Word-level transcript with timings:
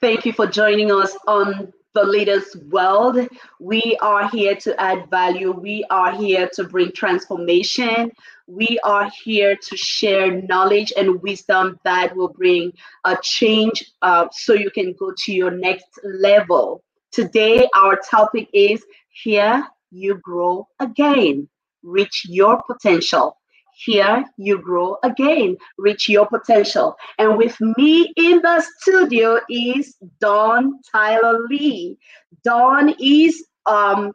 Thank 0.00 0.26
you 0.26 0.34
for 0.34 0.46
joining 0.46 0.92
us 0.92 1.16
on 1.26 1.72
the 1.94 2.04
Leaders 2.04 2.54
world. 2.70 3.26
We 3.58 3.96
are 4.02 4.28
here 4.28 4.54
to 4.56 4.78
add 4.78 5.08
value. 5.08 5.52
We 5.52 5.84
are 5.88 6.12
here 6.12 6.50
to 6.52 6.64
bring 6.64 6.92
transformation. 6.92 8.12
We 8.46 8.78
are 8.84 9.10
here 9.24 9.56
to 9.56 9.76
share 9.76 10.42
knowledge 10.42 10.92
and 10.98 11.22
wisdom 11.22 11.80
that 11.84 12.14
will 12.14 12.28
bring 12.28 12.74
a 13.06 13.16
change 13.22 13.90
uh, 14.02 14.26
so 14.32 14.52
you 14.52 14.70
can 14.70 14.92
go 14.98 15.14
to 15.16 15.32
your 15.32 15.50
next 15.50 15.88
level. 16.04 16.84
Today, 17.10 17.66
our 17.74 17.96
topic 17.96 18.48
is 18.52 18.84
Here 19.08 19.66
You 19.90 20.16
Grow 20.16 20.68
Again. 20.78 21.48
Reach 21.82 22.26
your 22.28 22.62
potential 22.66 23.38
here 23.76 24.24
you 24.38 24.58
grow 24.58 24.96
again, 25.02 25.56
reach 25.76 26.08
your 26.08 26.26
potential. 26.26 26.96
And 27.18 27.36
with 27.36 27.56
me 27.76 28.12
in 28.16 28.40
the 28.40 28.64
studio 28.78 29.38
is 29.50 29.96
Dawn 30.18 30.80
Tyler 30.90 31.46
Lee. 31.50 31.98
Dawn 32.42 32.94
is 32.98 33.44
um, 33.66 34.12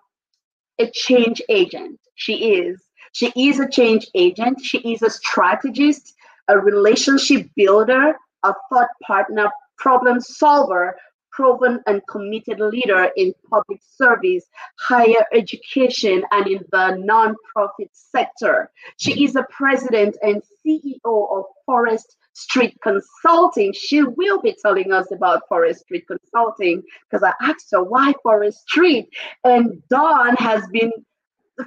a 0.80 0.90
change 0.91 1.41
agent. 1.48 1.99
She 2.16 2.55
is. 2.55 2.82
She 3.13 3.32
is 3.35 3.59
a 3.59 3.70
change 3.70 4.08
agent. 4.16 4.59
She 4.63 4.80
is 4.80 5.04
a 5.04 5.09
strategist, 5.12 6.16
a 6.48 6.57
relationship 6.57 7.48
builder, 7.55 8.16
a 8.43 8.54
thought 8.70 8.90
partner, 9.05 9.49
problem 9.77 10.20
solver 10.20 10.96
proven 11.31 11.81
and 11.88 12.02
committed 12.08 12.59
leader 12.59 13.09
in 13.16 13.34
public 13.49 13.80
service, 13.95 14.45
higher 14.80 15.26
education, 15.34 16.23
and 16.31 16.48
in 16.48 16.59
the 16.71 17.35
nonprofit 17.55 17.90
sector. 17.94 18.70
She 18.98 19.23
is 19.23 19.35
a 19.35 19.45
president 19.49 20.17
and 20.21 20.41
CEO 20.66 21.38
of 21.38 21.45
Forest 21.66 22.17
Street 22.34 22.77
Consulting. 22.81 23.73
She 23.73 24.04
will 24.04 24.41
be 24.41 24.55
telling 24.62 24.91
us 24.91 25.12
about 25.12 25.48
Forest 25.49 25.81
Street 25.81 26.05
Consulting 26.07 26.84
because 27.09 27.23
I 27.23 27.34
asked 27.41 27.68
her 27.71 27.84
why 27.84 28.13
Forest 28.23 28.62
Street. 28.62 29.09
And 29.43 29.82
Dawn 29.90 30.35
has 30.37 30.63
been 30.71 30.91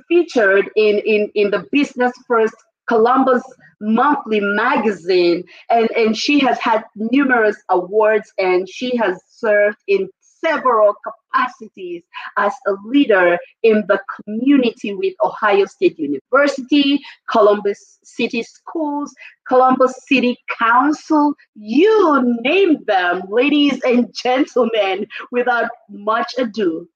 featured 0.08 0.70
in, 0.76 0.98
in, 1.00 1.30
in 1.34 1.50
the 1.50 1.66
Business 1.70 2.12
First 2.26 2.56
Columbus 2.86 3.42
Monthly 3.80 4.40
magazine, 4.40 5.44
and, 5.68 5.90
and 5.90 6.16
she 6.16 6.38
has 6.38 6.58
had 6.58 6.84
numerous 6.96 7.56
awards 7.68 8.32
and 8.38 8.68
she 8.68 8.96
has 8.96 9.20
served 9.28 9.76
in 9.86 10.08
several 10.44 10.94
capacities 11.04 12.02
as 12.36 12.52
a 12.66 12.72
leader 12.84 13.38
in 13.62 13.84
the 13.88 14.00
community 14.14 14.94
with 14.94 15.14
Ohio 15.22 15.64
State 15.66 15.98
University, 15.98 17.00
Columbus 17.30 17.98
City 18.04 18.42
Schools, 18.42 19.14
Columbus 19.46 19.94
City 20.06 20.38
Council, 20.58 21.34
you 21.54 22.38
name 22.40 22.84
them, 22.86 23.22
ladies 23.28 23.80
and 23.84 24.14
gentlemen, 24.14 25.06
without 25.30 25.70
much 25.88 26.34
ado. 26.38 26.88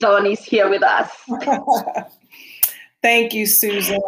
Dawn 0.00 0.26
is 0.26 0.44
here 0.44 0.70
with 0.70 0.82
us. 0.82 1.10
Thank 3.02 3.34
you, 3.34 3.46
Susan. 3.46 4.00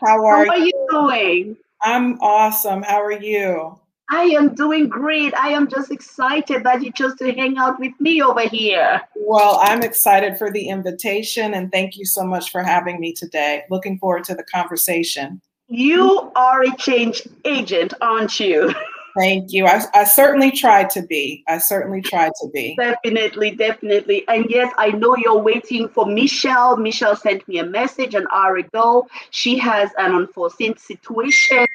How 0.00 0.24
are, 0.24 0.44
How 0.44 0.50
are 0.50 0.58
you 0.58 0.86
doing? 0.90 1.56
I'm 1.82 2.18
awesome. 2.20 2.82
How 2.82 3.02
are 3.02 3.12
you? 3.12 3.78
I 4.08 4.22
am 4.22 4.54
doing 4.54 4.88
great. 4.88 5.34
I 5.34 5.48
am 5.48 5.68
just 5.68 5.90
excited 5.90 6.62
that 6.62 6.82
you 6.82 6.92
chose 6.92 7.16
to 7.16 7.32
hang 7.32 7.58
out 7.58 7.80
with 7.80 7.92
me 7.98 8.22
over 8.22 8.42
here. 8.42 9.02
Well, 9.16 9.58
I'm 9.62 9.82
excited 9.82 10.38
for 10.38 10.50
the 10.50 10.68
invitation 10.68 11.54
and 11.54 11.72
thank 11.72 11.96
you 11.96 12.04
so 12.04 12.24
much 12.24 12.52
for 12.52 12.62
having 12.62 13.00
me 13.00 13.12
today. 13.12 13.64
Looking 13.68 13.98
forward 13.98 14.24
to 14.24 14.34
the 14.34 14.44
conversation. 14.44 15.40
You 15.66 16.30
are 16.36 16.62
a 16.62 16.76
change 16.76 17.22
agent, 17.44 17.94
aren't 18.00 18.38
you? 18.38 18.72
Thank 19.16 19.52
you. 19.52 19.66
I, 19.66 19.82
I 19.94 20.04
certainly 20.04 20.50
tried 20.50 20.90
to 20.90 21.02
be. 21.02 21.42
I 21.48 21.58
certainly 21.58 22.02
tried 22.02 22.32
to 22.40 22.48
be. 22.52 22.76
Definitely, 22.76 23.52
definitely. 23.52 24.24
And 24.28 24.46
yes, 24.48 24.72
I 24.78 24.90
know 24.90 25.16
you're 25.16 25.38
waiting 25.38 25.88
for 25.88 26.06
Michelle. 26.06 26.76
Michelle 26.76 27.16
sent 27.16 27.46
me 27.48 27.58
a 27.58 27.66
message 27.66 28.14
an 28.14 28.26
hour 28.32 28.56
ago. 28.56 29.06
She 29.30 29.58
has 29.58 29.90
an 29.98 30.14
unforeseen 30.14 30.76
situation 30.76 31.66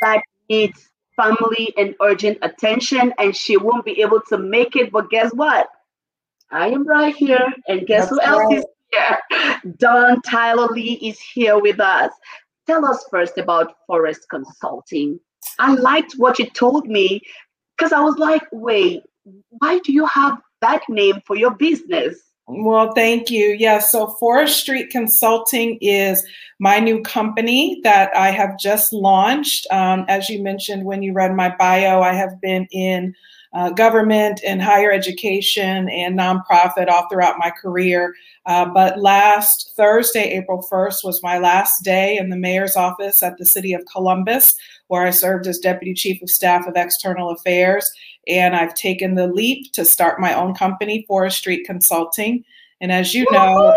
that 0.00 0.22
needs 0.48 0.88
family 1.16 1.72
and 1.76 1.94
urgent 2.00 2.38
attention, 2.42 3.12
and 3.18 3.34
she 3.34 3.56
won't 3.56 3.84
be 3.84 4.00
able 4.00 4.20
to 4.28 4.38
make 4.38 4.76
it. 4.76 4.92
But 4.92 5.10
guess 5.10 5.32
what? 5.32 5.68
I 6.50 6.68
am 6.68 6.86
right 6.86 7.14
here. 7.14 7.52
And 7.68 7.86
guess 7.86 8.08
That's 8.08 8.10
who 8.10 8.20
else 8.20 8.44
right. 8.44 8.58
is 8.58 8.64
here? 8.92 9.72
Dawn 9.78 10.22
Tyler 10.22 10.68
Lee 10.68 10.94
is 11.02 11.18
here 11.20 11.58
with 11.58 11.80
us. 11.80 12.12
Tell 12.66 12.84
us 12.84 13.04
first 13.10 13.38
about 13.38 13.74
Forest 13.86 14.26
Consulting. 14.28 15.20
I 15.58 15.74
liked 15.74 16.14
what 16.16 16.38
you 16.38 16.46
told 16.50 16.86
me 16.86 17.20
because 17.76 17.92
I 17.92 18.00
was 18.00 18.16
like, 18.16 18.42
wait, 18.52 19.02
why 19.50 19.78
do 19.80 19.92
you 19.92 20.06
have 20.06 20.38
that 20.60 20.82
name 20.88 21.20
for 21.26 21.36
your 21.36 21.52
business? 21.52 22.16
Well, 22.48 22.92
thank 22.94 23.28
you. 23.28 23.48
Yes, 23.48 23.60
yeah, 23.60 23.78
so 23.80 24.06
Forest 24.06 24.60
Street 24.60 24.90
Consulting 24.90 25.78
is 25.80 26.24
my 26.60 26.78
new 26.78 27.02
company 27.02 27.80
that 27.82 28.16
I 28.16 28.30
have 28.30 28.56
just 28.56 28.92
launched. 28.92 29.66
Um, 29.72 30.04
as 30.08 30.28
you 30.28 30.42
mentioned 30.42 30.84
when 30.84 31.02
you 31.02 31.12
read 31.12 31.34
my 31.34 31.54
bio, 31.56 32.02
I 32.02 32.12
have 32.12 32.40
been 32.40 32.68
in 32.70 33.14
uh, 33.52 33.70
government 33.70 34.40
and 34.44 34.62
higher 34.62 34.92
education 34.92 35.88
and 35.88 36.18
nonprofit 36.18 36.88
all 36.88 37.08
throughout 37.08 37.38
my 37.38 37.50
career. 37.50 38.14
Uh, 38.44 38.66
but 38.66 38.98
last 38.98 39.72
Thursday, 39.76 40.30
April 40.34 40.64
1st, 40.70 40.98
was 41.04 41.22
my 41.22 41.38
last 41.38 41.82
day 41.82 42.16
in 42.16 42.30
the 42.30 42.36
mayor's 42.36 42.76
office 42.76 43.22
at 43.22 43.36
the 43.38 43.46
city 43.46 43.72
of 43.72 43.82
Columbus, 43.90 44.54
where 44.88 45.06
I 45.06 45.10
served 45.10 45.46
as 45.46 45.58
deputy 45.58 45.94
chief 45.94 46.22
of 46.22 46.30
staff 46.30 46.66
of 46.66 46.76
external 46.76 47.30
affairs. 47.30 47.90
And 48.26 48.56
I've 48.56 48.74
taken 48.74 49.14
the 49.14 49.26
leap 49.26 49.72
to 49.72 49.84
start 49.84 50.20
my 50.20 50.34
own 50.34 50.54
company, 50.54 51.04
Forest 51.06 51.38
Street 51.38 51.64
Consulting. 51.66 52.44
And 52.80 52.92
as 52.92 53.14
you 53.14 53.26
know, 53.30 53.74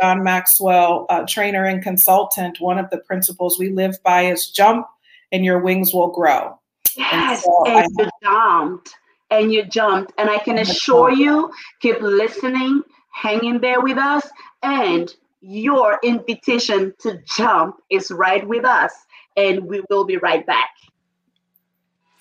John 0.00 0.22
Maxwell, 0.22 1.06
uh, 1.08 1.24
trainer 1.26 1.64
and 1.64 1.82
consultant, 1.82 2.60
one 2.60 2.78
of 2.78 2.88
the 2.90 2.98
principles 2.98 3.58
we 3.58 3.70
live 3.70 3.96
by 4.04 4.26
is 4.26 4.50
jump 4.50 4.86
and 5.32 5.44
your 5.44 5.60
wings 5.60 5.92
will 5.92 6.12
grow. 6.12 6.58
Yes, 6.96 7.44
and, 7.44 7.44
so 7.44 7.66
and 7.66 7.90
you 7.98 8.10
jumped 8.22 8.94
and 9.30 9.52
you 9.52 9.64
jumped. 9.64 10.12
And 10.18 10.30
I 10.30 10.38
can 10.38 10.58
assure 10.58 11.10
you, 11.10 11.50
keep 11.80 12.00
listening, 12.00 12.82
hang 13.12 13.44
in 13.44 13.60
there 13.60 13.80
with 13.80 13.98
us, 13.98 14.28
and 14.62 15.12
your 15.40 15.98
invitation 16.02 16.94
to 17.00 17.20
jump 17.36 17.76
is 17.90 18.10
right 18.10 18.46
with 18.46 18.64
us. 18.64 18.92
And 19.36 19.66
we 19.66 19.82
will 19.90 20.04
be 20.04 20.16
right 20.16 20.46
back. 20.46 20.70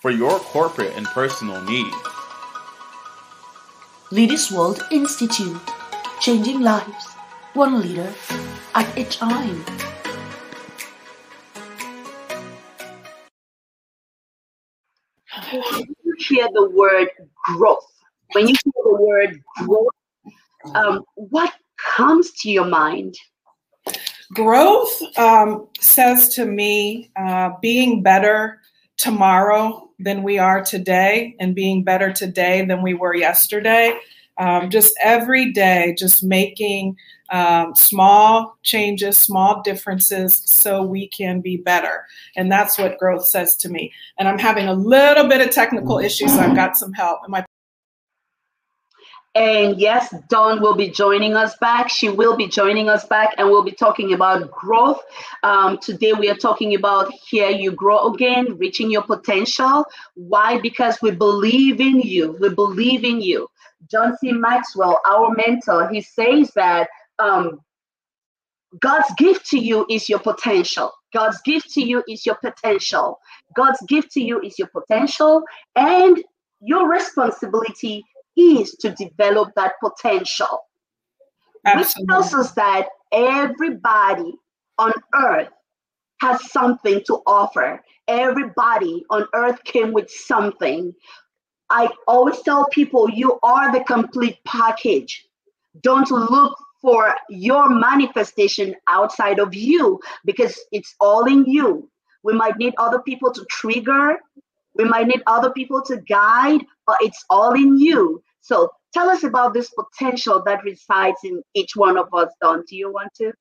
For 0.01 0.11
your 0.11 0.37
corporate 0.39 0.93
and 0.95 1.05
personal 1.07 1.61
needs. 1.63 1.95
Leaders 4.11 4.51
World 4.51 4.83
Institute, 4.91 5.59
changing 6.19 6.61
lives, 6.61 7.15
one 7.53 7.81
leader 7.81 8.13
at 8.75 8.97
a 8.97 9.03
time. 9.05 9.63
When 15.51 15.85
you 16.03 16.15
hear 16.19 16.47
the 16.53 16.69
word 16.69 17.09
growth, 17.45 17.85
when 18.33 18.47
you 18.47 18.55
hear 18.63 18.73
the 18.83 18.97
word 19.01 19.41
growth, 19.57 19.93
um, 20.75 21.03
what 21.15 21.53
comes 21.77 22.31
to 22.41 22.51
your 22.51 22.65
mind? 22.65 23.15
Growth 24.33 25.01
um, 25.17 25.67
says 25.79 26.29
to 26.29 26.45
me 26.45 27.11
uh, 27.15 27.51
being 27.61 28.01
better 28.01 28.59
tomorrow 28.97 29.89
than 29.99 30.23
we 30.23 30.39
are 30.39 30.63
today 30.63 31.35
and 31.39 31.55
being 31.55 31.83
better 31.83 32.11
today 32.11 32.65
than 32.65 32.81
we 32.81 32.93
were 32.93 33.15
yesterday. 33.15 33.97
Um, 34.37 34.69
just 34.69 34.93
every 35.01 35.53
day, 35.53 35.95
just 35.97 36.23
making 36.23 36.97
um, 37.29 37.73
small 37.75 38.57
changes, 38.63 39.17
small 39.17 39.61
differences 39.61 40.41
so 40.45 40.83
we 40.83 41.07
can 41.07 41.39
be 41.39 41.57
better. 41.57 42.05
And 42.35 42.51
that's 42.51 42.77
what 42.77 42.97
growth 42.97 43.25
says 43.25 43.55
to 43.57 43.69
me. 43.69 43.93
And 44.17 44.27
I'm 44.27 44.39
having 44.39 44.67
a 44.67 44.73
little 44.73 45.27
bit 45.27 45.41
of 45.41 45.51
technical 45.51 45.99
issues, 45.99 46.33
so 46.33 46.39
I've 46.39 46.55
got 46.55 46.75
some 46.75 46.93
help. 46.93 47.21
I 47.23 47.45
and 49.35 49.77
yes, 49.77 50.15
Dawn 50.29 50.61
will 50.61 50.75
be 50.75 50.89
joining 50.89 51.35
us 51.35 51.57
back. 51.57 51.89
She 51.89 52.07
will 52.07 52.37
be 52.37 52.47
joining 52.47 52.87
us 52.87 53.05
back, 53.05 53.35
and 53.37 53.49
we'll 53.49 53.65
be 53.65 53.73
talking 53.73 54.13
about 54.13 54.49
growth. 54.49 55.01
Um, 55.43 55.77
today, 55.77 56.13
we 56.13 56.29
are 56.29 56.37
talking 56.37 56.73
about 56.73 57.11
here 57.27 57.49
you 57.49 57.73
grow 57.73 58.13
again, 58.13 58.57
reaching 58.57 58.89
your 58.89 59.03
potential. 59.03 59.83
Why? 60.13 60.59
Because 60.61 60.97
we 61.01 61.11
believe 61.11 61.81
in 61.81 61.99
you. 61.99 62.37
We 62.39 62.47
believe 62.47 63.03
in 63.03 63.19
you. 63.19 63.49
John 63.91 64.17
C. 64.17 64.31
Maxwell, 64.31 65.01
our 65.05 65.35
mentor, 65.35 65.89
he 65.89 65.99
says 65.99 66.51
that 66.55 66.87
um, 67.19 67.59
God's 68.79 69.13
gift 69.17 69.49
to 69.49 69.59
you 69.59 69.85
is 69.89 70.07
your 70.07 70.19
potential. 70.19 70.91
God's 71.13 71.41
gift 71.41 71.71
to 71.73 71.81
you 71.81 72.03
is 72.07 72.25
your 72.25 72.35
potential. 72.35 73.19
God's 73.53 73.79
gift 73.87 74.11
to 74.13 74.21
you 74.21 74.41
is 74.41 74.57
your 74.57 74.69
potential, 74.69 75.43
and 75.75 76.23
your 76.61 76.89
responsibility 76.89 78.03
is 78.35 78.75
to 78.75 78.91
develop 78.91 79.49
that 79.55 79.73
potential. 79.83 80.65
Absolutely. 81.65 82.01
Which 82.01 82.09
tells 82.09 82.33
us 82.33 82.51
that 82.53 82.87
everybody 83.11 84.33
on 84.77 84.91
earth 85.13 85.49
has 86.21 86.51
something 86.51 87.01
to 87.07 87.21
offer. 87.25 87.83
Everybody 88.07 89.03
on 89.09 89.27
earth 89.33 89.63
came 89.63 89.91
with 89.91 90.09
something. 90.09 90.93
I 91.69 91.89
always 92.07 92.41
tell 92.41 92.67
people 92.67 93.09
you 93.09 93.39
are 93.41 93.71
the 93.71 93.83
complete 93.83 94.37
package. 94.45 95.25
Don't 95.81 96.09
look 96.11 96.55
for 96.81 97.15
your 97.29 97.69
manifestation 97.69 98.75
outside 98.87 99.39
of 99.39 99.55
you 99.55 99.99
because 100.23 100.59
it's 100.71 100.95
all 100.99 101.25
in 101.25 101.45
you. 101.45 101.89
We 102.23 102.33
might 102.33 102.57
need 102.57 102.75
other 102.77 102.99
people 102.99 103.31
to 103.33 103.45
trigger, 103.49 104.17
we 104.75 104.83
might 104.83 105.07
need 105.07 105.23
other 105.25 105.51
people 105.51 105.81
to 105.83 105.97
guide, 105.97 106.61
but 106.85 106.97
it's 107.01 107.23
all 107.29 107.53
in 107.53 107.77
you. 107.77 108.21
So 108.41 108.69
tell 108.93 109.09
us 109.09 109.23
about 109.23 109.53
this 109.53 109.71
potential 109.71 110.41
that 110.45 110.63
resides 110.63 111.17
in 111.23 111.41
each 111.53 111.75
one 111.75 111.97
of 111.97 112.07
us, 112.13 112.29
Dawn. 112.41 112.63
Do 112.67 112.75
you 112.75 112.91
want 112.91 113.13
to? 113.15 113.33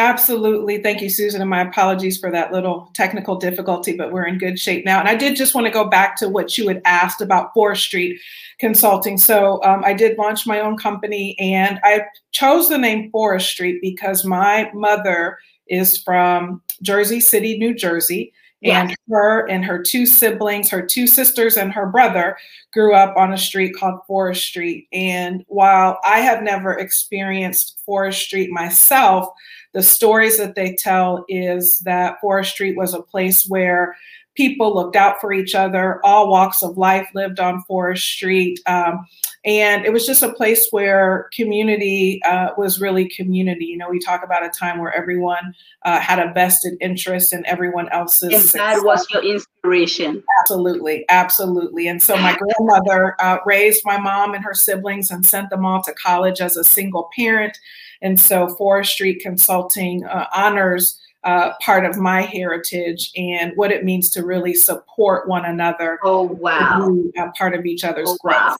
Absolutely. 0.00 0.80
Thank 0.80 1.00
you, 1.00 1.10
Susan. 1.10 1.40
And 1.40 1.50
my 1.50 1.62
apologies 1.62 2.20
for 2.20 2.30
that 2.30 2.52
little 2.52 2.88
technical 2.94 3.34
difficulty, 3.34 3.96
but 3.96 4.12
we're 4.12 4.28
in 4.28 4.38
good 4.38 4.56
shape 4.56 4.84
now. 4.84 5.00
And 5.00 5.08
I 5.08 5.16
did 5.16 5.34
just 5.34 5.56
want 5.56 5.66
to 5.66 5.72
go 5.72 5.86
back 5.86 6.14
to 6.18 6.28
what 6.28 6.56
you 6.56 6.68
had 6.68 6.80
asked 6.84 7.20
about 7.20 7.52
Forest 7.52 7.82
Street 7.82 8.20
Consulting. 8.60 9.18
So 9.18 9.60
um, 9.64 9.82
I 9.84 9.94
did 9.94 10.16
launch 10.16 10.46
my 10.46 10.60
own 10.60 10.76
company 10.76 11.36
and 11.40 11.80
I 11.82 12.02
chose 12.30 12.68
the 12.68 12.78
name 12.78 13.10
Forest 13.10 13.50
Street 13.50 13.80
because 13.82 14.24
my 14.24 14.70
mother 14.72 15.36
is 15.66 15.98
from 15.98 16.62
Jersey 16.80 17.20
City, 17.20 17.58
New 17.58 17.74
Jersey. 17.74 18.32
And 18.62 18.96
her 19.08 19.48
and 19.48 19.64
her 19.64 19.80
two 19.80 20.04
siblings, 20.04 20.68
her 20.70 20.82
two 20.82 21.06
sisters 21.06 21.56
and 21.56 21.72
her 21.72 21.86
brother 21.86 22.36
grew 22.72 22.92
up 22.92 23.16
on 23.16 23.32
a 23.32 23.38
street 23.38 23.74
called 23.76 24.00
Forest 24.06 24.44
Street. 24.44 24.88
And 24.92 25.44
while 25.46 25.98
I 26.04 26.20
have 26.20 26.42
never 26.42 26.72
experienced 26.72 27.78
Forest 27.86 28.20
Street 28.20 28.50
myself, 28.50 29.28
the 29.74 29.82
stories 29.82 30.38
that 30.38 30.56
they 30.56 30.76
tell 30.78 31.24
is 31.28 31.78
that 31.84 32.20
Forest 32.20 32.52
Street 32.52 32.76
was 32.76 32.94
a 32.94 33.02
place 33.02 33.46
where 33.46 33.94
people 34.34 34.74
looked 34.74 34.96
out 34.96 35.20
for 35.20 35.32
each 35.32 35.54
other. 35.54 36.00
All 36.04 36.30
walks 36.30 36.62
of 36.62 36.78
life 36.78 37.08
lived 37.14 37.38
on 37.38 37.62
Forest 37.62 38.04
Street. 38.04 38.60
Um, 38.66 39.06
and 39.48 39.86
it 39.86 39.94
was 39.94 40.04
just 40.04 40.22
a 40.22 40.30
place 40.30 40.68
where 40.72 41.30
community 41.32 42.22
uh, 42.24 42.50
was 42.58 42.82
really 42.82 43.08
community. 43.08 43.64
You 43.64 43.78
know, 43.78 43.88
we 43.88 43.98
talk 43.98 44.22
about 44.22 44.44
a 44.44 44.50
time 44.50 44.78
where 44.78 44.92
everyone 44.92 45.54
uh, 45.86 45.98
had 46.00 46.18
a 46.18 46.30
vested 46.34 46.74
interest 46.82 47.32
in 47.32 47.46
everyone 47.46 47.88
else's. 47.88 48.52
And 48.52 48.60
that 48.60 48.84
was 48.84 49.08
your 49.08 49.24
inspiration. 49.24 50.22
Absolutely, 50.42 51.06
absolutely. 51.08 51.88
And 51.88 52.02
so 52.02 52.14
my 52.18 52.36
grandmother 52.36 53.16
uh, 53.20 53.38
raised 53.46 53.86
my 53.86 53.96
mom 53.96 54.34
and 54.34 54.44
her 54.44 54.52
siblings 54.52 55.10
and 55.10 55.24
sent 55.24 55.48
them 55.48 55.64
all 55.64 55.82
to 55.84 55.94
college 55.94 56.42
as 56.42 56.58
a 56.58 56.62
single 56.62 57.08
parent. 57.16 57.56
And 58.02 58.20
so 58.20 58.54
Forest 58.56 58.92
Street 58.92 59.20
Consulting 59.22 60.04
uh, 60.04 60.26
honors 60.34 61.00
uh, 61.24 61.54
part 61.62 61.86
of 61.86 61.96
my 61.96 62.20
heritage 62.20 63.10
and 63.16 63.52
what 63.56 63.72
it 63.72 63.82
means 63.82 64.10
to 64.10 64.26
really 64.26 64.52
support 64.52 65.26
one 65.26 65.46
another. 65.46 65.98
Oh, 66.04 66.24
wow. 66.24 66.94
a 67.16 67.30
part 67.30 67.54
of 67.54 67.64
each 67.64 67.82
other's 67.82 68.10
oh, 68.10 68.18
growth. 68.22 68.36
Wow. 68.36 68.56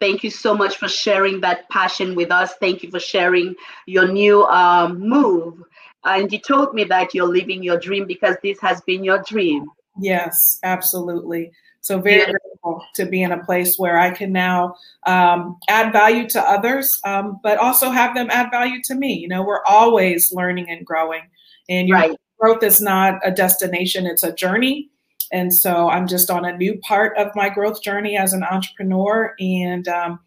Thank 0.00 0.22
you 0.22 0.30
so 0.30 0.54
much 0.54 0.76
for 0.76 0.88
sharing 0.88 1.40
that 1.40 1.68
passion 1.70 2.14
with 2.14 2.30
us. 2.30 2.54
Thank 2.60 2.82
you 2.82 2.90
for 2.90 3.00
sharing 3.00 3.54
your 3.86 4.06
new 4.10 4.44
um, 4.44 5.00
move. 5.00 5.62
And 6.04 6.30
you 6.30 6.38
told 6.38 6.74
me 6.74 6.84
that 6.84 7.14
you're 7.14 7.28
living 7.28 7.62
your 7.62 7.78
dream 7.78 8.06
because 8.06 8.36
this 8.42 8.60
has 8.60 8.80
been 8.82 9.02
your 9.02 9.22
dream. 9.22 9.66
Yes, 9.98 10.58
absolutely. 10.62 11.50
So 11.80 12.00
very 12.00 12.18
yeah. 12.18 12.32
grateful 12.32 12.84
to 12.96 13.06
be 13.06 13.22
in 13.22 13.32
a 13.32 13.44
place 13.44 13.78
where 13.78 13.98
I 13.98 14.10
can 14.10 14.32
now 14.32 14.74
um, 15.06 15.56
add 15.68 15.92
value 15.92 16.28
to 16.30 16.42
others, 16.42 17.00
um, 17.04 17.40
but 17.42 17.58
also 17.58 17.90
have 17.90 18.14
them 18.14 18.28
add 18.30 18.50
value 18.50 18.82
to 18.84 18.94
me. 18.94 19.14
You 19.14 19.28
know, 19.28 19.42
we're 19.42 19.64
always 19.64 20.32
learning 20.32 20.68
and 20.68 20.84
growing. 20.84 21.22
And 21.68 21.88
your 21.88 21.98
right. 21.98 22.16
growth 22.38 22.62
is 22.62 22.80
not 22.80 23.20
a 23.24 23.30
destination, 23.30 24.06
it's 24.06 24.24
a 24.24 24.32
journey. 24.32 24.90
And 25.32 25.52
so 25.52 25.88
I'm 25.88 26.06
just 26.06 26.30
on 26.30 26.44
a 26.44 26.56
new 26.56 26.78
part 26.78 27.16
of 27.16 27.34
my 27.34 27.48
growth 27.48 27.82
journey 27.82 28.16
as 28.16 28.32
an 28.32 28.42
entrepreneur 28.42 29.34
and 29.38 29.86
um, 29.88 30.20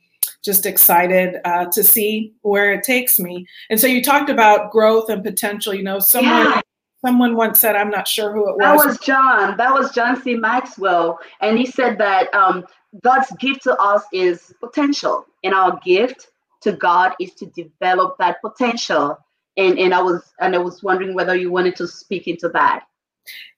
just 0.43 0.65
excited 0.65 1.35
uh, 1.45 1.65
to 1.71 1.83
see 1.83 2.33
where 2.41 2.73
it 2.73 2.83
takes 2.83 3.19
me. 3.19 3.47
And 3.69 3.79
so 3.79 3.87
you 3.87 4.03
talked 4.03 4.29
about 4.29 4.71
growth 4.71 5.09
and 5.09 5.23
potential. 5.23 5.73
You 5.73 5.83
know, 5.83 5.99
someone. 5.99 6.45
Yeah. 6.45 6.61
Someone 7.01 7.37
once 7.37 7.61
said, 7.61 7.77
I'm 7.77 7.89
not 7.89 8.09
sure 8.09 8.33
who 8.33 8.49
it 8.49 8.57
was. 8.57 8.59
That 8.59 8.75
was 8.75 8.99
John. 8.99 9.55
That 9.55 9.73
was 9.73 9.93
John 9.93 10.21
C. 10.21 10.35
Maxwell. 10.35 11.17
And 11.39 11.57
he 11.57 11.65
said 11.65 11.97
that 11.97 12.27
um, 12.33 12.65
God's 13.01 13.31
gift 13.39 13.63
to 13.63 13.77
us 13.77 14.03
is 14.11 14.53
potential. 14.59 15.25
And 15.45 15.53
our 15.53 15.79
gift 15.85 16.27
to 16.63 16.73
God 16.73 17.13
is 17.21 17.33
to 17.35 17.45
develop 17.45 18.17
that 18.17 18.41
potential 18.41 19.17
and 19.59 19.77
and 19.77 19.93
I 19.93 20.01
was 20.01 20.33
and 20.39 20.55
I 20.55 20.59
was 20.59 20.81
wondering 20.81 21.13
whether 21.13 21.35
you 21.35 21.51
wanted 21.51 21.75
to 21.77 21.87
speak 21.87 22.27
into 22.27 22.49
that. 22.49 22.85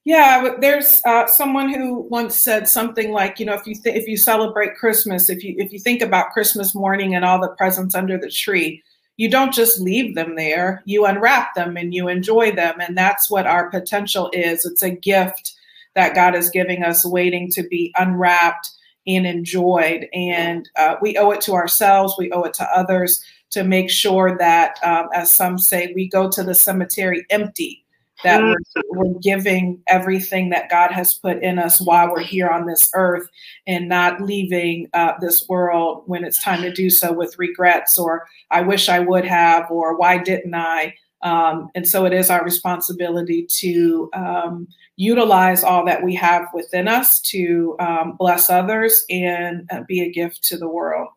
Yeah, 0.03 0.55
there's 0.59 0.99
uh, 1.05 1.27
someone 1.27 1.71
who 1.71 2.07
once 2.09 2.43
said 2.43 2.67
something 2.67 3.11
like, 3.11 3.39
you 3.39 3.45
know, 3.45 3.53
if 3.53 3.67
you 3.67 3.75
th- 3.75 3.95
if 3.95 4.07
you 4.07 4.17
celebrate 4.17 4.75
Christmas, 4.75 5.29
if 5.29 5.43
you 5.43 5.53
if 5.59 5.71
you 5.71 5.79
think 5.79 6.01
about 6.01 6.31
Christmas 6.31 6.73
morning 6.73 7.13
and 7.13 7.23
all 7.23 7.39
the 7.39 7.55
presents 7.55 7.93
under 7.93 8.17
the 8.17 8.29
tree, 8.29 8.81
you 9.17 9.29
don't 9.29 9.53
just 9.53 9.79
leave 9.79 10.15
them 10.15 10.35
there. 10.35 10.81
You 10.85 11.05
unwrap 11.05 11.53
them 11.53 11.77
and 11.77 11.93
you 11.93 12.07
enjoy 12.07 12.51
them, 12.51 12.79
and 12.79 12.97
that's 12.97 13.29
what 13.29 13.45
our 13.45 13.69
potential 13.69 14.31
is. 14.33 14.65
It's 14.65 14.81
a 14.81 14.89
gift 14.89 15.53
that 15.93 16.15
God 16.15 16.33
is 16.33 16.49
giving 16.49 16.83
us, 16.83 17.05
waiting 17.05 17.51
to 17.51 17.63
be 17.63 17.93
unwrapped 17.99 18.69
and 19.05 19.27
enjoyed, 19.27 20.07
and 20.13 20.67
uh, 20.77 20.95
we 20.99 21.15
owe 21.15 21.29
it 21.29 21.41
to 21.41 21.53
ourselves. 21.53 22.15
We 22.17 22.31
owe 22.31 22.43
it 22.43 22.55
to 22.55 22.67
others 22.75 23.23
to 23.51 23.63
make 23.63 23.89
sure 23.89 24.37
that, 24.37 24.79
um, 24.83 25.09
as 25.13 25.29
some 25.29 25.57
say, 25.59 25.91
we 25.93 26.07
go 26.07 26.29
to 26.29 26.43
the 26.43 26.55
cemetery 26.55 27.25
empty, 27.29 27.80
that 28.23 28.41
mm. 28.41 28.55
we're, 28.91 29.05
we're, 29.05 29.19
giving 29.21 29.81
everything 29.87 30.49
that 30.49 30.69
God 30.69 30.91
has 30.91 31.13
put 31.21 31.41
in 31.43 31.59
us 31.59 31.79
while 31.79 32.11
we're 32.11 32.21
here 32.21 32.49
on 32.49 32.65
this 32.65 32.89
earth 32.95 33.27
and 33.67 33.87
not 33.87 34.21
leaving 34.21 34.87
uh, 34.93 35.13
this 35.21 35.45
world 35.47 36.03
when 36.07 36.23
it's 36.23 36.41
time 36.41 36.61
to 36.61 36.71
do 36.71 36.89
so 36.89 37.11
with 37.13 37.37
regrets 37.37 37.99
or 37.99 38.25
I 38.49 38.61
wish 38.61 38.89
I 38.89 38.99
would 38.99 39.25
have 39.25 39.69
or 39.69 39.97
why 39.97 40.17
didn't 40.17 40.55
I? 40.55 40.95
Um, 41.23 41.69
and 41.75 41.87
so 41.87 42.05
it 42.05 42.13
is 42.13 42.29
our 42.29 42.43
responsibility 42.43 43.45
to 43.59 44.09
um, 44.13 44.67
utilize 44.95 45.63
all 45.63 45.85
that 45.85 46.03
we 46.03 46.15
have 46.15 46.47
within 46.53 46.87
us 46.87 47.19
to 47.25 47.75
um, 47.79 48.15
bless 48.17 48.49
others 48.49 49.03
and 49.09 49.67
uh, 49.71 49.81
be 49.87 50.01
a 50.01 50.11
gift 50.11 50.43
to 50.45 50.57
the 50.57 50.67
world. 50.67 51.09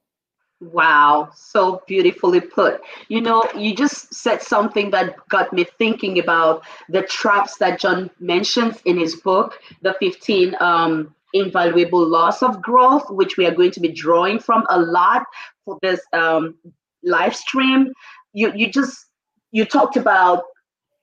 Wow, 0.60 1.30
so 1.34 1.82
beautifully 1.86 2.40
put. 2.40 2.80
You 3.08 3.20
know, 3.20 3.44
you 3.56 3.74
just 3.74 4.14
said 4.14 4.40
something 4.40 4.90
that 4.92 5.16
got 5.28 5.52
me 5.52 5.64
thinking 5.78 6.18
about 6.18 6.62
the 6.88 7.02
traps 7.02 7.58
that 7.58 7.80
John 7.80 8.10
mentions 8.18 8.80
in 8.84 8.98
his 8.98 9.16
book, 9.16 9.58
The 9.82 9.94
15 10.00 10.54
um, 10.60 11.14
Invaluable 11.34 12.06
Laws 12.06 12.42
of 12.42 12.62
Growth, 12.62 13.10
which 13.10 13.36
we 13.36 13.46
are 13.46 13.54
going 13.54 13.72
to 13.72 13.80
be 13.80 13.88
drawing 13.88 14.38
from 14.38 14.64
a 14.70 14.80
lot 14.80 15.24
for 15.64 15.78
this 15.82 16.00
um, 16.12 16.54
live 17.02 17.34
stream. 17.36 17.92
You, 18.32 18.52
you 18.54 18.70
just, 18.70 19.06
you 19.52 19.64
talked 19.64 19.96
about 19.96 20.44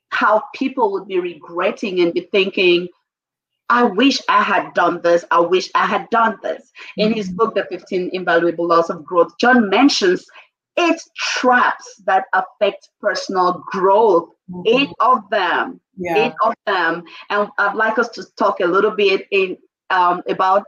how 0.09 0.43
people 0.55 0.91
would 0.93 1.07
be 1.07 1.19
regretting 1.19 1.99
and 1.99 2.13
be 2.13 2.21
thinking, 2.31 2.87
I 3.71 3.83
wish 3.83 4.19
I 4.27 4.43
had 4.43 4.73
done 4.73 5.01
this. 5.01 5.23
I 5.31 5.39
wish 5.39 5.71
I 5.73 5.85
had 5.85 6.09
done 6.09 6.37
this. 6.43 6.71
In 6.97 7.13
his 7.13 7.27
mm-hmm. 7.27 7.37
book, 7.37 7.55
The 7.55 7.65
15 7.69 8.09
Invaluable 8.11 8.67
Laws 8.67 8.89
of 8.89 9.05
Growth, 9.05 9.37
John 9.39 9.69
mentions 9.69 10.25
eight 10.77 10.99
traps 11.15 12.01
that 12.05 12.25
affect 12.33 12.89
personal 12.99 13.63
growth. 13.71 14.29
Mm-hmm. 14.51 14.61
Eight 14.67 14.89
of 14.99 15.29
them. 15.29 15.79
Yeah. 15.97 16.17
Eight 16.17 16.33
of 16.43 16.53
them. 16.65 17.03
And 17.29 17.47
I'd 17.57 17.75
like 17.75 17.97
us 17.97 18.09
to 18.09 18.25
talk 18.37 18.59
a 18.59 18.65
little 18.65 18.91
bit 18.91 19.25
in 19.31 19.57
um, 19.89 20.21
about 20.27 20.63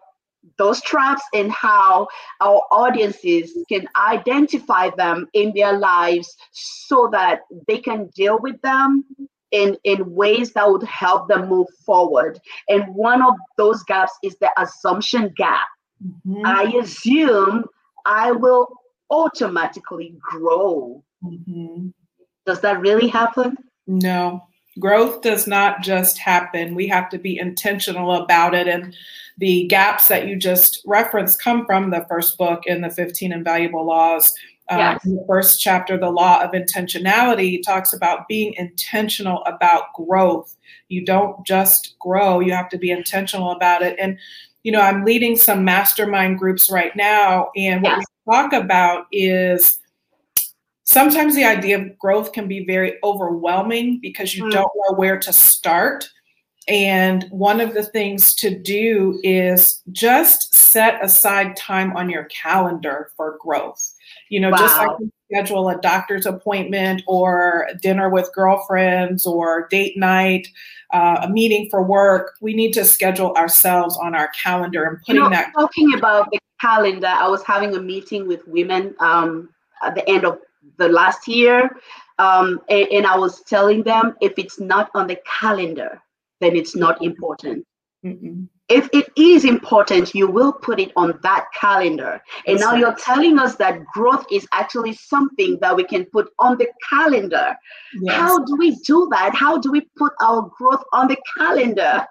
those 0.58 0.82
traps 0.82 1.24
and 1.34 1.52
how 1.52 2.08
our 2.40 2.62
audiences 2.72 3.52
can 3.70 3.86
identify 3.98 4.90
them 4.96 5.28
in 5.34 5.52
their 5.54 5.78
lives 5.78 6.36
so 6.52 7.10
that 7.12 7.42
they 7.68 7.80
can 7.80 8.08
deal 8.16 8.40
with 8.40 8.62
them 8.62 9.04
in, 9.54 9.78
in 9.86 10.14
ways 10.14 10.52
that 10.54 10.70
would 10.70 10.84
help 10.84 11.30
them 11.30 11.48
move 11.48 11.68
forward. 11.86 12.40
And 12.68 12.84
one 12.94 13.22
of 13.22 13.36
those 13.56 13.84
gaps 13.84 14.12
is 14.24 14.36
the 14.40 14.50
assumption 14.58 15.32
gap. 15.38 15.68
Mm-hmm. 16.06 16.46
I 16.46 16.64
assume 16.82 17.66
I 18.06 18.32
will 18.32 18.68
automatically 19.10 20.16
grow. 20.20 21.04
Mm-hmm. 21.24 21.90
Does 22.46 22.60
that 22.62 22.82
really 22.82 23.08
happen? 23.08 23.56
No, 23.86 24.44
growth 24.80 25.22
does 25.22 25.46
not 25.46 25.82
just 25.82 26.18
happen. 26.18 26.74
We 26.76 26.88
have 26.88 27.10
to 27.10 27.20
be 27.20 27.38
intentional 27.38 28.12
about 28.12 28.56
it. 28.56 28.68
And 28.68 28.96
the 29.38 29.68
gaps 29.68 30.08
that 30.08 30.28
you 30.28 30.36
just 30.36 30.82
referenced 30.86 31.42
come 31.42 31.66
from 31.66 31.92
the 31.92 32.06
first 32.10 32.38
book 32.40 32.64
in 32.66 32.82
the 32.82 32.90
15 32.90 33.32
Invaluable 33.32 33.86
Laws 33.86 34.34
um, 34.80 35.00
in 35.06 35.16
the 35.16 35.26
first 35.28 35.62
chapter, 35.62 35.98
the 35.98 36.10
law 36.10 36.42
of 36.42 36.52
intentionality 36.52 37.62
talks 37.64 37.94
about 37.94 38.28
being 38.28 38.54
intentional 38.56 39.44
about 39.46 39.94
growth. 39.94 40.56
You 40.90 41.06
don't 41.06 41.46
just 41.46 41.96
grow, 42.00 42.40
you 42.40 42.54
have 42.54 42.70
to 42.70 42.78
be 42.78 42.92
intentional 42.92 43.52
about 43.52 43.82
it. 43.82 43.96
And, 44.00 44.18
you 44.64 44.72
know, 44.72 44.82
I'm 44.82 45.04
leading 45.04 45.36
some 45.36 45.64
mastermind 45.64 46.40
groups 46.40 46.72
right 46.72 46.96
now. 46.96 47.50
And 47.56 47.82
what 47.84 47.98
yes. 47.98 48.06
we 48.26 48.34
talk 48.34 48.54
about 48.54 49.08
is 49.12 49.80
sometimes 50.84 51.36
the 51.36 51.46
idea 51.46 51.80
of 51.82 51.98
growth 51.98 52.34
can 52.34 52.48
be 52.48 52.66
very 52.66 52.98
overwhelming 53.04 54.00
because 54.02 54.36
you 54.36 54.44
mm. 54.44 54.52
don't 54.52 54.72
know 54.76 54.96
where 54.96 55.20
to 55.20 55.34
start. 55.34 56.08
And 56.68 57.26
one 57.30 57.60
of 57.60 57.74
the 57.74 57.84
things 57.84 58.34
to 58.36 58.58
do 58.58 59.20
is 59.24 59.82
just 59.92 60.56
set 60.56 61.04
aside 61.04 61.58
time 61.58 61.96
on 61.98 62.10
your 62.10 62.26
calendar 62.26 63.12
for 63.18 63.38
growth. 63.42 63.94
You 64.34 64.40
know, 64.40 64.50
wow. 64.50 64.58
just 64.58 64.78
like 64.80 64.90
you 65.00 65.12
schedule 65.32 65.70
a 65.70 65.80
doctor's 65.80 66.26
appointment 66.26 67.04
or 67.06 67.68
dinner 67.84 68.10
with 68.10 68.32
girlfriends 68.34 69.28
or 69.28 69.68
date 69.70 69.96
night, 69.96 70.48
uh, 70.92 71.20
a 71.22 71.30
meeting 71.30 71.68
for 71.70 71.84
work, 71.84 72.34
we 72.42 72.56
need 72.56 72.72
to 72.72 72.84
schedule 72.84 73.32
ourselves 73.34 73.96
on 74.02 74.16
our 74.16 74.30
calendar 74.30 74.86
and 74.86 74.98
putting 75.02 75.18
you 75.18 75.22
know, 75.22 75.30
that. 75.30 75.52
Talking 75.54 75.94
about 75.94 76.32
the 76.32 76.40
calendar, 76.60 77.06
I 77.06 77.28
was 77.28 77.44
having 77.44 77.76
a 77.76 77.80
meeting 77.80 78.28
with 78.28 78.42
women 78.48 78.96
um, 79.00 79.50
at 79.84 79.94
the 79.94 80.10
end 80.10 80.26
of 80.26 80.40
the 80.78 80.90
last 80.90 81.28
year, 81.28 81.70
um, 82.18 82.60
and, 82.70 82.88
and 82.88 83.06
I 83.06 83.16
was 83.16 83.42
telling 83.42 83.84
them 83.84 84.16
if 84.20 84.34
it's 84.38 84.60
not 84.60 84.90
on 84.96 85.06
the 85.06 85.20
calendar, 85.28 86.02
then 86.42 86.56
it's 86.56 86.76
not 86.76 87.04
important. 87.04 87.68
Mm-mm. 88.04 88.48
If 88.70 88.90
it 88.92 89.08
is 89.18 89.46
important, 89.46 90.14
you 90.16 90.28
will 90.28 90.52
put 90.52 90.80
it 90.80 90.92
on 90.96 91.20
that 91.24 91.46
calendar. 91.54 92.22
And 92.48 92.60
now 92.60 92.76
you're 92.76 92.96
telling 92.96 93.38
us 93.38 93.56
that 93.56 93.86
growth 93.94 94.26
is 94.32 94.48
actually 94.52 94.94
something 94.94 95.58
that 95.62 95.76
we 95.76 95.84
can 95.84 96.06
put 96.06 96.30
on 96.40 96.58
the 96.58 96.68
calendar. 96.90 97.56
Yes. 98.02 98.16
How 98.16 98.44
do 98.44 98.56
we 98.56 98.76
do 98.78 99.08
that? 99.12 99.36
How 99.36 99.58
do 99.58 99.72
we 99.72 99.82
put 99.98 100.14
our 100.22 100.50
growth 100.58 100.84
on 100.92 101.08
the 101.08 101.18
calendar? 101.38 102.06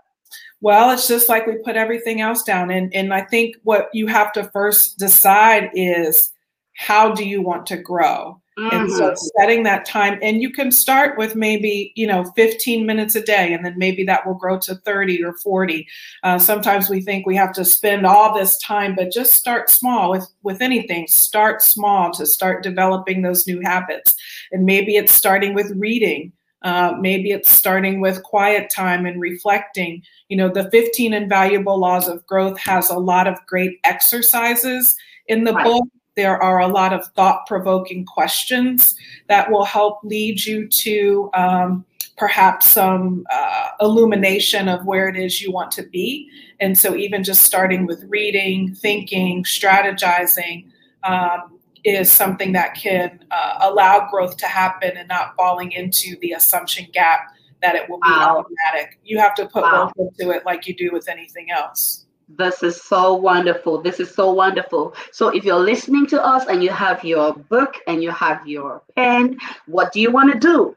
Well, 0.61 0.91
it's 0.91 1.09
just 1.09 1.29
like 1.29 1.47
we 1.47 1.57
put 1.65 1.77
everything 1.77 2.21
else 2.21 2.43
down. 2.43 2.71
And, 2.71 2.95
and 2.95 3.13
I 3.13 3.23
think 3.23 3.57
what 3.65 3.89
you 3.93 4.07
have 4.07 4.33
to 4.35 4.45
first 4.45 4.99
decide 4.99 5.71
is 5.75 6.33
how 6.77 7.13
do 7.13 7.25
you 7.27 7.43
want 7.43 7.67
to 7.67 7.77
grow? 7.77 8.42
Mm-hmm. 8.59 8.77
And 8.77 8.93
so 8.93 9.11
mm-hmm. 9.11 9.41
setting 9.41 9.63
that 9.63 9.87
time, 9.87 10.19
and 10.21 10.43
you 10.43 10.51
can 10.51 10.71
start 10.71 11.17
with 11.17 11.35
maybe, 11.35 11.93
you 11.97 12.07
know, 12.07 12.25
15 12.37 12.85
minutes 12.85 13.15
a 13.15 13.23
day, 13.23 13.53
and 13.55 13.65
then 13.65 13.75
maybe 13.79 14.05
that 14.05 14.27
will 14.27 14.35
grow 14.35 14.59
to 14.61 14.75
30 14.75 15.25
or 15.25 15.35
40. 15.39 15.87
Uh, 16.23 16.39
sometimes 16.39 16.91
we 16.91 17.01
think 17.01 17.27
we 17.27 17.37
have 17.37 17.55
to 17.55 17.65
spend 17.65 18.05
all 18.05 18.35
this 18.35 18.59
time, 18.59 18.95
but 18.95 19.11
just 19.11 19.33
start 19.33 19.71
small 19.71 20.11
with, 20.11 20.29
with 20.43 20.61
anything. 20.61 21.07
Start 21.09 21.63
small 21.63 22.13
to 22.13 22.27
start 22.27 22.63
developing 22.63 23.23
those 23.23 23.47
new 23.47 23.61
habits. 23.63 24.15
And 24.51 24.67
maybe 24.67 24.97
it's 24.97 25.13
starting 25.13 25.55
with 25.55 25.73
reading. 25.77 26.33
Uh, 26.61 26.95
maybe 27.01 27.33
it's 27.33 27.51
starting 27.51 28.01
with 28.01 28.23
quiet 28.23 28.71
time 28.75 29.07
and 29.07 29.21
reflecting. 29.21 30.03
You 30.29 30.37
know, 30.37 30.49
the 30.49 30.71
15 30.71 31.15
Invaluable 31.15 31.79
Laws 31.79 32.07
of 32.07 32.25
Growth 32.27 32.59
has 32.61 32.91
a 32.91 32.99
lot 32.99 33.27
of 33.27 33.39
great 33.47 33.81
exercises 33.85 34.95
in 35.27 35.45
the 35.45 35.55
right. 35.55 35.65
book 35.65 35.85
there 36.17 36.43
are 36.43 36.61
a 36.61 36.69
lot 36.69 36.93
of 36.93 37.07
thought 37.17 37.47
provoking 37.47 38.05
questions 38.05 38.95
that 39.29 39.51
will 39.51 39.65
help 39.65 39.99
lead 40.03 40.45
you 40.45 40.69
to 40.69 41.31
um, 41.35 41.85
perhaps 42.17 42.69
some 42.69 43.25
uh, 43.31 43.69
illumination 43.81 44.69
of 44.69 44.85
where 44.85 45.09
it 45.09 45.17
is 45.17 45.41
you 45.41 45.51
want 45.51 45.71
to 45.73 45.83
be. 45.85 46.29
And 46.61 46.79
so, 46.79 46.95
even 46.95 47.25
just 47.25 47.43
starting 47.43 47.87
with 47.87 48.05
reading, 48.09 48.75
thinking, 48.75 49.45
strategizing 49.45 50.67
um, 51.03 51.59
is 51.85 52.13
something 52.13 52.53
that 52.53 52.75
can 52.75 53.25
uh, 53.31 53.59
allow 53.61 54.09
growth 54.11 54.37
to 54.39 54.47
happen 54.47 54.97
and 54.97 55.09
not 55.09 55.35
falling 55.37 55.73
into 55.73 56.17
the 56.21 56.33
assumption 56.33 56.87
gap 56.93 57.33
that 57.63 57.75
it 57.75 57.89
will 57.89 57.99
be 57.99 58.11
wow. 58.11 58.45
automatic. 58.45 58.99
You 59.05 59.19
have 59.19 59.35
to 59.37 59.47
put 59.47 59.63
wow. 59.63 59.87
work 59.97 60.13
into 60.19 60.33
it 60.33 60.45
like 60.45 60.67
you 60.67 60.75
do 60.75 60.91
with 60.93 61.09
anything 61.09 61.51
else. 61.51 62.07
This 62.29 62.63
is 62.63 62.81
so 62.83 63.15
wonderful. 63.15 63.83
This 63.83 64.01
is 64.01 64.15
so 64.15 64.33
wonderful. 64.33 64.95
So, 65.13 65.29
if 65.29 65.45
you're 65.45 65.59
listening 65.59 66.07
to 66.09 66.25
us 66.25 66.47
and 66.49 66.63
you 66.63 66.71
have 66.71 67.05
your 67.05 67.35
book 67.35 67.77
and 67.87 68.03
you 68.03 68.11
have 68.11 68.47
your 68.47 68.83
pen, 68.97 69.39
what 69.67 69.93
do 69.93 70.01
you 70.01 70.11
want 70.11 70.33
to 70.33 70.39
do? 70.39 70.77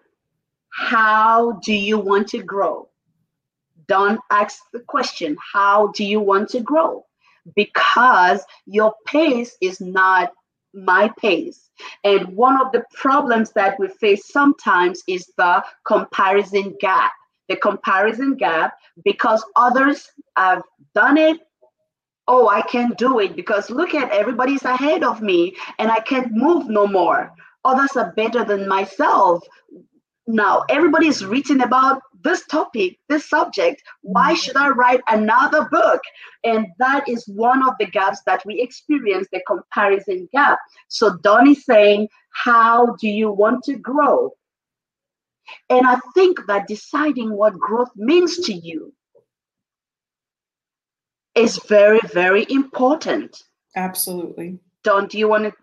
How 0.69 1.53
do 1.63 1.73
you 1.73 1.97
want 1.97 2.27
to 2.29 2.43
grow? 2.43 2.89
Don't 3.87 4.19
ask 4.31 4.59
the 4.73 4.79
question, 4.81 5.37
How 5.53 5.87
do 5.95 6.03
you 6.03 6.19
want 6.19 6.49
to 6.49 6.59
grow? 6.59 7.05
Because 7.55 8.43
your 8.65 8.93
pace 9.05 9.55
is 9.61 9.79
not 9.79 10.33
my 10.73 11.11
pace. 11.19 11.69
And 12.03 12.27
one 12.35 12.59
of 12.59 12.71
the 12.71 12.83
problems 12.93 13.51
that 13.51 13.79
we 13.79 13.87
face 13.87 14.27
sometimes 14.27 15.03
is 15.07 15.31
the 15.37 15.63
comparison 15.85 16.75
gap. 16.79 17.11
The 17.47 17.55
comparison 17.55 18.35
gap 18.35 18.73
because 19.03 19.43
others 19.55 20.11
have 20.35 20.63
done 20.93 21.17
it. 21.17 21.39
Oh 22.27 22.47
i 22.47 22.61
can't 22.61 22.97
do 22.97 23.19
it 23.19 23.35
because 23.35 23.69
look 23.69 23.93
at 23.93 24.11
everybody's 24.11 24.63
ahead 24.63 25.03
of 25.03 25.21
me 25.21 25.55
and 25.77 25.91
i 25.91 25.99
can't 25.99 26.31
move 26.31 26.69
no 26.69 26.87
more. 26.87 27.31
Others 27.65 27.95
are 27.97 28.13
better 28.13 28.43
than 28.43 28.67
myself. 28.67 29.43
Now 30.27 30.63
everybody's 30.69 31.23
written 31.23 31.61
about 31.61 32.01
this 32.23 32.43
topic 32.47 32.97
this 33.09 33.29
subject. 33.29 33.83
Why 34.01 34.33
mm-hmm. 34.33 34.41
should 34.41 34.57
i 34.57 34.69
write 34.69 35.01
another 35.07 35.67
book? 35.69 36.01
And 36.43 36.67
that 36.79 37.07
is 37.07 37.23
one 37.27 37.61
of 37.67 37.75
the 37.79 37.85
gaps 37.85 38.21
that 38.25 38.43
we 38.45 38.59
experience 38.59 39.27
the 39.31 39.41
comparison 39.45 40.27
gap. 40.31 40.57
So 40.87 41.17
Dawn 41.17 41.47
is 41.49 41.63
saying 41.63 42.09
how 42.33 42.95
do 42.99 43.07
you 43.07 43.31
want 43.31 43.63
to 43.65 43.75
grow 43.75 44.31
and 45.69 45.85
i 45.87 45.97
think 46.13 46.39
that 46.47 46.67
deciding 46.67 47.31
what 47.31 47.53
growth 47.53 47.91
means 47.95 48.37
to 48.39 48.53
you 48.53 48.93
is 51.35 51.59
very, 51.67 51.99
very 52.13 52.45
important. 52.49 53.43
Absolutely. 53.75 54.57
Dawn, 54.83 55.07
do 55.07 55.17
you 55.17 55.27
want 55.27 55.43
to? 55.43 55.53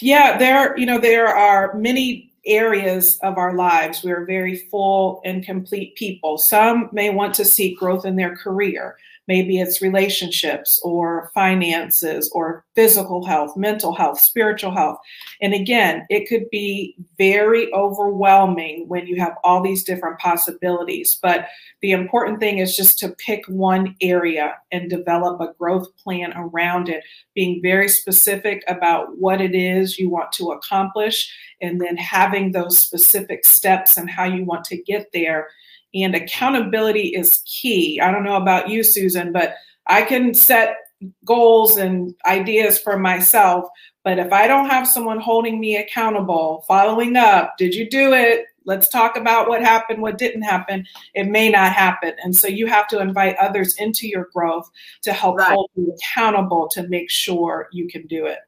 Yeah, 0.00 0.38
there, 0.38 0.76
you 0.78 0.86
know, 0.86 0.98
there 0.98 1.28
are 1.28 1.74
many 1.74 2.32
areas 2.46 3.18
of 3.22 3.36
our 3.36 3.54
lives. 3.54 4.02
We're 4.02 4.24
very 4.24 4.56
full 4.70 5.20
and 5.24 5.44
complete 5.44 5.94
people. 5.96 6.38
Some 6.38 6.88
may 6.92 7.10
want 7.10 7.34
to 7.34 7.44
seek 7.44 7.78
growth 7.78 8.04
in 8.04 8.16
their 8.16 8.36
career. 8.36 8.96
Maybe 9.28 9.60
it's 9.60 9.82
relationships 9.82 10.80
or 10.82 11.30
finances 11.34 12.30
or 12.34 12.64
physical 12.74 13.24
health, 13.24 13.56
mental 13.56 13.94
health, 13.94 14.18
spiritual 14.18 14.72
health. 14.72 14.98
And 15.40 15.54
again, 15.54 16.06
it 16.08 16.28
could 16.28 16.48
be 16.50 16.96
very 17.18 17.72
overwhelming 17.74 18.88
when 18.88 19.06
you 19.06 19.20
have 19.20 19.34
all 19.44 19.62
these 19.62 19.84
different 19.84 20.18
possibilities. 20.18 21.18
But 21.22 21.46
the 21.82 21.92
important 21.92 22.40
thing 22.40 22.58
is 22.58 22.74
just 22.74 22.98
to 23.00 23.10
pick 23.10 23.44
one 23.46 23.94
area 24.00 24.56
and 24.72 24.90
develop 24.90 25.40
a 25.40 25.52
growth 25.58 25.94
plan 26.02 26.32
around 26.34 26.88
it, 26.88 27.04
being 27.34 27.60
very 27.62 27.88
specific 27.88 28.64
about 28.66 29.18
what 29.18 29.40
it 29.40 29.54
is 29.54 29.98
you 29.98 30.08
want 30.08 30.32
to 30.32 30.52
accomplish, 30.52 31.30
and 31.60 31.80
then 31.80 31.96
having 31.96 32.52
those 32.52 32.78
specific 32.78 33.44
steps 33.44 33.96
and 33.96 34.08
how 34.08 34.24
you 34.24 34.44
want 34.44 34.64
to 34.64 34.82
get 34.82 35.08
there 35.12 35.48
and 35.94 36.14
accountability 36.14 37.08
is 37.08 37.42
key. 37.46 38.00
I 38.00 38.10
don't 38.10 38.24
know 38.24 38.36
about 38.36 38.68
you, 38.68 38.82
Susan, 38.82 39.32
but 39.32 39.54
I 39.86 40.02
can 40.02 40.34
set 40.34 40.76
goals 41.24 41.76
and 41.76 42.14
ideas 42.26 42.78
for 42.78 42.98
myself. 42.98 43.68
But 44.04 44.18
if 44.18 44.32
I 44.32 44.46
don't 44.46 44.68
have 44.68 44.88
someone 44.88 45.20
holding 45.20 45.60
me 45.60 45.76
accountable, 45.76 46.64
following 46.66 47.16
up, 47.16 47.56
did 47.58 47.74
you 47.74 47.88
do 47.88 48.12
it? 48.12 48.46
Let's 48.64 48.88
talk 48.88 49.16
about 49.16 49.48
what 49.48 49.62
happened, 49.62 50.02
what 50.02 50.18
didn't 50.18 50.42
happen. 50.42 50.84
It 51.14 51.24
may 51.24 51.50
not 51.50 51.72
happen. 51.72 52.12
And 52.22 52.36
so 52.36 52.48
you 52.48 52.66
have 52.66 52.86
to 52.88 53.00
invite 53.00 53.36
others 53.36 53.76
into 53.78 54.06
your 54.06 54.28
growth 54.34 54.68
to 55.02 55.12
help 55.12 55.38
right. 55.38 55.52
hold 55.52 55.70
you 55.74 55.94
accountable 55.94 56.68
to 56.72 56.86
make 56.88 57.10
sure 57.10 57.68
you 57.72 57.88
can 57.88 58.06
do 58.06 58.26
it. 58.26 58.40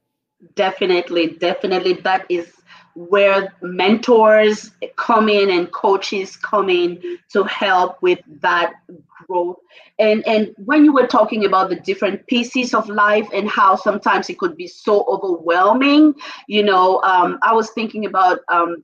Definitely, 0.55 1.29
definitely. 1.39 1.95
That 1.95 2.27
is 2.29 2.53
where 2.95 3.55
mentors 3.63 4.73
come 4.97 5.29
in 5.29 5.51
and 5.51 5.71
coaches 5.73 6.37
come 6.37 6.69
in 6.69 7.19
to 7.33 7.45
help 7.45 8.01
with 8.03 8.19
that 8.41 8.75
growth. 9.27 9.57
And 9.99 10.27
and 10.27 10.55
when 10.65 10.85
you 10.85 10.93
were 10.93 11.07
talking 11.07 11.45
about 11.45 11.71
the 11.71 11.77
different 11.77 12.27
pieces 12.27 12.75
of 12.75 12.89
life 12.89 13.29
and 13.33 13.49
how 13.49 13.77
sometimes 13.77 14.29
it 14.31 14.39
could 14.39 14.57
be 14.57 14.67
so 14.67 15.05
overwhelming 15.09 16.15
you 16.49 16.63
know 16.63 17.01
um, 17.03 17.39
i 17.43 17.53
was 17.53 17.71
thinking 17.71 18.07
about 18.07 18.41
um, 18.49 18.83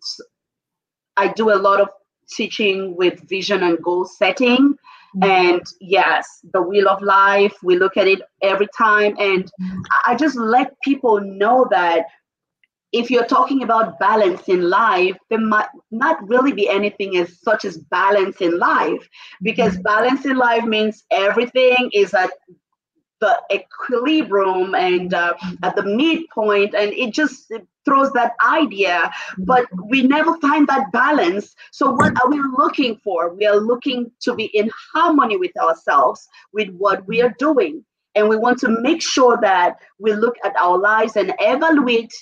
i 1.16 1.28
do 1.28 1.52
a 1.52 1.56
lot 1.68 1.80
of 1.80 1.88
teaching 2.30 2.96
with 2.96 3.20
vision 3.28 3.62
and 3.62 3.82
goal 3.82 4.04
setting. 4.04 4.76
Mm-hmm. 5.16 5.30
and 5.30 5.62
yes 5.80 6.40
the 6.52 6.60
wheel 6.60 6.88
of 6.88 7.00
life 7.00 7.54
we 7.62 7.78
look 7.78 7.96
at 7.96 8.06
it 8.06 8.20
every 8.42 8.68
time. 8.76 9.14
And 9.18 9.50
i 10.06 10.14
just 10.14 10.36
let 10.36 10.78
people 10.82 11.20
know 11.20 11.66
that 11.70 12.06
if 12.96 13.10
you're 13.10 13.26
talking 13.26 13.62
about 13.62 13.98
balance 13.98 14.48
in 14.48 14.70
life, 14.70 15.16
there 15.28 15.40
might 15.40 15.68
not 15.90 16.16
really 16.26 16.52
be 16.52 16.68
anything 16.68 17.18
as 17.18 17.40
such 17.40 17.64
as 17.66 17.76
balance 17.76 18.40
in 18.40 18.58
life, 18.58 19.08
because 19.42 19.74
mm-hmm. 19.74 19.82
balance 19.82 20.24
in 20.24 20.36
life 20.36 20.64
means 20.64 21.04
everything 21.10 21.90
is 21.92 22.14
at 22.14 22.30
the 23.20 23.38
equilibrium 23.52 24.74
and 24.74 25.12
uh, 25.12 25.34
at 25.62 25.76
the 25.76 25.82
midpoint, 25.82 26.74
and 26.74 26.92
it 26.92 27.12
just 27.12 27.52
throws 27.84 28.12
that 28.12 28.32
idea. 28.46 29.10
But 29.38 29.66
we 29.90 30.02
never 30.02 30.38
find 30.38 30.66
that 30.68 30.90
balance. 30.92 31.54
So, 31.72 31.90
what 31.90 32.14
are 32.22 32.30
we 32.30 32.40
looking 32.56 32.96
for? 33.04 33.34
We 33.34 33.46
are 33.46 33.56
looking 33.56 34.10
to 34.22 34.34
be 34.34 34.44
in 34.44 34.70
harmony 34.94 35.36
with 35.36 35.56
ourselves, 35.58 36.26
with 36.52 36.70
what 36.70 37.06
we 37.06 37.20
are 37.20 37.34
doing. 37.38 37.84
And 38.14 38.30
we 38.30 38.36
want 38.38 38.58
to 38.60 38.68
make 38.80 39.02
sure 39.02 39.38
that 39.42 39.76
we 39.98 40.14
look 40.14 40.36
at 40.42 40.56
our 40.56 40.78
lives 40.78 41.16
and 41.16 41.34
evaluate 41.38 42.14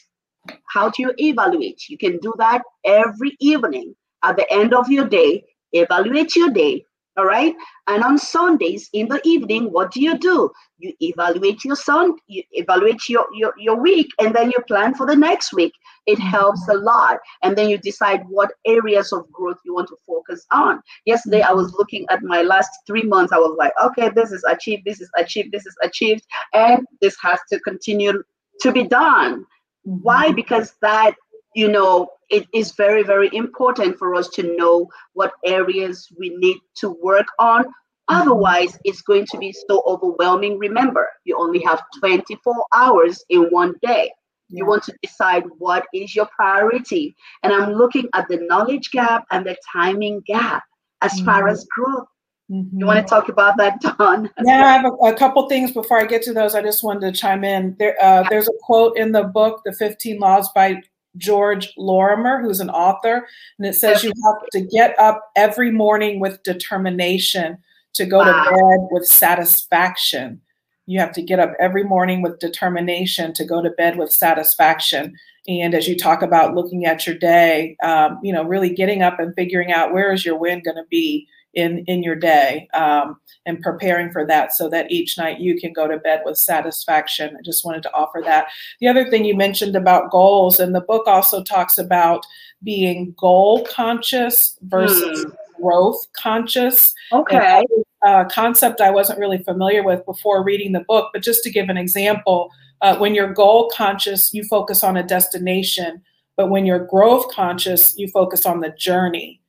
how 0.72 0.90
do 0.90 1.02
you 1.02 1.12
evaluate? 1.18 1.88
You 1.88 1.98
can 1.98 2.18
do 2.18 2.32
that 2.38 2.62
every 2.84 3.36
evening 3.40 3.94
at 4.22 4.36
the 4.36 4.50
end 4.52 4.74
of 4.74 4.90
your 4.90 5.06
day. 5.06 5.44
Evaluate 5.72 6.36
your 6.36 6.50
day. 6.50 6.84
All 7.16 7.26
right. 7.26 7.54
And 7.86 8.02
on 8.02 8.18
Sundays 8.18 8.90
in 8.92 9.06
the 9.08 9.20
evening, 9.24 9.70
what 9.70 9.92
do 9.92 10.00
you 10.00 10.18
do? 10.18 10.50
You 10.78 10.92
evaluate 11.00 11.64
your 11.64 11.76
son, 11.76 12.16
you 12.26 12.42
evaluate 12.52 13.08
your, 13.08 13.24
your, 13.32 13.54
your 13.56 13.76
week, 13.80 14.08
and 14.18 14.34
then 14.34 14.50
you 14.50 14.60
plan 14.66 14.94
for 14.94 15.06
the 15.06 15.14
next 15.14 15.52
week. 15.52 15.72
It 16.06 16.18
Mm-hmm. 16.18 16.28
helps 16.28 16.68
a 16.68 16.74
lot. 16.74 17.18
And 17.42 17.56
then 17.56 17.68
you 17.68 17.78
decide 17.78 18.22
what 18.28 18.52
areas 18.66 19.12
of 19.12 19.30
growth 19.30 19.58
you 19.64 19.74
want 19.74 19.88
to 19.88 19.96
focus 20.06 20.44
on. 20.50 20.82
Yesterday, 21.06 21.42
I 21.42 21.52
was 21.52 21.72
looking 21.78 22.04
at 22.10 22.22
my 22.22 22.42
last 22.42 22.70
three 22.86 23.02
months. 23.02 23.32
I 23.32 23.38
was 23.38 23.56
like, 23.58 23.72
okay, 23.82 24.10
this 24.14 24.32
is 24.32 24.44
achieved, 24.48 24.82
this 24.84 25.00
is 25.00 25.10
achieved, 25.16 25.52
this 25.52 25.66
is 25.66 25.76
achieved, 25.82 26.26
and 26.52 26.84
this 27.00 27.16
has 27.22 27.38
to 27.52 27.60
continue 27.60 28.22
to 28.60 28.72
be 28.72 28.82
done. 28.84 29.46
Why? 29.84 30.32
Because 30.32 30.74
that, 30.82 31.14
you 31.54 31.68
know, 31.68 32.08
it 32.30 32.46
is 32.52 32.72
very, 32.72 33.02
very 33.02 33.30
important 33.34 33.98
for 33.98 34.14
us 34.14 34.28
to 34.30 34.56
know 34.56 34.88
what 35.14 35.32
areas 35.44 36.08
we 36.18 36.30
need 36.38 36.58
to 36.76 36.90
work 37.02 37.26
on. 37.38 37.64
Otherwise, 38.08 38.78
it's 38.84 39.02
going 39.02 39.26
to 39.30 39.38
be 39.38 39.52
so 39.68 39.82
overwhelming. 39.86 40.58
Remember, 40.58 41.08
you 41.24 41.36
only 41.38 41.62
have 41.62 41.82
24 42.00 42.54
hours 42.74 43.24
in 43.30 43.44
one 43.50 43.74
day. 43.82 44.12
You 44.48 44.66
want 44.66 44.84
to 44.84 44.94
decide 45.02 45.44
what 45.58 45.86
is 45.94 46.14
your 46.14 46.28
priority. 46.36 47.16
And 47.42 47.52
I'm 47.52 47.72
looking 47.72 48.08
at 48.14 48.28
the 48.28 48.38
knowledge 48.48 48.90
gap 48.90 49.24
and 49.30 49.46
the 49.46 49.56
timing 49.72 50.22
gap 50.26 50.64
as 51.02 51.20
far 51.20 51.44
Mhm. 51.44 51.52
as 51.52 51.66
growth. 51.74 52.08
Mhm. 52.50 52.68
You 52.76 52.86
want 52.86 52.98
to 52.98 53.08
talk 53.08 53.28
about 53.28 53.56
that, 53.56 53.80
Dawn? 53.80 54.30
Yeah? 54.44 54.64
I 54.64 54.72
have 54.72 54.84
a, 54.84 54.88
a 55.06 55.16
couple 55.16 55.48
things 55.48 55.72
before 55.72 56.00
I 56.00 56.04
get 56.06 56.22
to 56.22 56.32
those. 56.34 56.54
I 56.54 56.62
just 56.62 56.84
wanted 56.84 57.12
to 57.12 57.18
chime 57.18 57.44
in. 57.44 57.74
There, 57.78 57.96
uh, 58.02 58.24
there's 58.28 58.48
a 58.48 58.52
quote 58.60 58.96
in 58.98 59.12
the 59.12 59.24
book, 59.24 59.62
The 59.64 59.72
15 59.72 60.18
Laws 60.20 60.48
by 60.54 60.82
George 61.16 61.72
Lorimer, 61.78 62.42
who's 62.42 62.60
an 62.60 62.70
author, 62.70 63.26
and 63.58 63.66
it 63.66 63.74
says 63.76 64.02
you 64.02 64.12
have 64.24 64.48
to 64.52 64.60
get 64.60 64.98
up 64.98 65.30
every 65.36 65.70
morning 65.70 66.18
with 66.20 66.42
determination 66.42 67.56
to 67.94 68.04
go 68.04 68.18
Wow. 68.18 68.24
to 68.44 68.50
bed 68.50 68.88
with 68.90 69.06
satisfaction. 69.06 70.40
You 70.86 70.98
have 71.00 71.12
to 71.12 71.22
get 71.22 71.38
up 71.38 71.54
every 71.60 71.84
morning 71.84 72.20
with 72.20 72.40
determination 72.40 73.32
to 73.34 73.44
go 73.44 73.62
to 73.62 73.70
bed 73.70 73.96
with 73.96 74.10
satisfaction. 74.12 75.14
And 75.46 75.74
as 75.74 75.86
you 75.88 75.96
talk 75.96 76.20
about 76.22 76.54
looking 76.54 76.84
at 76.84 77.06
your 77.06 77.16
day, 77.16 77.76
um, 77.82 78.18
you 78.22 78.32
know, 78.32 78.42
really 78.42 78.70
getting 78.74 79.02
up 79.02 79.18
and 79.20 79.34
figuring 79.34 79.72
out 79.72 79.92
where 79.92 80.12
is 80.12 80.24
your 80.24 80.36
win 80.36 80.62
going 80.62 80.76
to 80.76 80.84
be 80.90 81.26
in 81.54 81.84
in 81.86 82.02
your 82.02 82.16
day. 82.16 82.68
Um, 82.74 83.16
and 83.46 83.60
preparing 83.60 84.10
for 84.10 84.26
that 84.26 84.54
so 84.54 84.68
that 84.70 84.90
each 84.90 85.18
night 85.18 85.38
you 85.38 85.58
can 85.58 85.72
go 85.72 85.86
to 85.86 85.98
bed 85.98 86.22
with 86.24 86.38
satisfaction. 86.38 87.36
I 87.38 87.42
just 87.44 87.64
wanted 87.64 87.82
to 87.82 87.92
offer 87.92 88.22
that. 88.24 88.46
The 88.80 88.88
other 88.88 89.08
thing 89.10 89.24
you 89.24 89.36
mentioned 89.36 89.76
about 89.76 90.10
goals, 90.10 90.58
and 90.58 90.74
the 90.74 90.80
book 90.80 91.06
also 91.06 91.42
talks 91.42 91.76
about 91.76 92.24
being 92.62 93.14
goal 93.18 93.66
conscious 93.70 94.58
versus 94.62 95.26
growth 95.60 96.06
conscious. 96.16 96.92
Okay. 97.12 97.62
Uh, 98.06 98.24
concept 98.24 98.80
I 98.80 98.90
wasn't 98.90 99.18
really 99.18 99.42
familiar 99.42 99.82
with 99.82 100.04
before 100.04 100.44
reading 100.44 100.72
the 100.72 100.84
book, 100.86 101.10
but 101.12 101.22
just 101.22 101.42
to 101.44 101.50
give 101.50 101.68
an 101.68 101.78
example, 101.78 102.50
uh, 102.80 102.96
when 102.96 103.14
you're 103.14 103.32
goal 103.32 103.70
conscious, 103.74 104.32
you 104.32 104.44
focus 104.44 104.84
on 104.84 104.96
a 104.96 105.02
destination, 105.02 106.02
but 106.36 106.50
when 106.50 106.66
you're 106.66 106.84
growth 106.84 107.32
conscious, 107.32 107.96
you 107.96 108.08
focus 108.08 108.44
on 108.44 108.60
the 108.60 108.70
journey. 108.70 109.40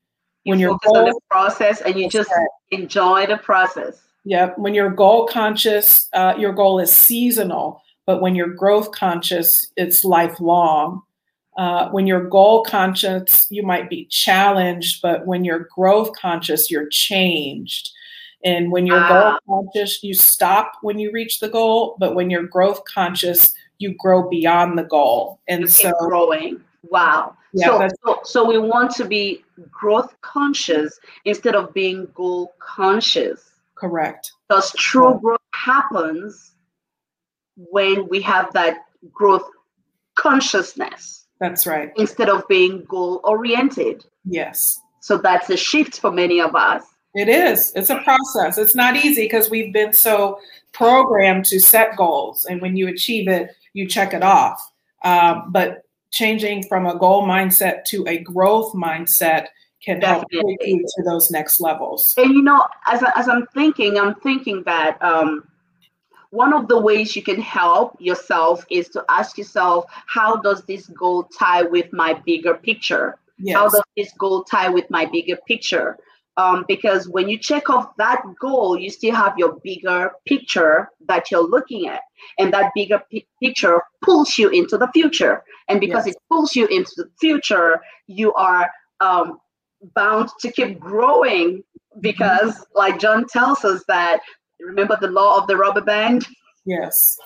When 0.51 0.59
you 0.59 0.67
you're 0.67 0.73
focus 0.79 0.91
on 0.95 1.05
goal, 1.05 1.13
the 1.13 1.21
process 1.29 1.81
and 1.81 1.99
you 1.99 2.09
just 2.09 2.31
enjoy 2.71 3.25
the 3.25 3.37
process. 3.37 4.01
Yeah, 4.23 4.51
when 4.57 4.73
you're 4.73 4.89
goal 4.89 5.27
conscious, 5.27 6.07
uh, 6.13 6.33
your 6.37 6.53
goal 6.53 6.79
is 6.79 6.91
seasonal, 6.91 7.81
but 8.05 8.21
when 8.21 8.35
you're 8.35 8.53
growth 8.53 8.91
conscious, 8.91 9.71
it's 9.77 10.03
lifelong. 10.03 11.01
Uh, 11.57 11.89
when 11.89 12.05
you're 12.05 12.27
goal 12.27 12.63
conscious, 12.63 13.47
you 13.49 13.63
might 13.63 13.89
be 13.89 14.05
challenged, 14.09 15.01
but 15.01 15.25
when 15.25 15.45
you're 15.45 15.67
growth 15.73 16.11
conscious, 16.19 16.69
you're 16.69 16.89
changed. 16.89 17.89
And 18.43 18.71
when 18.71 18.85
you're 18.85 18.99
Ah. 18.99 19.39
goal 19.47 19.63
conscious, 19.73 20.03
you 20.03 20.13
stop 20.13 20.73
when 20.81 20.99
you 20.99 21.11
reach 21.11 21.39
the 21.39 21.49
goal, 21.49 21.95
but 21.99 22.13
when 22.13 22.29
you're 22.29 22.43
growth 22.43 22.83
conscious, 22.85 23.53
you 23.79 23.95
grow 23.97 24.27
beyond 24.29 24.77
the 24.77 24.83
goal. 24.83 25.39
And 25.47 25.61
You 25.61 25.67
so, 25.67 25.91
growing. 25.99 26.61
Wow. 26.91 27.35
Yeah, 27.53 27.87
so, 28.03 28.19
so, 28.23 28.45
we 28.45 28.57
want 28.57 28.91
to 28.95 29.05
be 29.05 29.43
growth 29.71 30.13
conscious 30.21 30.99
instead 31.23 31.55
of 31.55 31.73
being 31.73 32.07
goal 32.13 32.53
conscious. 32.59 33.51
correct. 33.75 34.31
Because 34.49 34.71
true 34.73 35.09
Right. 35.11 35.21
growth 35.21 35.39
happens 35.53 36.51
when 37.55 38.07
we 38.09 38.21
have 38.21 38.51
that 38.53 38.85
growth 39.13 39.49
consciousness 40.15 41.27
That's 41.39 41.65
right. 41.65 41.91
instead 41.97 42.29
of 42.29 42.47
being 42.47 42.83
goal 42.85 43.21
oriented. 43.23 44.05
Yes. 44.25 44.81
So 45.01 45.17
that's 45.17 45.49
a 45.49 45.57
shift 45.57 45.99
for 45.99 46.11
many 46.11 46.41
of 46.41 46.55
us. 46.55 46.83
It 47.13 47.29
is. 47.29 47.71
It's 47.75 47.89
a 47.89 47.99
process. 48.01 48.57
It's 48.57 48.75
not 48.75 48.97
easy 48.97 49.23
because 49.23 49.49
we've 49.49 49.71
been 49.71 49.93
so 49.93 50.39
programmed 50.73 51.45
to 51.45 51.59
set 51.61 51.95
goals, 51.95 52.43
and 52.45 52.61
when 52.61 52.75
you 52.75 52.89
achieve 52.89 53.29
it, 53.29 53.51
you 53.73 53.87
check 53.87 54.13
it 54.13 54.21
off. 54.23 54.59
Um, 55.05 55.49
but 55.51 55.83
changing 56.15 56.63
from 56.63 56.87
a 56.87 56.97
goal 56.97 57.27
mindset 57.27 57.83
to 57.85 58.03
a 58.07 58.17
growth 58.19 58.73
mindset 58.73 59.47
can 59.83 60.01
help 60.01 60.25
take 60.31 60.67
you 60.67 60.79
to 60.79 61.03
those 61.03 61.29
next 61.29 61.61
levels. 61.61 62.13
And 62.17 62.33
you 62.33 62.41
know, 62.41 62.65
as, 62.87 63.03
I, 63.03 63.11
as 63.15 63.29
I'm 63.29 63.45
thinking, 63.53 63.99
I'm 63.99 64.15
thinking 64.15 64.63
that 64.65 64.97
um, 65.03 65.47
one 66.31 66.53
of 66.53 66.67
the 66.67 66.79
ways 66.79 67.15
you 67.15 67.21
can 67.21 67.39
help 67.39 67.95
yourself 67.99 68.65
is 68.71 68.89
to 68.89 69.05
ask 69.09 69.37
yourself, 69.37 69.85
how 70.07 70.37
does 70.37 70.63
this 70.63 70.87
goal 70.87 71.29
tie 71.37 71.61
with 71.61 71.91
my 71.93 72.13
bigger 72.25 72.55
picture? 72.55 73.19
How 73.53 73.67
does 73.69 73.83
this 73.97 74.13
goal 74.17 74.43
tie 74.45 74.69
with 74.69 74.89
my 74.89 75.05
bigger 75.05 75.37
picture? 75.47 75.97
Um, 76.37 76.65
because 76.67 77.07
when 77.07 77.29
you 77.29 77.37
check 77.37 77.69
off 77.69 77.95
that 77.97 78.21
goal, 78.41 78.77
you 78.77 78.89
still 78.89 79.15
have 79.15 79.37
your 79.37 79.53
bigger 79.63 80.11
picture 80.25 80.89
that 81.07 81.31
you're 81.31 81.47
looking 81.47 81.87
at. 81.87 82.01
And 82.37 82.53
that 82.53 82.71
bigger 82.75 83.01
pi- 83.11 83.25
picture 83.41 83.81
pulls 84.03 84.37
you 84.37 84.49
into 84.49 84.77
the 84.77 84.89
future. 84.93 85.43
And 85.69 85.79
because 85.79 86.05
Yes. 86.05 86.15
it 86.15 86.21
pulls 86.29 86.55
you 86.55 86.67
into 86.67 86.91
the 86.97 87.09
future, 87.19 87.79
you 88.07 88.33
are 88.33 88.69
um, 88.99 89.39
bound 89.93 90.29
to 90.39 90.51
keep 90.51 90.79
growing 90.79 91.63
because, 92.01 92.65
like 92.75 92.99
John 92.99 93.25
tells 93.27 93.63
us, 93.63 93.83
that 93.87 94.19
remember 94.59 94.97
the 94.99 95.07
law 95.07 95.37
of 95.39 95.47
the 95.47 95.55
rubber 95.55 95.81
band? 95.81 96.27
Yes. 96.65 97.17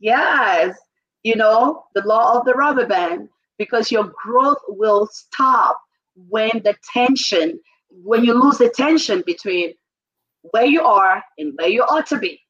Yes, 0.00 0.76
you 1.22 1.36
know, 1.36 1.84
the 1.94 2.02
law 2.02 2.38
of 2.38 2.44
the 2.44 2.54
rubber 2.54 2.86
band, 2.86 3.28
because 3.58 3.92
your 3.92 4.12
growth 4.24 4.58
will 4.68 5.06
stop 5.06 5.80
when 6.28 6.50
the 6.64 6.74
tension, 6.92 7.60
when 7.90 8.24
you 8.24 8.34
lose 8.34 8.58
the 8.58 8.68
tension 8.68 9.22
between 9.26 9.74
where 10.50 10.66
you 10.66 10.82
are 10.82 11.22
and 11.38 11.54
where 11.58 11.68
you 11.68 11.82
ought 11.82 12.06
to 12.06 12.18
be. 12.18 12.40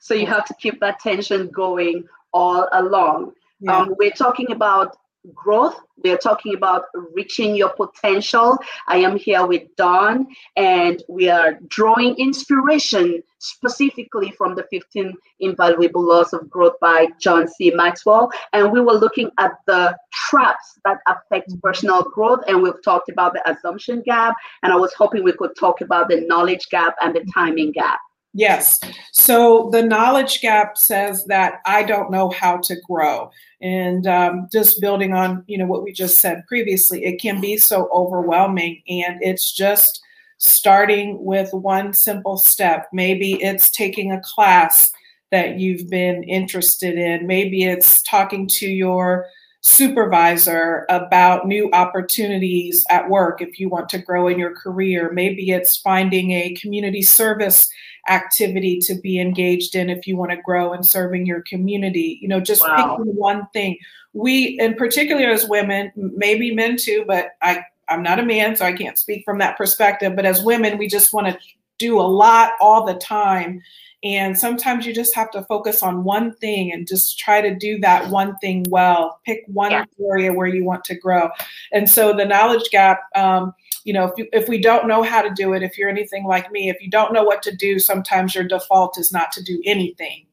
So 0.00 0.14
you 0.14 0.26
have 0.26 0.44
to 0.46 0.54
keep 0.54 0.80
that 0.80 0.98
tension 0.98 1.48
going 1.48 2.04
all 2.32 2.68
along. 2.72 3.32
Yeah. 3.60 3.78
Um, 3.78 3.94
we're 3.98 4.10
talking 4.10 4.50
about 4.50 4.96
growth. 5.34 5.78
We're 6.02 6.18
talking 6.18 6.54
about 6.54 6.84
reaching 7.14 7.54
your 7.54 7.70
potential. 7.70 8.58
I 8.88 8.98
am 8.98 9.16
here 9.16 9.46
with 9.46 9.74
Dawn, 9.76 10.26
and 10.56 11.02
we 11.08 11.28
are 11.28 11.58
drawing 11.68 12.16
inspiration 12.16 13.22
specifically 13.38 14.32
from 14.32 14.54
the 14.54 14.64
15 14.70 15.14
Invaluable 15.40 16.02
Laws 16.02 16.32
of 16.32 16.48
Growth 16.50 16.78
by 16.80 17.08
John 17.20 17.46
C. 17.48 17.70
Maxwell. 17.70 18.30
And 18.52 18.72
we 18.72 18.80
were 18.80 18.94
looking 18.94 19.30
at 19.38 19.52
the 19.66 19.96
traps 20.12 20.78
that 20.84 20.98
affect 21.06 21.60
personal 21.62 22.02
growth, 22.02 22.40
and 22.48 22.62
we've 22.62 22.82
talked 22.84 23.08
about 23.08 23.32
the 23.34 23.48
assumption 23.50 24.02
gap. 24.02 24.34
And 24.62 24.72
I 24.72 24.76
was 24.76 24.92
hoping 24.94 25.22
we 25.22 25.32
could 25.32 25.56
talk 25.58 25.80
about 25.80 26.08
the 26.08 26.22
knowledge 26.22 26.68
gap 26.70 26.94
and 27.00 27.14
the 27.14 27.24
timing 27.32 27.72
gap. 27.72 28.00
Yes. 28.34 28.80
So 29.12 29.68
the 29.72 29.82
knowledge 29.82 30.40
gap 30.40 30.78
says 30.78 31.24
that 31.26 31.60
I 31.66 31.82
don't 31.82 32.10
know 32.10 32.30
how 32.30 32.58
to 32.58 32.76
grow. 32.88 33.30
And 33.60 34.06
um, 34.06 34.48
just 34.50 34.80
building 34.80 35.12
on, 35.12 35.44
you 35.46 35.58
know, 35.58 35.66
what 35.66 35.84
we 35.84 35.92
just 35.92 36.18
said 36.18 36.46
previously, 36.46 37.04
it 37.04 37.20
can 37.20 37.40
be 37.40 37.58
so 37.58 37.90
overwhelming. 37.92 38.82
And 38.88 39.22
it's 39.22 39.52
just 39.52 40.02
starting 40.38 41.22
with 41.22 41.52
one 41.52 41.92
simple 41.92 42.38
step. 42.38 42.88
Maybe 42.92 43.34
it's 43.34 43.70
taking 43.70 44.12
a 44.12 44.22
class 44.24 44.90
that 45.30 45.58
you've 45.60 45.88
been 45.88 46.22
interested 46.24 46.98
in. 46.98 47.26
Maybe 47.26 47.64
it's 47.64 48.02
talking 48.02 48.48
to 48.54 48.66
your 48.66 49.26
supervisor 49.62 50.84
about 50.88 51.46
new 51.46 51.70
opportunities 51.72 52.84
at 52.90 53.08
work 53.08 53.40
if 53.40 53.60
you 53.60 53.68
want 53.68 53.88
to 53.90 53.98
grow 53.98 54.26
in 54.26 54.38
your 54.38 54.54
career. 54.54 55.12
Maybe 55.12 55.50
it's 55.50 55.76
finding 55.76 56.32
a 56.32 56.54
community 56.54 57.02
service 57.02 57.68
activity 58.08 58.78
to 58.80 58.94
be 58.94 59.20
engaged 59.20 59.74
in 59.74 59.88
if 59.90 60.06
you 60.06 60.16
want 60.16 60.30
to 60.30 60.36
grow 60.38 60.72
and 60.72 60.84
serving 60.84 61.26
your 61.26 61.42
community. 61.42 62.18
You 62.20 62.28
know, 62.28 62.40
just 62.40 62.62
Wow. 62.62 62.96
picking 62.96 63.14
one 63.14 63.46
thing. 63.52 63.78
We, 64.12 64.58
in 64.60 64.74
particular 64.74 65.30
as 65.30 65.48
women, 65.48 65.92
maybe 65.96 66.54
men 66.54 66.76
too, 66.76 67.04
but 67.06 67.30
I, 67.40 67.64
I'm 67.88 68.02
not 68.02 68.18
a 68.18 68.24
man, 68.24 68.56
so 68.56 68.64
I 68.64 68.72
can't 68.72 68.98
speak 68.98 69.24
from 69.24 69.38
that 69.38 69.56
perspective. 69.56 70.16
But 70.16 70.26
as 70.26 70.42
women, 70.42 70.78
we 70.78 70.88
just 70.88 71.12
want 71.12 71.28
to 71.28 71.38
do 71.78 71.98
a 71.98 72.02
lot 72.02 72.52
all 72.60 72.84
the 72.84 72.94
time. 72.94 73.60
And 74.04 74.36
sometimes 74.36 74.84
you 74.84 74.92
just 74.92 75.14
have 75.14 75.30
to 75.30 75.44
focus 75.44 75.82
on 75.82 76.02
one 76.02 76.34
thing 76.36 76.72
and 76.72 76.88
just 76.88 77.18
try 77.18 77.40
to 77.40 77.54
do 77.54 77.78
that 77.80 78.10
one 78.10 78.36
thing 78.38 78.64
well. 78.68 79.20
Pick 79.24 79.44
one 79.46 79.70
yeah. 79.70 79.84
area 80.04 80.32
where 80.32 80.48
you 80.48 80.64
want 80.64 80.84
to 80.84 80.96
grow. 80.96 81.30
And 81.70 81.88
so 81.88 82.12
the 82.12 82.24
knowledge 82.24 82.68
gap, 82.70 83.02
um, 83.14 83.54
you 83.84 83.92
know, 83.92 84.06
if, 84.06 84.12
you, 84.16 84.26
if 84.32 84.48
we 84.48 84.60
don't 84.60 84.88
know 84.88 85.02
how 85.02 85.22
to 85.22 85.30
do 85.30 85.52
it, 85.52 85.62
if 85.62 85.78
you're 85.78 85.88
anything 85.88 86.24
like 86.24 86.50
me, 86.50 86.68
if 86.68 86.80
you 86.80 86.90
don't 86.90 87.12
know 87.12 87.22
what 87.22 87.42
to 87.44 87.54
do, 87.54 87.78
sometimes 87.78 88.34
your 88.34 88.44
default 88.44 88.98
is 88.98 89.12
not 89.12 89.30
to 89.32 89.42
do 89.42 89.62
anything. 89.64 90.26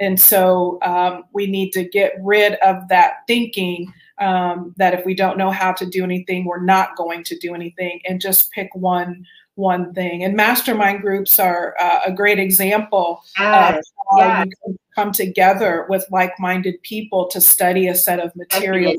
And 0.00 0.20
so 0.20 0.78
um, 0.82 1.24
we 1.32 1.46
need 1.46 1.70
to 1.72 1.84
get 1.84 2.12
rid 2.20 2.54
of 2.54 2.88
that 2.88 3.18
thinking 3.26 3.92
um, 4.18 4.74
that 4.76 4.94
if 4.94 5.04
we 5.04 5.14
don't 5.14 5.38
know 5.38 5.50
how 5.50 5.72
to 5.72 5.86
do 5.86 6.04
anything, 6.04 6.44
we're 6.44 6.62
not 6.62 6.96
going 6.96 7.24
to 7.24 7.38
do 7.38 7.54
anything, 7.54 8.00
and 8.08 8.20
just 8.20 8.50
pick 8.52 8.68
one 8.74 9.26
one 9.56 9.94
thing. 9.94 10.24
And 10.24 10.34
mastermind 10.34 11.00
groups 11.00 11.38
are 11.38 11.74
uh, 11.80 12.00
a 12.06 12.12
great 12.12 12.38
example 12.38 13.22
yes. 13.38 13.76
of 13.76 13.84
how 14.10 14.18
yes. 14.18 14.46
you 14.46 14.52
can 14.64 14.78
come 14.94 15.12
together 15.12 15.86
with 15.88 16.04
like-minded 16.10 16.82
people 16.82 17.28
to 17.28 17.40
study 17.40 17.88
a 17.88 17.94
set 17.94 18.20
of 18.20 18.34
material. 18.34 18.94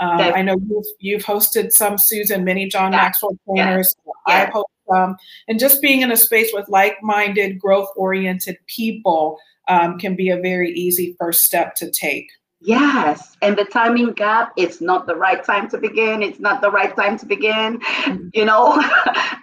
Um, 0.00 0.18
I 0.18 0.42
know 0.42 0.56
you've, 0.68 0.86
you've 0.98 1.22
hosted 1.22 1.70
some, 1.70 1.98
Susan, 1.98 2.44
many 2.44 2.68
John 2.68 2.92
yeah. 2.92 3.02
Maxwell 3.02 3.38
trainers. 3.46 3.94
Yeah. 4.26 4.34
I've 4.34 4.48
hosted 4.48 4.64
some. 4.90 5.16
And 5.46 5.60
just 5.60 5.80
being 5.80 6.02
in 6.02 6.10
a 6.10 6.16
space 6.16 6.50
with 6.52 6.68
like-minded, 6.68 7.60
growth-oriented 7.60 8.58
people 8.66 9.38
um, 9.68 9.98
can 9.98 10.16
be 10.16 10.30
a 10.30 10.40
very 10.40 10.72
easy 10.72 11.14
first 11.18 11.42
step 11.44 11.76
to 11.76 11.90
take. 11.90 12.28
Yes, 12.64 13.36
and 13.42 13.58
the 13.58 13.66
timing 13.66 14.12
gap, 14.12 14.54
it's 14.56 14.80
not 14.80 15.06
the 15.06 15.14
right 15.14 15.44
time 15.44 15.68
to 15.68 15.76
begin. 15.76 16.22
It's 16.22 16.40
not 16.40 16.62
the 16.62 16.70
right 16.70 16.96
time 16.96 17.18
to 17.18 17.26
begin. 17.26 17.78
Mm-hmm. 17.80 18.28
You 18.32 18.46
know, 18.46 18.72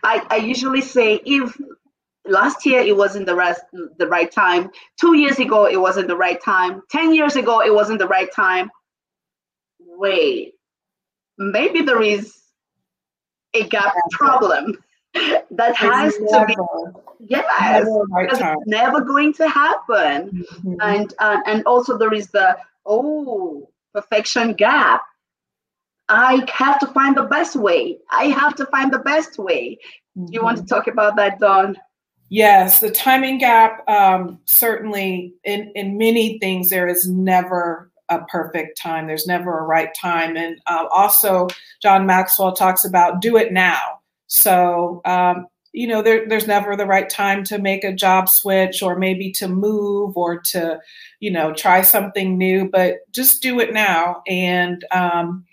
I, 0.03 0.25
I 0.31 0.37
usually 0.37 0.81
say 0.81 1.21
if 1.23 1.55
last 2.25 2.65
year 2.65 2.79
it 2.81 2.97
wasn't 2.97 3.27
the 3.27 3.35
rest 3.35 3.61
the 3.99 4.07
right 4.07 4.31
time, 4.31 4.71
two 4.99 5.15
years 5.15 5.37
ago 5.37 5.67
it 5.67 5.79
wasn't 5.79 6.07
the 6.07 6.17
right 6.17 6.43
time, 6.43 6.81
10 6.89 7.13
years 7.13 7.35
ago 7.35 7.61
it 7.61 7.71
wasn't 7.71 7.99
the 7.99 8.07
right 8.07 8.33
time. 8.33 8.71
Wait, 9.79 10.55
maybe 11.37 11.83
there 11.83 12.01
is 12.01 12.35
a 13.53 13.67
gap 13.67 13.93
problem 14.13 14.77
that 15.51 15.75
has 15.75 16.15
to 16.15 16.45
be 16.47 16.55
yes 17.27 17.45
never, 17.59 18.03
right 18.05 18.57
never 18.65 19.01
going 19.01 19.31
to 19.33 19.47
happen 19.47 20.31
mm-hmm. 20.31 20.73
and 20.81 21.13
uh, 21.19 21.37
and 21.45 21.63
also 21.65 21.97
there 21.97 22.13
is 22.13 22.27
the 22.29 22.57
oh 22.85 23.69
perfection 23.93 24.53
gap. 24.53 25.03
I 26.09 26.45
have 26.51 26.79
to 26.79 26.87
find 26.87 27.15
the 27.15 27.23
best 27.23 27.55
way. 27.55 27.99
I 28.09 28.25
have 28.25 28.55
to 28.55 28.65
find 28.67 28.91
the 28.91 28.99
best 28.99 29.37
way. 29.37 29.77
Mm-hmm. 30.17 30.33
you 30.33 30.43
want 30.43 30.57
to 30.57 30.63
mm-hmm. 30.63 30.75
talk 30.75 30.87
about 30.87 31.15
that 31.15 31.39
Dawn? 31.39 31.77
Yes 32.29 32.79
the 32.79 32.91
timing 32.91 33.37
gap 33.37 33.87
um, 33.89 34.39
certainly 34.45 35.33
in 35.43 35.71
in 35.75 35.97
many 35.97 36.37
things 36.39 36.69
there 36.69 36.87
is 36.87 37.07
never 37.07 37.91
a 38.09 38.19
perfect 38.25 38.77
time. 38.77 39.07
There's 39.07 39.25
never 39.25 39.59
a 39.59 39.63
right 39.63 39.89
time. 39.99 40.35
And 40.35 40.59
uh, 40.67 40.87
also 40.93 41.47
john 41.81 42.05
maxwell 42.05 42.53
talks 42.53 42.83
about 42.83 43.21
do 43.21 43.37
it 43.37 43.53
now. 43.53 43.99
So, 44.27 45.01
um, 45.03 45.47
you 45.73 45.87
know, 45.87 46.01
there, 46.01 46.27
there's 46.27 46.47
never 46.47 46.75
the 46.75 46.85
right 46.85 47.09
time 47.09 47.43
to 47.45 47.57
make 47.57 47.83
a 47.83 47.93
job 47.93 48.27
switch 48.27 48.81
or 48.81 48.97
maybe 48.97 49.31
to 49.31 49.47
move 49.47 50.17
or 50.17 50.39
to, 50.39 50.79
you 51.19 51.31
know, 51.31 51.53
try 51.53 51.81
something 51.81 52.37
new, 52.37 52.69
but 52.69 52.97
just 53.11 53.41
do 53.41 53.59
it 53.59 53.73
now 53.73 54.21
and, 54.27 54.85
um, 54.91 55.45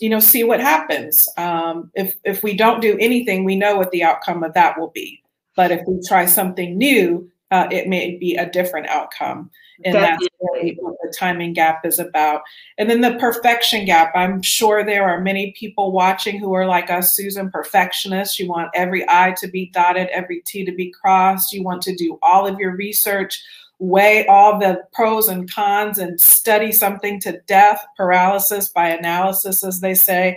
you 0.00 0.08
know, 0.08 0.20
see 0.20 0.44
what 0.44 0.60
happens. 0.60 1.28
Um, 1.36 1.90
if, 1.94 2.14
if 2.24 2.44
we 2.44 2.56
don't 2.56 2.80
do 2.80 2.96
anything, 3.00 3.42
we 3.42 3.56
know 3.56 3.76
what 3.76 3.90
the 3.90 4.04
outcome 4.04 4.44
of 4.44 4.54
that 4.54 4.78
will 4.78 4.90
be. 4.90 5.22
But 5.56 5.72
if 5.72 5.80
we 5.88 6.00
try 6.06 6.26
something 6.26 6.78
new, 6.78 7.28
uh, 7.50 7.66
it 7.72 7.88
may 7.88 8.16
be 8.16 8.36
a 8.36 8.48
different 8.48 8.86
outcome. 8.86 9.50
And 9.84 9.94
that's 9.94 10.26
really 10.40 10.76
what 10.80 10.96
the 11.02 11.14
timing 11.16 11.52
gap 11.52 11.86
is 11.86 11.98
about. 11.98 12.42
And 12.78 12.90
then 12.90 13.00
the 13.00 13.14
perfection 13.14 13.84
gap. 13.84 14.10
I'm 14.14 14.42
sure 14.42 14.84
there 14.84 15.08
are 15.08 15.20
many 15.20 15.52
people 15.52 15.92
watching 15.92 16.38
who 16.38 16.52
are 16.54 16.66
like 16.66 16.90
us, 16.90 17.10
Susan, 17.12 17.50
perfectionists. 17.50 18.38
You 18.38 18.48
want 18.48 18.70
every 18.74 19.08
I 19.08 19.34
to 19.38 19.48
be 19.48 19.70
dotted, 19.72 20.08
every 20.08 20.42
T 20.46 20.64
to 20.64 20.72
be 20.72 20.90
crossed. 20.90 21.52
You 21.52 21.62
want 21.62 21.82
to 21.82 21.94
do 21.94 22.18
all 22.22 22.46
of 22.46 22.58
your 22.58 22.74
research, 22.74 23.40
weigh 23.78 24.26
all 24.26 24.58
the 24.58 24.82
pros 24.92 25.28
and 25.28 25.50
cons, 25.52 25.98
and 25.98 26.20
study 26.20 26.72
something 26.72 27.20
to 27.20 27.40
death, 27.46 27.84
paralysis 27.96 28.70
by 28.70 28.88
analysis, 28.88 29.62
as 29.62 29.80
they 29.80 29.94
say. 29.94 30.36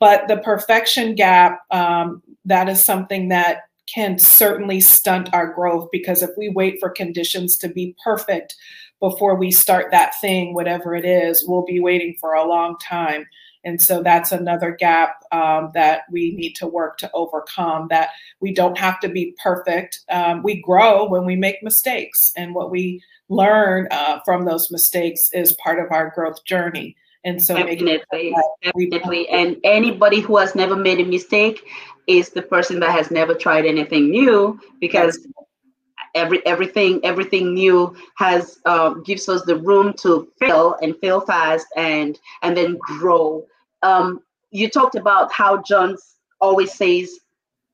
But 0.00 0.28
the 0.28 0.38
perfection 0.38 1.14
gap, 1.14 1.60
um, 1.70 2.22
that 2.46 2.68
is 2.68 2.82
something 2.82 3.28
that 3.28 3.67
can 3.92 4.18
certainly 4.18 4.80
stunt 4.80 5.32
our 5.32 5.52
growth 5.52 5.88
because 5.90 6.22
if 6.22 6.30
we 6.36 6.48
wait 6.48 6.78
for 6.80 6.90
conditions 6.90 7.56
to 7.58 7.68
be 7.68 7.96
perfect 8.04 8.56
before 9.00 9.36
we 9.36 9.50
start 9.50 9.90
that 9.90 10.12
thing, 10.20 10.54
whatever 10.54 10.94
it 10.94 11.04
is, 11.04 11.44
we'll 11.46 11.64
be 11.64 11.80
waiting 11.80 12.16
for 12.20 12.34
a 12.34 12.46
long 12.46 12.76
time. 12.78 13.26
And 13.64 13.80
so 13.80 14.02
that's 14.02 14.32
another 14.32 14.72
gap 14.72 15.22
um, 15.32 15.70
that 15.74 16.02
we 16.10 16.32
need 16.32 16.54
to 16.54 16.66
work 16.66 16.96
to 16.98 17.10
overcome. 17.12 17.88
That 17.90 18.10
we 18.40 18.52
don't 18.52 18.78
have 18.78 19.00
to 19.00 19.08
be 19.08 19.34
perfect. 19.42 20.00
Um, 20.10 20.42
we 20.42 20.62
grow 20.62 21.08
when 21.08 21.24
we 21.24 21.36
make 21.36 21.62
mistakes, 21.62 22.32
and 22.36 22.54
what 22.54 22.70
we 22.70 23.02
learn 23.28 23.88
uh, 23.90 24.20
from 24.24 24.44
those 24.44 24.70
mistakes 24.70 25.30
is 25.32 25.52
part 25.54 25.80
of 25.80 25.90
our 25.90 26.10
growth 26.14 26.44
journey. 26.44 26.96
And 27.24 27.42
so, 27.42 27.56
definitely, 27.56 28.32
definitely. 28.90 29.28
And 29.28 29.56
anybody 29.64 30.20
who 30.20 30.36
has 30.38 30.54
never 30.54 30.76
made 30.76 31.00
a 31.00 31.04
mistake 31.04 31.60
is 32.08 32.30
the 32.30 32.42
person 32.42 32.80
that 32.80 32.90
has 32.90 33.10
never 33.10 33.34
tried 33.34 33.66
anything 33.66 34.10
new 34.10 34.58
because 34.80 35.26
every 36.14 36.44
everything 36.46 37.00
everything 37.04 37.54
new 37.54 37.94
has 38.16 38.58
uh, 38.64 38.94
gives 39.04 39.28
us 39.28 39.42
the 39.42 39.56
room 39.56 39.92
to 39.92 40.28
fail 40.40 40.74
and 40.82 40.96
fail 41.00 41.20
fast 41.20 41.66
and 41.76 42.18
and 42.42 42.56
then 42.56 42.76
grow. 42.98 43.44
Um, 43.82 44.20
you 44.50 44.68
talked 44.68 44.96
about 44.96 45.30
how 45.30 45.62
John 45.62 45.96
always 46.40 46.72
says 46.72 47.20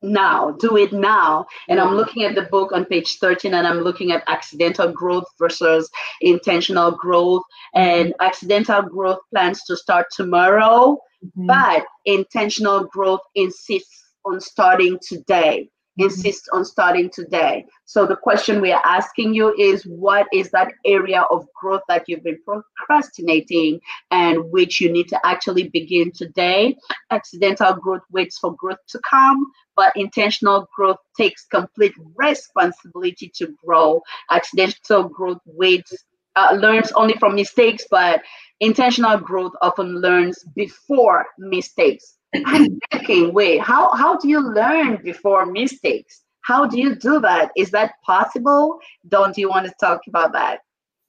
now, 0.03 0.51
do 0.61 0.77
it 0.77 0.93
now. 0.93 1.47
And 1.69 1.81
I'm 1.81 1.95
looking 1.95 2.25
at 2.25 2.35
the 2.35 2.43
book 2.43 2.73
on 2.73 2.85
page 2.85 3.19
13 3.19 3.55
and 3.55 3.67
I'm 3.67 3.81
looking 3.81 4.13
at 4.13 4.23
accidental 4.27 4.93
growth 4.93 5.25
versus 5.39 5.91
intentional 6.21 6.91
growth. 6.91 7.43
And 7.75 8.13
accidental 8.21 8.83
growth 8.83 9.21
plans 9.31 9.63
to 9.65 9.77
start 9.77 10.09
tomorrow, 10.15 10.99
mm-hmm. 11.25 11.47
but 11.47 11.87
intentional 12.05 12.85
growth 12.85 13.21
insists 13.35 14.04
on 14.25 14.41
starting 14.41 14.99
today. 15.07 15.69
Mm-hmm. 15.99 16.05
Insist 16.07 16.49
on 16.53 16.65
starting 16.65 17.09
today. 17.09 17.67
So 17.85 18.05
the 18.05 18.17
question 18.17 18.61
we 18.61 18.73
are 18.73 18.83
asking 18.85 19.35
you 19.35 19.55
is 19.57 19.85
what 19.85 20.27
is 20.33 20.51
that 20.51 20.73
area 20.85 21.23
of 21.31 21.47
growth 21.61 21.83
that 21.89 22.05
you've 22.09 22.25
been 22.25 22.41
procrastinating 22.45 23.79
and 24.11 24.51
which 24.51 24.81
you 24.81 24.91
need 24.91 25.07
to 25.09 25.21
actually 25.25 25.69
begin 25.69 26.11
today? 26.13 26.77
Accidental 27.11 27.75
growth 27.75 28.03
waits 28.11 28.39
for 28.39 28.57
growth 28.57 28.79
to 28.89 29.01
come, 29.09 29.47
but 29.77 29.93
intentional 29.97 30.67
growth 30.77 30.99
takes 31.17 31.47
complete 31.47 31.95
responsibility 32.17 33.31
to 33.37 33.55
grow. 33.65 34.03
Accidental 34.31 35.09
growth 35.09 35.39
waits 35.47 35.93
uh, 36.37 36.57
learns 36.59 36.91
only 36.93 37.15
from 37.19 37.37
mistakes, 37.37 37.85
but 37.91 38.21
intentional 38.61 39.19
growth 39.19 39.53
often 39.63 40.01
learns 40.01 40.45
before 40.57 41.27
mistakes. 41.39 42.19
I'm 42.47 42.79
thinking, 42.91 43.33
wait, 43.33 43.61
how, 43.61 43.93
how 43.95 44.17
do 44.17 44.29
you 44.29 44.41
learn 44.41 44.97
before 45.03 45.47
mistakes? 45.47 46.23
How 46.43 46.67
do 46.67 46.79
you 46.79 46.95
do 46.95 47.21
that? 47.21 47.53
Is 47.57 47.71
that 47.71 47.95
possible? 48.03 48.79
Don't 49.09 49.37
you 49.39 49.49
want 49.49 49.67
to 49.67 49.73
talk 49.81 50.03
about 50.07 50.33
that? 50.33 50.61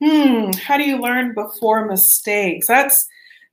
Hmm, 0.04 0.52
how 0.52 0.78
do 0.78 0.84
you 0.84 0.98
learn 0.98 1.34
before 1.34 1.86
mistakes? 1.86 2.68
That's 2.68 3.08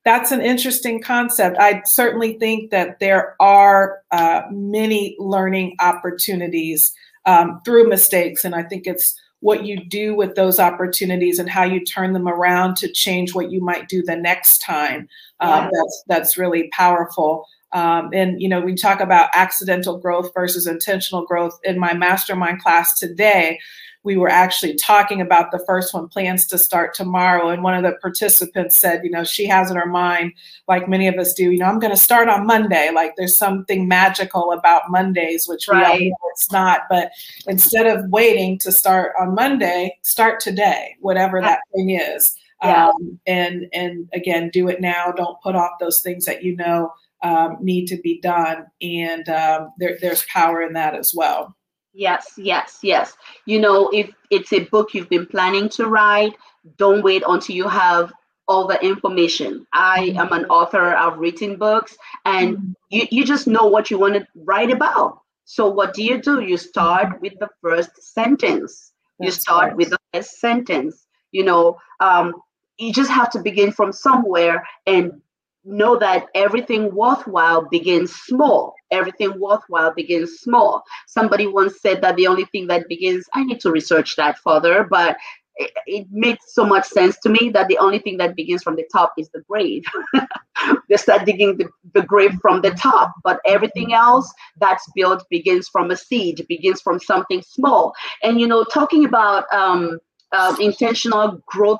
that's 0.05 0.31
an 0.31 0.41
interesting 0.41 1.01
concept. 1.01 1.57
I 1.57 1.81
certainly 1.85 2.33
think 2.33 2.71
that 2.71 2.99
there 2.99 3.37
are 3.39 4.01
uh, 4.11 4.41
many 4.51 5.15
learning 5.17 5.77
opportunities 5.79 6.93
um, 7.25 7.61
through 7.63 7.87
mistakes, 7.87 8.43
and 8.43 8.53
I 8.53 8.63
think 8.63 8.85
it's 8.85 9.17
what 9.39 9.65
you 9.65 9.83
do 9.85 10.15
with 10.15 10.35
those 10.35 10.59
opportunities 10.59 11.39
and 11.39 11.49
how 11.49 11.63
you 11.63 11.83
turn 11.83 12.13
them 12.13 12.27
around 12.27 12.75
to 12.77 12.91
change 12.91 13.33
what 13.33 13.51
you 13.51 13.61
might 13.61 13.87
do 13.87 14.03
the 14.03 14.15
next 14.15 14.59
time. 14.59 15.07
Um, 15.39 15.69
That's 15.71 16.03
that's 16.07 16.37
really 16.37 16.69
powerful. 16.73 17.45
Um, 17.73 18.09
and 18.13 18.41
you 18.41 18.47
know, 18.47 18.61
we 18.61 18.75
talk 18.75 18.99
about 18.99 19.29
accidental 19.33 19.97
growth 19.97 20.31
versus 20.33 20.67
intentional 20.67 21.25
growth. 21.25 21.59
In 21.63 21.79
my 21.79 21.93
mastermind 21.93 22.61
class 22.61 22.97
today, 22.97 23.59
we 24.03 24.17
were 24.17 24.29
actually 24.29 24.75
talking 24.75 25.21
about 25.21 25.51
the 25.51 25.63
first 25.65 25.93
one, 25.93 26.09
plans 26.09 26.45
to 26.47 26.57
start 26.57 26.93
tomorrow. 26.93 27.49
And 27.49 27.63
one 27.63 27.73
of 27.73 27.83
the 27.83 27.97
participants 28.01 28.75
said, 28.75 29.03
you 29.03 29.09
know, 29.09 29.23
she 29.23 29.47
has 29.47 29.71
in 29.71 29.77
her 29.77 29.85
mind, 29.85 30.33
like 30.67 30.89
many 30.89 31.07
of 31.07 31.15
us 31.15 31.33
do, 31.33 31.51
you 31.51 31.59
know, 31.59 31.65
I'm 31.65 31.79
going 31.79 31.93
to 31.93 31.97
start 31.97 32.27
on 32.27 32.45
Monday. 32.45 32.91
Like 32.93 33.13
there's 33.15 33.37
something 33.37 33.87
magical 33.87 34.51
about 34.51 34.91
Mondays, 34.91 35.47
which 35.47 35.67
right. 35.69 35.99
we 35.99 36.05
all 36.05 36.09
know 36.09 36.31
it's 36.31 36.51
not. 36.51 36.81
But 36.89 37.11
instead 37.47 37.87
of 37.87 38.09
waiting 38.09 38.59
to 38.59 38.71
start 38.71 39.13
on 39.19 39.35
Monday, 39.35 39.97
start 40.01 40.41
today, 40.41 40.95
whatever 40.99 41.39
that 41.39 41.61
thing 41.73 41.91
is. 41.91 42.35
Yeah. 42.61 42.87
Um, 42.87 43.19
and 43.27 43.67
and 43.73 44.07
again, 44.13 44.49
do 44.49 44.69
it 44.69 44.79
now. 44.79 45.11
Don't 45.11 45.41
put 45.41 45.55
off 45.55 45.71
those 45.81 45.99
things 46.01 46.23
that 46.25 46.43
you 46.43 46.55
know 46.55 46.93
um, 47.23 47.57
need 47.61 47.87
to 47.87 47.97
be 48.01 48.19
done, 48.21 48.65
and 48.81 49.27
um, 49.29 49.71
there, 49.79 49.97
there's 50.01 50.25
power 50.25 50.61
in 50.61 50.73
that 50.73 50.93
as 50.95 51.13
well. 51.15 51.55
Yes, 51.93 52.33
yes, 52.37 52.79
yes. 52.81 53.15
You 53.45 53.59
know, 53.59 53.89
if 53.93 54.11
it's 54.29 54.51
a 54.51 54.65
book 54.65 54.93
you've 54.93 55.09
been 55.09 55.27
planning 55.27 55.69
to 55.69 55.87
write, 55.87 56.35
don't 56.77 57.03
wait 57.03 57.23
until 57.27 57.55
you 57.55 57.67
have 57.67 58.11
all 58.47 58.67
the 58.67 58.83
information. 58.83 59.65
I 59.73 60.13
am 60.17 60.33
an 60.33 60.45
author, 60.45 60.95
I've 60.95 61.17
written 61.17 61.55
books, 61.55 61.95
and 62.25 62.57
mm-hmm. 62.57 62.71
you, 62.89 63.07
you 63.11 63.25
just 63.25 63.47
know 63.47 63.67
what 63.67 63.89
you 63.89 63.99
want 63.99 64.15
to 64.15 64.27
write 64.35 64.71
about. 64.71 65.19
So, 65.45 65.69
what 65.69 65.93
do 65.93 66.03
you 66.03 66.21
do? 66.21 66.41
You 66.41 66.57
start 66.57 67.21
with 67.21 67.33
the 67.39 67.49
first 67.61 67.91
sentence. 68.13 68.91
That's 69.19 69.27
you 69.27 69.41
start 69.41 69.67
right. 69.69 69.77
with 69.77 69.89
the 69.91 69.99
first 70.13 70.39
sentence. 70.39 71.05
You 71.31 71.45
know, 71.45 71.77
um, 71.99 72.33
you 72.77 72.91
just 72.91 73.11
have 73.11 73.29
to 73.31 73.39
begin 73.39 73.71
from 73.71 73.91
somewhere 73.91 74.65
and 74.87 75.21
know 75.65 75.97
that 75.97 76.27
everything 76.35 76.93
worthwhile 76.93 77.67
begins 77.69 78.13
small. 78.13 78.75
Everything 78.91 79.39
worthwhile 79.39 79.93
begins 79.93 80.39
small. 80.39 80.83
Somebody 81.07 81.47
once 81.47 81.81
said 81.81 82.01
that 82.01 82.15
the 82.15 82.27
only 82.27 82.45
thing 82.45 82.67
that 82.67 82.87
begins, 82.87 83.25
I 83.33 83.43
need 83.43 83.59
to 83.61 83.71
research 83.71 84.15
that 84.17 84.37
further, 84.39 84.87
but 84.89 85.17
it, 85.55 85.71
it 85.85 86.07
made 86.11 86.37
so 86.47 86.65
much 86.65 86.85
sense 86.85 87.17
to 87.19 87.29
me 87.29 87.49
that 87.53 87.67
the 87.67 87.77
only 87.77 87.99
thing 87.99 88.17
that 88.17 88.35
begins 88.35 88.63
from 88.63 88.75
the 88.75 88.87
top 88.91 89.13
is 89.17 89.29
the 89.29 89.41
grave. 89.49 89.83
they 90.89 90.97
start 90.97 91.25
digging 91.25 91.57
the, 91.57 91.69
the 91.93 92.01
grave 92.01 92.33
from 92.41 92.61
the 92.61 92.71
top, 92.71 93.11
but 93.23 93.39
everything 93.45 93.93
else 93.93 94.31
that's 94.57 94.85
built 94.95 95.23
begins 95.29 95.69
from 95.69 95.91
a 95.91 95.97
seed, 95.97 96.45
begins 96.49 96.81
from 96.81 96.99
something 96.99 97.41
small. 97.41 97.93
And, 98.23 98.39
you 98.39 98.47
know, 98.47 98.63
talking 98.63 99.05
about 99.05 99.45
um, 99.53 99.99
uh, 100.31 100.55
intentional 100.59 101.41
growth 101.47 101.79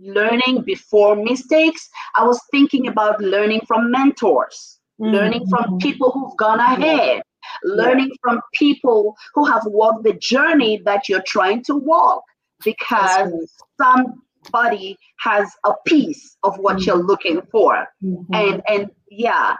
learning 0.00 0.62
before 0.62 1.16
mistakes, 1.16 1.88
I 2.14 2.24
was 2.24 2.40
thinking 2.50 2.88
about 2.88 3.20
learning 3.20 3.62
from 3.66 3.90
mentors, 3.90 4.78
mm-hmm. 5.00 5.14
learning 5.14 5.46
from 5.48 5.64
mm-hmm. 5.64 5.78
people 5.78 6.10
who've 6.10 6.36
gone 6.36 6.60
ahead, 6.60 7.22
learning 7.64 8.08
yeah. 8.08 8.16
from 8.22 8.40
people 8.54 9.16
who 9.34 9.44
have 9.44 9.62
walked 9.66 10.04
the 10.04 10.14
journey 10.14 10.80
that 10.84 11.08
you're 11.08 11.24
trying 11.26 11.62
to 11.64 11.76
walk 11.76 12.22
because 12.64 13.32
somebody 13.80 14.96
has 15.20 15.50
a 15.64 15.72
piece 15.86 16.36
of 16.42 16.58
what 16.58 16.76
mm-hmm. 16.76 16.84
you're 16.84 17.02
looking 17.02 17.42
for. 17.50 17.86
Mm-hmm. 18.02 18.34
And 18.34 18.62
and 18.68 18.90
yeah, 19.10 19.56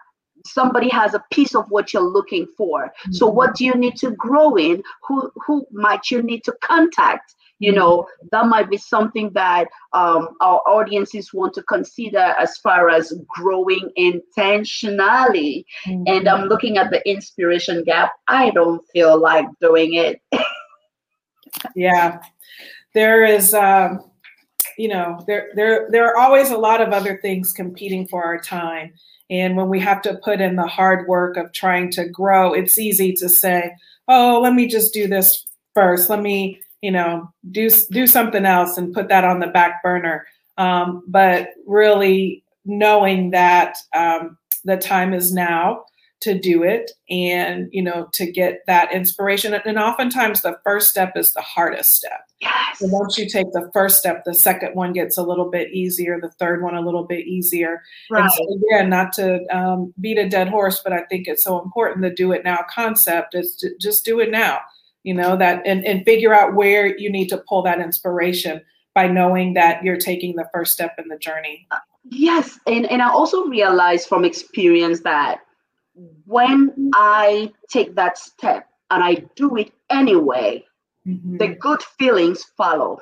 somebody 0.46 0.88
has 0.88 1.14
a 1.14 1.24
piece 1.32 1.54
of 1.54 1.66
what 1.68 1.92
you're 1.92 2.02
looking 2.02 2.46
for. 2.56 2.86
Mm-hmm. 2.86 3.12
So 3.12 3.26
what 3.26 3.54
do 3.54 3.64
you 3.64 3.74
need 3.74 3.96
to 3.96 4.10
grow 4.12 4.56
in? 4.56 4.82
Who 5.08 5.30
who 5.46 5.66
might 5.72 6.10
you 6.10 6.22
need 6.22 6.44
to 6.44 6.52
contact? 6.62 7.34
You 7.62 7.72
know 7.72 8.04
that 8.32 8.46
might 8.46 8.68
be 8.68 8.76
something 8.76 9.30
that 9.34 9.68
um, 9.92 10.28
our 10.40 10.60
audiences 10.66 11.32
want 11.32 11.54
to 11.54 11.62
consider 11.62 12.34
as 12.38 12.58
far 12.58 12.90
as 12.90 13.12
growing 13.28 13.88
intentionally. 13.96 15.64
Mm-hmm. 15.86 16.02
and 16.06 16.28
i'm 16.28 16.48
looking 16.48 16.76
at 16.76 16.90
the 16.90 17.00
inspiration 17.08 17.84
gap. 17.84 18.10
I 18.26 18.50
don't 18.50 18.82
feel 18.92 19.18
like 19.18 19.46
doing 19.60 19.94
it. 19.94 20.20
Yeah. 21.76 22.20
There 22.94 23.24
is 23.24 23.52
um, 23.54 24.10
you 24.78 24.88
know 24.88 25.22
there 25.26 25.50
there 25.54 25.88
there 25.90 26.06
are 26.06 26.16
always 26.16 26.50
a 26.50 26.56
lot 26.56 26.80
of 26.80 26.92
other 26.92 27.18
things 27.20 27.52
competing 27.52 28.06
for 28.08 28.24
our 28.24 28.40
time. 28.40 28.94
And 29.30 29.56
when 29.56 29.68
we 29.68 29.78
have 29.80 30.02
to 30.02 30.18
put 30.24 30.40
in 30.40 30.56
the 30.56 30.66
hard 30.66 31.06
work 31.06 31.36
of 31.36 31.52
trying 31.52 31.90
to 31.92 32.08
grow 32.08 32.52
it's 32.54 32.78
easy 32.78 33.12
to 33.14 33.28
say 33.28 33.70
oh 34.08 34.40
let 34.42 34.54
me 34.54 34.66
just 34.66 34.92
do 34.94 35.06
this 35.06 35.46
first. 35.74 36.10
Let 36.10 36.22
me 36.22 36.60
you 36.82 36.90
know 36.90 37.32
do 37.50 37.70
do 37.90 38.06
something 38.06 38.44
else 38.44 38.76
and 38.76 38.92
put 38.92 39.08
that 39.08 39.24
on 39.24 39.40
the 39.40 39.46
back 39.46 39.82
burner. 39.82 40.26
Um, 40.58 41.02
but 41.08 41.48
really 41.66 42.44
knowing 42.66 43.30
that 43.30 43.76
um, 43.94 44.36
the 44.64 44.76
time 44.76 45.14
is 45.14 45.32
now 45.32 45.84
to 46.20 46.38
do 46.38 46.62
it 46.62 46.92
and 47.10 47.68
you 47.72 47.82
know 47.82 48.08
to 48.12 48.30
get 48.30 48.60
that 48.66 48.92
inspiration. 48.92 49.54
And 49.54 49.78
oftentimes 49.78 50.42
the 50.42 50.58
first 50.64 50.88
step 50.88 51.16
is 51.16 51.32
the 51.32 51.40
hardest 51.40 51.94
step. 51.94 52.20
Yes. 52.40 52.80
so 52.80 52.88
once 52.88 53.16
you 53.16 53.28
take 53.28 53.52
the 53.52 53.70
first 53.72 53.98
step 53.98 54.24
the 54.24 54.34
second 54.34 54.74
one 54.74 54.92
gets 54.92 55.16
a 55.16 55.22
little 55.22 55.48
bit 55.48 55.72
easier 55.72 56.20
the 56.20 56.30
third 56.40 56.60
one 56.60 56.74
a 56.74 56.80
little 56.80 57.04
bit 57.04 57.24
easier. 57.26 57.82
Right. 58.10 58.22
and 58.22 58.32
so 58.32 58.44
again 58.54 58.90
not 58.90 59.12
to 59.14 59.44
um, 59.56 59.94
beat 60.00 60.18
a 60.18 60.28
dead 60.28 60.48
horse 60.48 60.80
but 60.82 60.92
i 60.92 61.02
think 61.02 61.28
it's 61.28 61.44
so 61.44 61.62
important 61.62 62.02
the 62.02 62.10
do 62.10 62.32
it 62.32 62.42
now 62.44 62.64
concept 62.68 63.36
is 63.36 63.54
to 63.56 63.70
just 63.80 64.04
do 64.04 64.18
it 64.18 64.32
now 64.32 64.58
you 65.02 65.14
know 65.14 65.36
that 65.36 65.62
and, 65.66 65.84
and 65.84 66.04
figure 66.04 66.34
out 66.34 66.54
where 66.54 66.96
you 66.98 67.10
need 67.10 67.28
to 67.28 67.38
pull 67.48 67.62
that 67.62 67.80
inspiration 67.80 68.60
by 68.94 69.06
knowing 69.06 69.54
that 69.54 69.82
you're 69.82 69.96
taking 69.96 70.36
the 70.36 70.48
first 70.52 70.72
step 70.72 70.94
in 70.98 71.08
the 71.08 71.18
journey 71.18 71.66
yes 72.04 72.58
and, 72.66 72.86
and 72.86 73.02
i 73.02 73.08
also 73.08 73.46
realized 73.46 74.08
from 74.08 74.24
experience 74.24 75.00
that 75.00 75.40
when 76.26 76.90
i 76.94 77.52
take 77.68 77.94
that 77.94 78.18
step 78.18 78.68
and 78.90 79.02
i 79.02 79.14
do 79.36 79.56
it 79.56 79.72
anyway 79.90 80.64
mm-hmm. 81.06 81.36
the 81.38 81.48
good 81.48 81.82
feelings 81.98 82.44
follow 82.56 82.98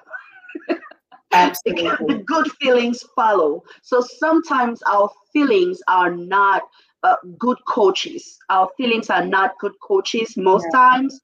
Absolutely. 1.32 2.06
the 2.16 2.22
good 2.24 2.50
feelings 2.60 3.04
follow 3.14 3.62
so 3.82 4.00
sometimes 4.00 4.82
our 4.82 5.10
feelings 5.32 5.80
are 5.86 6.10
not 6.10 6.62
uh, 7.02 7.16
good 7.38 7.58
coaches. 7.66 8.38
Our 8.48 8.68
feelings 8.76 9.10
are 9.10 9.24
not 9.24 9.58
good 9.58 9.72
coaches 9.82 10.36
most 10.36 10.66
yeah. 10.72 10.78
times 10.78 11.20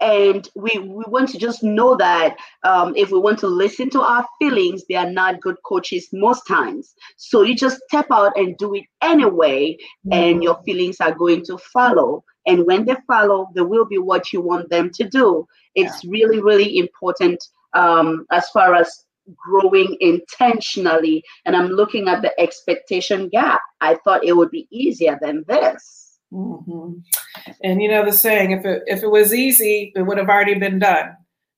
and 0.00 0.48
we 0.54 0.78
we 0.78 1.04
want 1.08 1.28
to 1.30 1.38
just 1.38 1.62
know 1.62 1.96
that 1.96 2.36
um, 2.64 2.94
if 2.96 3.10
we 3.10 3.18
want 3.18 3.38
to 3.40 3.48
listen 3.48 3.90
to 3.90 4.00
our 4.00 4.26
feelings 4.38 4.84
they 4.88 4.94
are 4.94 5.10
not 5.10 5.40
good 5.40 5.56
coaches 5.64 6.08
most 6.12 6.46
times. 6.46 6.94
So 7.16 7.42
you 7.42 7.54
just 7.56 7.80
step 7.88 8.06
out 8.12 8.36
and 8.36 8.56
do 8.58 8.74
it 8.74 8.84
anyway 9.02 9.76
mm-hmm. 10.06 10.12
and 10.12 10.42
your 10.42 10.60
feelings 10.64 11.00
are 11.00 11.14
going 11.14 11.44
to 11.46 11.58
follow. 11.58 12.24
And 12.46 12.66
when 12.66 12.84
they 12.84 12.96
follow 13.06 13.48
they 13.54 13.62
will 13.62 13.86
be 13.86 13.98
what 13.98 14.32
you 14.32 14.40
want 14.40 14.70
them 14.70 14.90
to 14.94 15.08
do. 15.08 15.46
It's 15.74 16.04
yeah. 16.04 16.10
really 16.10 16.40
really 16.40 16.78
important 16.78 17.42
um, 17.74 18.26
as 18.30 18.48
far 18.50 18.74
as 18.74 19.04
growing 19.36 19.94
intentionally. 20.00 21.22
And 21.44 21.54
i'm 21.56 21.68
looking 21.68 22.08
at 22.08 22.22
the 22.22 22.38
expectation 22.40 23.28
gap. 23.28 23.60
I 23.80 23.96
thought 23.96 24.24
it 24.24 24.36
would 24.36 24.50
be 24.50 24.68
easier 24.70 25.18
than 25.20 25.44
this 25.48 26.07
Mm-hmm. 26.32 26.98
And 27.62 27.82
you 27.82 27.88
know 27.88 28.04
the 28.04 28.12
saying, 28.12 28.50
if 28.50 28.64
it 28.64 28.82
if 28.86 29.02
it 29.02 29.10
was 29.10 29.32
easy, 29.32 29.92
it 29.94 30.02
would 30.02 30.18
have 30.18 30.28
already 30.28 30.54
been 30.54 30.78
done. 30.78 31.16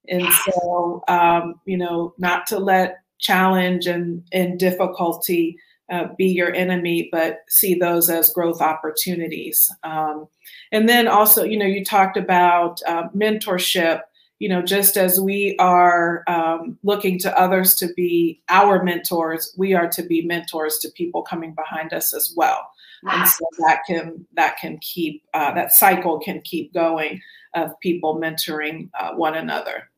And 0.08 0.26
so, 0.32 1.02
um, 1.08 1.60
you 1.64 1.76
know, 1.76 2.14
not 2.18 2.46
to 2.48 2.58
let 2.58 2.98
challenge 3.18 3.86
and 3.86 4.22
and 4.32 4.58
difficulty 4.58 5.56
uh, 5.90 6.08
be 6.16 6.26
your 6.26 6.54
enemy, 6.54 7.08
but 7.10 7.40
see 7.48 7.74
those 7.74 8.08
as 8.08 8.32
growth 8.32 8.60
opportunities. 8.60 9.68
Um, 9.82 10.28
and 10.70 10.88
then 10.88 11.08
also, 11.08 11.42
you 11.42 11.58
know, 11.58 11.66
you 11.66 11.84
talked 11.84 12.16
about 12.16 12.80
uh, 12.86 13.08
mentorship. 13.14 14.02
You 14.38 14.48
know, 14.48 14.62
just 14.62 14.96
as 14.96 15.20
we 15.20 15.54
are 15.58 16.24
um, 16.26 16.78
looking 16.82 17.18
to 17.18 17.38
others 17.38 17.74
to 17.74 17.92
be 17.94 18.40
our 18.48 18.82
mentors, 18.82 19.52
we 19.58 19.74
are 19.74 19.88
to 19.88 20.02
be 20.02 20.22
mentors 20.22 20.78
to 20.78 20.90
people 20.92 21.20
coming 21.20 21.54
behind 21.54 21.92
us 21.92 22.14
as 22.14 22.32
well 22.34 22.66
and 23.08 23.28
so 23.28 23.44
that 23.58 23.80
can 23.86 24.26
that 24.34 24.56
can 24.58 24.78
keep 24.78 25.22
uh, 25.34 25.52
that 25.54 25.72
cycle 25.72 26.18
can 26.18 26.40
keep 26.42 26.72
going 26.74 27.20
of 27.54 27.78
people 27.80 28.20
mentoring 28.20 28.88
uh, 28.98 29.12
one 29.14 29.34
another 29.34 29.90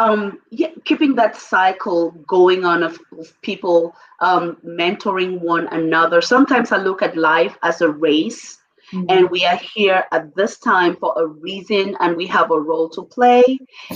um, 0.00 0.38
yeah, 0.50 0.70
keeping 0.86 1.14
that 1.16 1.36
cycle 1.36 2.12
going 2.26 2.64
on 2.64 2.82
of, 2.82 2.98
of 3.18 3.38
people 3.42 3.94
um, 4.20 4.56
mentoring 4.64 5.40
one 5.40 5.66
another. 5.68 6.22
Sometimes 6.22 6.72
I 6.72 6.78
look 6.78 7.02
at 7.02 7.18
life 7.18 7.58
as 7.62 7.82
a 7.82 7.90
race, 7.90 8.56
mm-hmm. 8.94 9.04
and 9.10 9.30
we 9.30 9.44
are 9.44 9.56
here 9.58 10.04
at 10.10 10.34
this 10.34 10.58
time 10.58 10.96
for 10.96 11.12
a 11.18 11.26
reason, 11.26 11.98
and 12.00 12.16
we 12.16 12.26
have 12.28 12.50
a 12.50 12.58
role 12.58 12.88
to 12.90 13.02
play. 13.02 13.44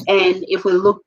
And 0.07 0.45
if 0.49 0.67
we 0.67 0.73
look 0.73 1.03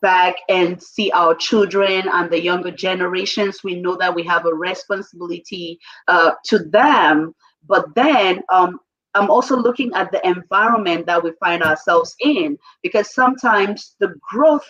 back 0.00 0.36
and 0.48 0.80
see 0.82 1.10
our 1.12 1.34
children 1.34 2.08
and 2.12 2.30
the 2.30 2.40
younger 2.40 2.70
generations, 2.70 3.64
we 3.64 3.80
know 3.80 3.96
that 3.96 4.14
we 4.14 4.22
have 4.24 4.46
a 4.46 4.54
responsibility 4.54 5.78
uh, 6.08 6.32
to 6.44 6.60
them. 6.60 7.34
But 7.66 7.86
then 7.94 8.42
um, 8.52 8.78
I'm 9.14 9.30
also 9.30 9.56
looking 9.56 9.92
at 9.94 10.12
the 10.12 10.26
environment 10.26 11.06
that 11.06 11.22
we 11.22 11.32
find 11.40 11.62
ourselves 11.62 12.14
in 12.20 12.58
because 12.82 13.14
sometimes 13.14 13.96
the 13.98 14.14
growth 14.30 14.68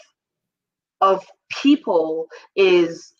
of 1.00 1.26
people 1.50 2.26
is 2.56 3.12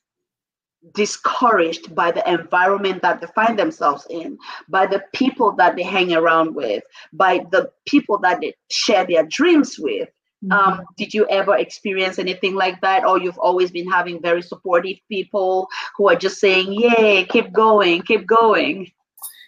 discouraged 0.95 1.95
by 1.95 2.11
the 2.11 2.29
environment 2.29 3.03
that 3.03 3.21
they 3.21 3.27
find 3.35 3.57
themselves 3.59 4.07
in, 4.11 4.37
by 4.69 4.87
the 4.87 5.03
people 5.13 5.53
that 5.53 5.77
they 5.77 5.83
hang 5.83 6.13
around 6.13 6.55
with, 6.55 6.83
by 7.13 7.39
the 7.53 7.71
people 7.87 8.19
that 8.19 8.41
they 8.41 8.55
share 8.71 9.07
their 9.07 9.25
dreams 9.27 9.77
with. 9.79 10.09
Um, 10.51 10.59
mm-hmm. 10.59 10.83
did 10.97 11.15
you 11.15 11.27
ever 11.29 11.57
experience 11.57 12.19
anything 12.19 12.55
like 12.55 12.81
that, 12.81 13.05
or 13.05 13.21
you've 13.21 13.39
always 13.39 13.71
been 13.71 13.89
having 13.89 14.21
very 14.21 14.43
supportive 14.43 14.97
people 15.09 15.69
who 15.97 16.09
are 16.09 16.17
just 16.17 16.41
saying, 16.41 16.73
"Yay, 16.73 17.25
keep 17.27 17.53
going, 17.53 18.03
keep 18.03 18.27
going"? 18.27 18.91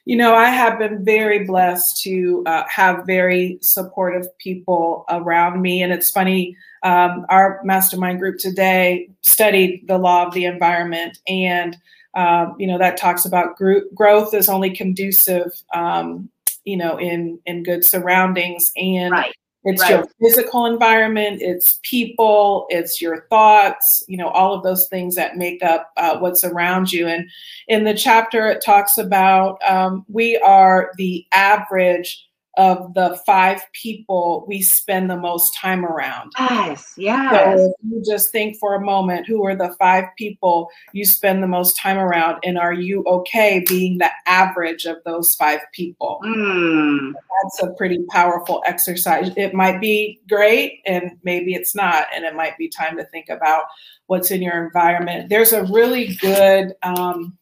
You 0.04 0.16
know, 0.16 0.34
I 0.34 0.50
have 0.50 0.78
been 0.78 1.04
very 1.04 1.44
blessed 1.44 2.02
to 2.02 2.42
uh, 2.46 2.64
have 2.68 3.06
very 3.06 3.58
supportive 3.62 4.26
people 4.38 5.04
around 5.08 5.62
me, 5.62 5.82
and 5.82 5.92
it's 5.92 6.10
funny. 6.10 6.56
Um, 6.82 7.24
our 7.30 7.60
mastermind 7.64 8.18
group 8.20 8.38
today 8.38 9.08
studied 9.22 9.86
the 9.88 9.98
law 9.98 10.26
of 10.26 10.34
the 10.34 10.44
environment, 10.44 11.18
and 11.26 11.76
um, 12.14 12.54
you 12.58 12.66
know 12.66 12.78
that 12.78 12.96
talks 12.96 13.24
about 13.24 13.56
group 13.56 13.92
growth 13.94 14.34
is 14.34 14.48
only 14.48 14.70
conducive 14.70 15.50
um, 15.74 16.28
you 16.64 16.76
know 16.76 16.98
in 16.98 17.40
in 17.46 17.62
good 17.64 17.84
surroundings 17.84 18.70
and 18.76 19.10
right. 19.10 19.34
It's 19.64 19.82
right. 19.82 19.90
your 19.90 20.06
physical 20.20 20.66
environment 20.66 21.40
it's 21.40 21.80
people 21.82 22.66
it's 22.68 23.00
your 23.00 23.26
thoughts 23.30 24.04
you 24.08 24.16
know 24.16 24.28
all 24.28 24.54
of 24.54 24.62
those 24.62 24.86
things 24.88 25.14
that 25.14 25.36
make 25.36 25.62
up 25.62 25.90
uh, 25.96 26.18
what's 26.18 26.44
around 26.44 26.92
you 26.92 27.06
and 27.06 27.28
in 27.68 27.84
the 27.84 27.94
chapter 27.94 28.46
it 28.46 28.62
talks 28.62 28.98
about 28.98 29.58
um, 29.68 30.04
we 30.08 30.36
are 30.38 30.92
the 30.96 31.24
average 31.32 32.26
of 32.56 32.94
the 32.94 33.20
five 33.26 33.60
people 33.72 34.44
we 34.46 34.62
spend 34.62 35.10
the 35.10 35.16
most 35.16 35.54
time 35.56 35.84
around. 35.84 36.32
Yes, 36.38 36.94
yes. 36.96 37.58
So 37.58 37.74
you 37.88 38.02
just 38.06 38.30
think 38.30 38.56
for 38.58 38.74
a 38.74 38.80
moment 38.80 39.26
who 39.26 39.44
are 39.44 39.56
the 39.56 39.74
five 39.78 40.04
people 40.16 40.70
you 40.92 41.04
spend 41.04 41.42
the 41.42 41.48
most 41.48 41.76
time 41.78 41.98
around, 41.98 42.38
and 42.44 42.58
are 42.58 42.72
you 42.72 43.04
okay 43.04 43.64
being 43.66 43.98
the 43.98 44.10
average 44.26 44.84
of 44.84 44.98
those 45.04 45.34
five 45.34 45.60
people? 45.72 46.20
Mm. 46.24 47.12
That's 47.12 47.62
a 47.62 47.74
pretty 47.74 48.04
powerful 48.10 48.62
exercise. 48.66 49.32
It 49.36 49.54
might 49.54 49.80
be 49.80 50.20
great, 50.28 50.80
and 50.86 51.12
maybe 51.22 51.54
it's 51.54 51.74
not, 51.74 52.06
and 52.14 52.24
it 52.24 52.34
might 52.34 52.56
be 52.58 52.68
time 52.68 52.96
to 52.96 53.04
think 53.06 53.28
about 53.28 53.64
what's 54.06 54.30
in 54.30 54.42
your 54.42 54.64
environment. 54.64 55.28
There's 55.28 55.52
a 55.52 55.64
really 55.64 56.14
good 56.20 56.74
um, 56.82 57.36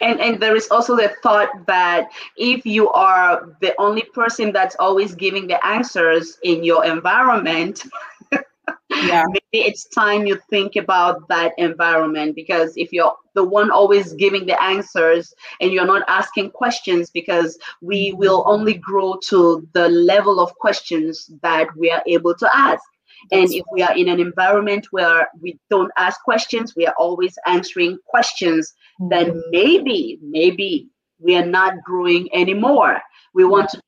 and 0.00 0.20
and 0.20 0.40
there 0.40 0.56
is 0.56 0.68
also 0.70 0.96
the 0.96 1.12
thought 1.22 1.48
that 1.66 2.08
if 2.36 2.66
you 2.66 2.88
are 2.90 3.56
the 3.60 3.74
only 3.78 4.02
person 4.14 4.52
that's 4.52 4.76
always 4.78 5.14
giving 5.14 5.46
the 5.46 5.64
answers 5.66 6.38
in 6.42 6.64
your 6.64 6.84
environment 6.84 7.84
yeah. 8.90 9.24
maybe 9.28 9.66
it's 9.66 9.88
time 9.88 10.26
you 10.26 10.38
think 10.48 10.76
about 10.76 11.28
that 11.28 11.52
environment. 11.58 12.34
Because 12.34 12.72
if 12.76 12.92
you're 12.92 13.14
the 13.34 13.44
one 13.44 13.70
always 13.70 14.12
giving 14.14 14.46
the 14.46 14.60
answers 14.62 15.34
and 15.60 15.72
you're 15.72 15.86
not 15.86 16.02
asking 16.08 16.50
questions 16.50 17.10
because 17.10 17.58
we 17.80 18.10
mm-hmm. 18.10 18.18
will 18.18 18.44
only 18.46 18.74
grow 18.74 19.16
to 19.28 19.66
the 19.72 19.88
level 19.88 20.40
of 20.40 20.54
questions 20.56 21.30
that 21.42 21.68
we 21.76 21.90
are 21.90 22.02
able 22.06 22.34
to 22.34 22.48
ask 22.54 22.82
and 23.30 23.52
if 23.52 23.64
we 23.72 23.82
are 23.82 23.96
in 23.96 24.08
an 24.08 24.20
environment 24.20 24.86
where 24.90 25.28
we 25.40 25.58
don't 25.68 25.92
ask 25.96 26.20
questions, 26.22 26.74
we 26.76 26.86
are 26.86 26.94
always 26.98 27.36
answering 27.46 27.98
questions, 28.06 28.72
mm-hmm. 29.00 29.08
then 29.10 29.42
maybe, 29.50 30.18
maybe 30.22 30.88
we 31.18 31.36
are 31.36 31.46
not 31.46 31.82
growing 31.84 32.28
anymore. 32.34 33.00
We 33.34 33.44
want 33.44 33.70
to, 33.70 33.82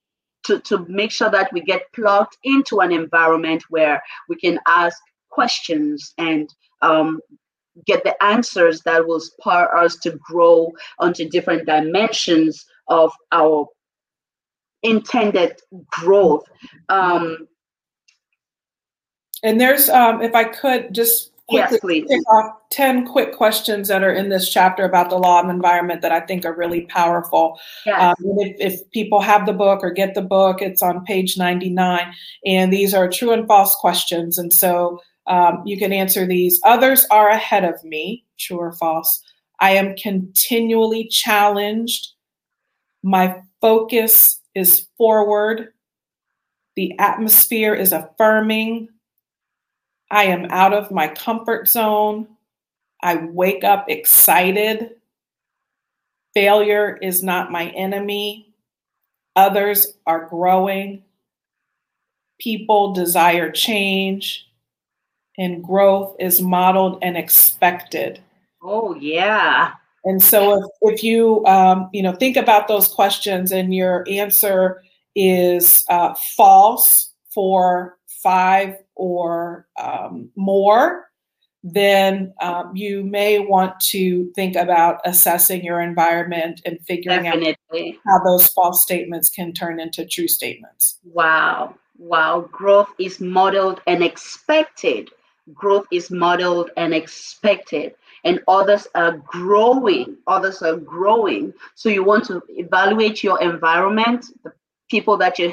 to, 0.45 0.61
to 0.61 0.87
make 0.89 1.11
sure 1.11 1.31
that 1.31 1.53
we 1.53 1.61
get 1.63 1.83
plugged 1.95 2.37
into 2.45 2.81
an 2.81 2.93
environment 2.93 3.65
where 3.71 4.03
we 4.29 4.37
can 4.37 4.59
ask 4.67 4.99
questions 5.31 6.13
and 6.19 6.49
um, 6.83 7.21
get 7.87 8.05
the 8.05 8.23
answers 8.23 8.83
that 8.83 9.07
will 9.07 9.21
spur 9.21 9.75
us 9.77 9.97
to 9.97 10.19
grow 10.23 10.71
onto 10.99 11.29
different 11.29 11.67
dimensions 11.67 12.65
of 12.89 13.13
our 13.33 13.67
intended 14.83 15.61
growth. 15.91 16.45
Um, 16.89 17.47
and 19.43 19.61
there's, 19.61 19.89
um, 19.89 20.23
if 20.23 20.35
I 20.35 20.45
could 20.45 20.95
just 20.95 21.33
quickly 21.49 22.05
yes, 22.09 22.23
off 22.31 22.53
10 22.71 23.07
quick 23.07 23.37
questions 23.37 23.89
that 23.89 24.03
are 24.03 24.13
in 24.13 24.29
this 24.29 24.49
chapter 24.49 24.85
about 24.85 25.11
the 25.11 25.19
law 25.19 25.43
of 25.43 25.49
environment 25.49 26.03
that 26.03 26.13
I 26.13 26.21
think 26.21 26.45
are 26.45 26.55
really 26.55 26.83
powerful. 26.83 27.59
Yes. 27.85 28.01
Um, 28.01 28.15
if, 28.39 28.57
if, 28.59 28.91
people 28.91 29.21
have 29.21 29.47
the 29.47 29.53
book 29.53 29.81
or 29.83 29.91
get 29.91 30.15
the 30.15 30.23
book, 30.23 30.63
it's 30.63 30.83
on 30.83 31.05
page 31.05 31.37
99. 31.37 32.13
And 32.47 32.73
these 32.73 32.95
are 32.95 33.09
true 33.09 33.33
and 33.33 33.47
false 33.47 33.75
questions. 33.77 34.39
And 34.39 34.53
so 34.53 35.01
um, 35.27 35.63
you 35.67 35.79
can 35.79 35.93
answer 35.93 36.27
these. 36.27 36.61
Others 36.65 37.07
are 37.11 37.29
ahead 37.29 37.65
of 37.65 37.83
me, 37.85 38.25
true 38.39 38.59
or 38.59 38.73
false. 38.73 39.23
I 39.61 39.73
am 39.73 39.95
continually 39.97 41.07
challenged. 41.09 42.09
My 43.03 43.41
focus 43.61 44.41
is 44.55 44.87
forward. 44.97 45.69
The 46.75 46.99
atmosphere 46.99 47.75
is 47.75 47.93
affirming. 47.93 48.89
I 50.13 50.25
am 50.25 50.47
out 50.51 50.75
of 50.75 50.91
my 50.91 51.09
comfort 51.09 51.71
zone. 51.71 52.29
I 53.03 53.17
wake 53.17 53.65
up 53.65 53.87
excited. 53.89 54.97
Failure 56.35 56.99
is 57.01 57.23
not 57.23 57.51
my 57.51 57.69
enemy. 57.71 58.55
Others 59.35 59.95
are 60.07 60.27
growing. 60.27 61.03
People 62.39 62.93
desire 62.93 63.51
change, 63.51 64.47
and 65.39 65.65
growth 65.65 66.15
is 66.21 66.43
modeled 66.43 66.99
and 67.01 67.17
expected. 67.17 68.21
Oh, 68.63 68.95
yeah. 68.95 69.73
And 70.05 70.23
so 70.23 70.59
if, 70.59 70.65
if 70.83 71.05
you 71.05 71.45
um, 71.47 71.89
you 71.93 72.03
know 72.03 72.13
think 72.13 72.37
about 72.37 72.69
those 72.69 72.89
questions 72.89 73.51
and 73.51 73.75
your 73.75 74.05
answer 74.09 74.83
is 75.15 75.85
uh, 75.89 76.15
false 76.37 77.13
for 77.33 77.97
five 78.23 78.77
or 79.03 79.67
um, 79.81 80.31
more, 80.37 81.11
then 81.65 82.33
um, 82.41 82.71
you 82.77 83.03
may 83.03 83.41
want 83.41 83.79
to 83.81 84.31
think 84.37 84.55
about 84.55 85.01
assessing 85.05 85.65
your 85.65 85.81
environment 85.81 86.61
and 86.65 86.79
figuring 86.87 87.25
Definitely. 87.25 87.99
out 87.99 88.01
how 88.07 88.25
those 88.25 88.47
false 88.47 88.81
statements 88.81 89.29
can 89.29 89.53
turn 89.53 89.81
into 89.81 90.07
true 90.07 90.29
statements. 90.29 91.01
Wow. 91.05 91.75
Wow. 91.99 92.49
Growth 92.53 92.91
is 93.01 93.21
modeled 93.21 93.81
and 93.89 94.05
expected. 94.05 95.11
Growth 95.53 95.87
is 95.91 96.13
modeled 96.13 96.71
and 96.77 96.95
expected. 96.95 97.97
And 98.23 98.39
others 98.47 98.87
are 98.95 99.17
growing. 99.27 100.17
Others 100.29 100.63
are 100.63 100.77
growing. 100.77 101.53
So 101.75 101.89
you 101.89 102.05
want 102.05 102.25
to 102.27 102.41
evaluate 102.51 103.25
your 103.25 103.43
environment, 103.43 104.27
the 104.45 104.53
people 104.89 105.17
that 105.17 105.41
you 105.41 105.53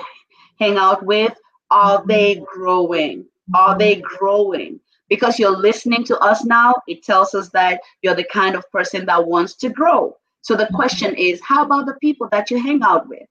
hang 0.59 0.77
out 0.77 1.03
with. 1.03 1.33
Are 1.71 2.03
they 2.05 2.43
growing? 2.51 3.25
Are 3.53 3.77
they 3.77 4.01
growing? 4.01 4.79
Because 5.09 5.39
you're 5.39 5.57
listening 5.57 6.03
to 6.05 6.17
us 6.19 6.45
now, 6.45 6.73
it 6.87 7.03
tells 7.03 7.33
us 7.33 7.49
that 7.49 7.81
you're 8.01 8.15
the 8.15 8.23
kind 8.25 8.55
of 8.55 8.69
person 8.71 9.05
that 9.07 9.25
wants 9.25 9.55
to 9.55 9.69
grow. 9.69 10.15
So 10.41 10.55
the 10.55 10.69
question 10.73 11.15
is, 11.15 11.41
how 11.43 11.65
about 11.65 11.85
the 11.85 11.95
people 11.95 12.27
that 12.31 12.51
you 12.51 12.61
hang 12.61 12.83
out 12.83 13.07
with? 13.07 13.27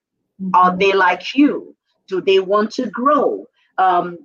Are 0.53 0.75
they 0.75 0.93
like 0.93 1.35
you? 1.35 1.75
Do 2.07 2.21
they 2.21 2.39
want 2.39 2.71
to 2.71 2.89
grow? 2.89 3.45
Um, 3.77 4.19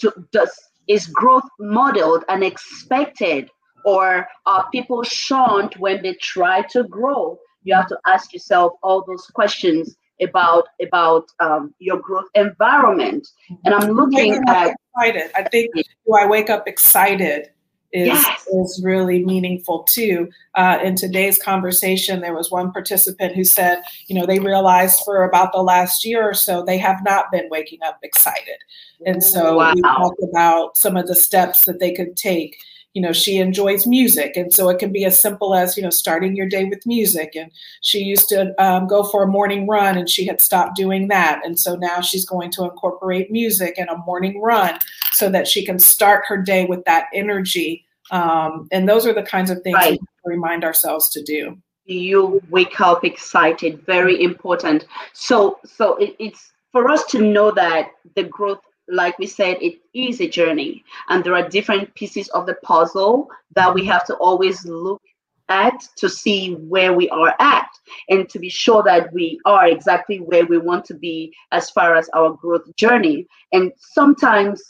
to, 0.00 0.12
does 0.32 0.50
is 0.88 1.06
growth 1.08 1.48
modeled 1.58 2.24
and 2.28 2.44
expected, 2.44 3.50
or 3.84 4.28
are 4.46 4.68
people 4.70 5.02
shunned 5.02 5.74
when 5.78 6.02
they 6.02 6.14
try 6.14 6.62
to 6.70 6.84
grow? 6.84 7.38
You 7.64 7.74
have 7.74 7.88
to 7.88 7.98
ask 8.06 8.32
yourself 8.32 8.74
all 8.82 9.04
those 9.04 9.26
questions 9.26 9.96
about 10.20 10.68
about 10.80 11.26
um, 11.40 11.74
your 11.78 11.98
growth 11.98 12.28
environment. 12.34 13.28
And 13.64 13.74
I'm 13.74 13.90
looking 13.90 14.40
at 14.48 14.74
excited. 14.96 15.30
I 15.34 15.42
think 15.44 15.74
do 15.74 16.14
I 16.14 16.26
wake 16.26 16.50
up 16.50 16.66
excited 16.66 17.50
is 17.92 18.08
Yes. 18.08 18.46
is 18.52 18.82
really 18.84 19.24
meaningful 19.24 19.84
too. 19.84 20.28
Uh, 20.54 20.78
in 20.82 20.96
today's 20.96 21.40
conversation, 21.40 22.20
there 22.20 22.34
was 22.34 22.50
one 22.50 22.72
participant 22.72 23.34
who 23.34 23.44
said, 23.44 23.82
you 24.08 24.18
know, 24.18 24.26
they 24.26 24.38
realized 24.38 25.00
for 25.04 25.24
about 25.24 25.52
the 25.52 25.62
last 25.62 26.04
year 26.04 26.22
or 26.22 26.34
so 26.34 26.64
they 26.64 26.78
have 26.78 27.02
not 27.04 27.30
been 27.30 27.48
waking 27.48 27.78
up 27.84 27.98
excited, 28.02 28.58
and 29.06 29.22
so 29.22 29.58
we 29.74 29.80
talked 29.82 30.22
about 30.22 30.76
some 30.76 30.96
of 30.96 31.06
the 31.06 31.14
steps 31.14 31.64
that 31.64 31.80
they 31.80 31.92
could 31.92 32.16
take. 32.16 32.58
You 32.96 33.02
know, 33.02 33.12
she 33.12 33.36
enjoys 33.36 33.86
music, 33.86 34.36
and 34.38 34.50
so 34.56 34.70
it 34.70 34.78
can 34.78 34.90
be 34.90 35.04
as 35.04 35.20
simple 35.20 35.54
as 35.54 35.76
you 35.76 35.82
know 35.82 35.90
starting 35.90 36.34
your 36.34 36.48
day 36.48 36.64
with 36.64 36.86
music. 36.86 37.36
And 37.36 37.50
she 37.82 37.98
used 37.98 38.26
to 38.30 38.38
um, 38.66 38.86
go 38.86 39.02
for 39.10 39.22
a 39.22 39.26
morning 39.28 39.66
run, 39.68 39.98
and 39.98 40.08
she 40.08 40.24
had 40.26 40.40
stopped 40.40 40.76
doing 40.76 41.08
that, 41.08 41.42
and 41.44 41.60
so 41.60 41.76
now 41.76 42.00
she's 42.00 42.24
going 42.24 42.50
to 42.52 42.64
incorporate 42.64 43.30
music 43.30 43.74
and 43.76 43.90
a 43.90 43.98
morning 44.08 44.40
run 44.40 44.78
so 45.12 45.28
that 45.28 45.46
she 45.46 45.60
can 45.68 45.78
start 45.78 46.24
her 46.28 46.38
day 46.52 46.64
with 46.64 46.82
that 46.86 47.04
energy. 47.12 47.84
Um, 48.10 48.66
and 48.72 48.88
those 48.88 49.06
are 49.06 49.12
the 49.12 49.22
kinds 49.34 49.50
of 49.50 49.58
things 49.62 49.76
we 49.76 49.90
Right. 49.90 50.00
have 50.00 50.22
to 50.24 50.28
remind 50.36 50.64
ourselves 50.64 51.10
to 51.10 51.22
do. 51.22 51.58
you 51.88 52.40
wake 52.50 52.80
up 52.80 53.04
excited 53.04 53.72
very 53.86 54.16
important 54.30 54.86
so 55.12 55.36
so 55.64 55.94
it, 56.04 56.16
it's 56.18 56.42
for 56.72 56.90
us 56.94 57.04
to 57.12 57.18
know 57.34 57.48
that 57.52 57.84
the 58.16 58.24
growth 58.24 58.64
like 58.88 59.18
we 59.18 59.26
said 59.26 59.58
it 59.60 59.80
is 59.94 60.20
a 60.20 60.28
journey. 60.28 60.84
And 61.08 61.24
there 61.24 61.34
are 61.34 61.48
different 61.48 61.94
pieces 61.94 62.28
of 62.28 62.46
the 62.46 62.54
puzzle 62.62 63.28
that 63.54 63.72
we 63.74 63.84
have 63.86 64.04
to 64.06 64.14
always 64.14 64.64
look 64.64 65.02
at 65.48 65.86
to 65.96 66.08
see 66.08 66.54
where 66.54 66.92
we 66.92 67.08
are 67.10 67.34
at 67.38 67.68
and 68.08 68.28
to 68.28 68.38
be 68.38 68.48
sure 68.48 68.82
that 68.82 69.12
we 69.12 69.38
are 69.44 69.68
exactly 69.68 70.18
where 70.18 70.44
we 70.46 70.58
want 70.58 70.84
to 70.86 70.94
be 70.94 71.32
as 71.52 71.70
far 71.70 71.94
as 71.94 72.08
our 72.10 72.32
growth 72.32 72.74
journey. 72.76 73.26
And 73.52 73.72
sometimes 73.78 74.62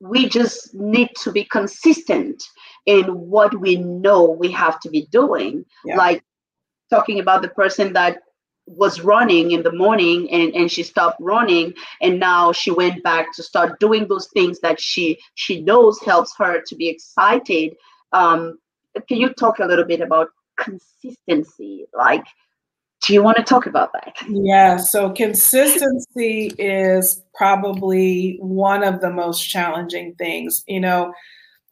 we 0.00 0.28
just 0.28 0.74
need 0.74 1.10
to 1.22 1.32
be 1.32 1.44
consistent 1.44 2.42
in 2.86 3.04
what 3.06 3.58
we 3.58 3.76
know 3.76 4.24
we 4.24 4.50
have 4.52 4.80
to 4.80 4.90
be 4.90 5.06
doing. 5.10 5.64
Yeah. 5.84 5.96
like 5.96 6.22
talking 6.90 7.20
about 7.20 7.42
the 7.42 7.48
person 7.48 7.92
that 7.94 8.18
was 8.66 9.00
running 9.00 9.52
in 9.52 9.62
the 9.62 9.72
morning 9.72 10.28
and, 10.30 10.54
and 10.54 10.70
she 10.70 10.82
stopped 10.82 11.20
running 11.20 11.72
and 12.02 12.18
now 12.18 12.52
she 12.52 12.70
went 12.70 13.02
back 13.02 13.32
to 13.34 13.42
start 13.42 13.78
doing 13.78 14.08
those 14.08 14.28
things 14.28 14.58
that 14.60 14.80
she 14.80 15.18
she 15.34 15.60
knows 15.62 16.00
helps 16.00 16.34
her 16.36 16.60
to 16.66 16.74
be 16.74 16.88
excited 16.88 17.76
um, 18.12 18.58
can 19.08 19.18
you 19.18 19.32
talk 19.34 19.60
a 19.60 19.64
little 19.64 19.84
bit 19.84 20.00
about 20.00 20.28
consistency 20.58 21.86
like 21.94 22.24
do 23.02 23.12
you 23.12 23.22
want 23.22 23.36
to 23.36 23.42
talk 23.42 23.66
about 23.66 23.92
that? 23.92 24.14
Yeah, 24.28 24.78
so 24.78 25.10
consistency 25.10 26.52
is 26.58 27.22
probably 27.34 28.38
one 28.40 28.82
of 28.82 29.00
the 29.00 29.10
most 29.10 29.42
challenging 29.42 30.14
things. 30.14 30.64
You 30.66 30.80
know, 30.80 31.12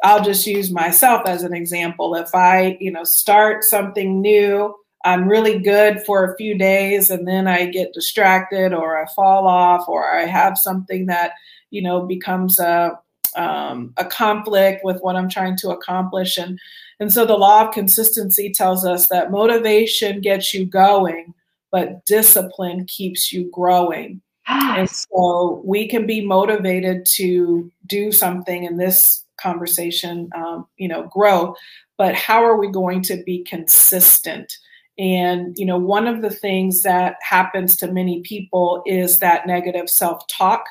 I'll 0.03 0.23
just 0.23 0.47
use 0.47 0.71
myself 0.71 1.23
as 1.27 1.43
an 1.43 1.55
example. 1.55 2.15
If 2.15 2.35
I, 2.35 2.77
you 2.79 2.93
know, 2.93 3.05
start 3.05 3.65
something 3.65 4.21
new, 4.21 4.75
I'm 5.05 5.29
really 5.29 5.59
good 5.59 6.03
for 6.05 6.25
a 6.25 6.37
few 6.37 6.57
days 6.57 7.11
and 7.11 7.29
then 7.29 7.47
I 7.47 7.67
get 7.67 7.93
distracted 7.93 8.73
or 8.73 9.03
I 9.03 9.07
fall 9.13 9.47
off 9.47 9.89
or 9.89 10.11
I 10.11 10.25
have 10.25 10.57
something 10.57 11.07
that, 11.07 11.33
you 11.71 11.83
know, 11.83 12.07
becomes 12.07 12.59
a 12.59 12.99
um, 13.37 13.93
a 13.97 14.05
conflict 14.05 14.85
with 14.85 15.01
what 15.01 15.17
I'm 15.17 15.29
trying 15.29 15.57
to 15.59 15.71
accomplish. 15.71 16.39
And 16.39 16.59
and 17.01 17.13
so 17.13 17.27
the 17.27 17.37
law 17.37 17.67
of 17.67 17.75
consistency 17.75 18.53
tells 18.53 18.87
us 18.87 19.09
that 19.09 19.31
motivation 19.31 20.21
gets 20.21 20.55
you 20.55 20.65
going, 20.65 21.35
but 21.71 22.05
discipline 22.07 22.87
keeps 22.87 23.33
you 23.33 23.51
growing. 23.51 24.21
And 24.47 24.91
so 24.91 25.63
we 25.65 25.89
can 25.89 26.07
be 26.07 26.25
motivated 26.25 27.07
to 27.13 27.71
do 27.87 28.13
something 28.13 28.65
in 28.65 28.77
this 28.77 29.25
conversation, 29.41 30.31
um, 30.35 30.67
you 30.77 30.87
know, 30.87 31.05
grow, 31.05 31.55
but 31.97 32.15
how 32.15 32.45
are 32.45 32.57
we 32.57 32.69
going 32.69 33.03
to 33.03 33.23
be 33.25 33.43
consistent? 33.45 34.59
And, 34.99 35.55
you 35.59 35.67
know, 35.67 35.79
one 35.79 36.07
of 36.07 36.23
the 36.23 36.31
things 36.31 36.83
that 36.83 37.17
happens 37.21 37.77
to 37.77 37.91
many 37.91 38.21
people 38.21 38.83
is 38.87 39.19
that 39.19 39.47
negative 39.47 39.91
self 39.91 40.27
talk. 40.29 40.65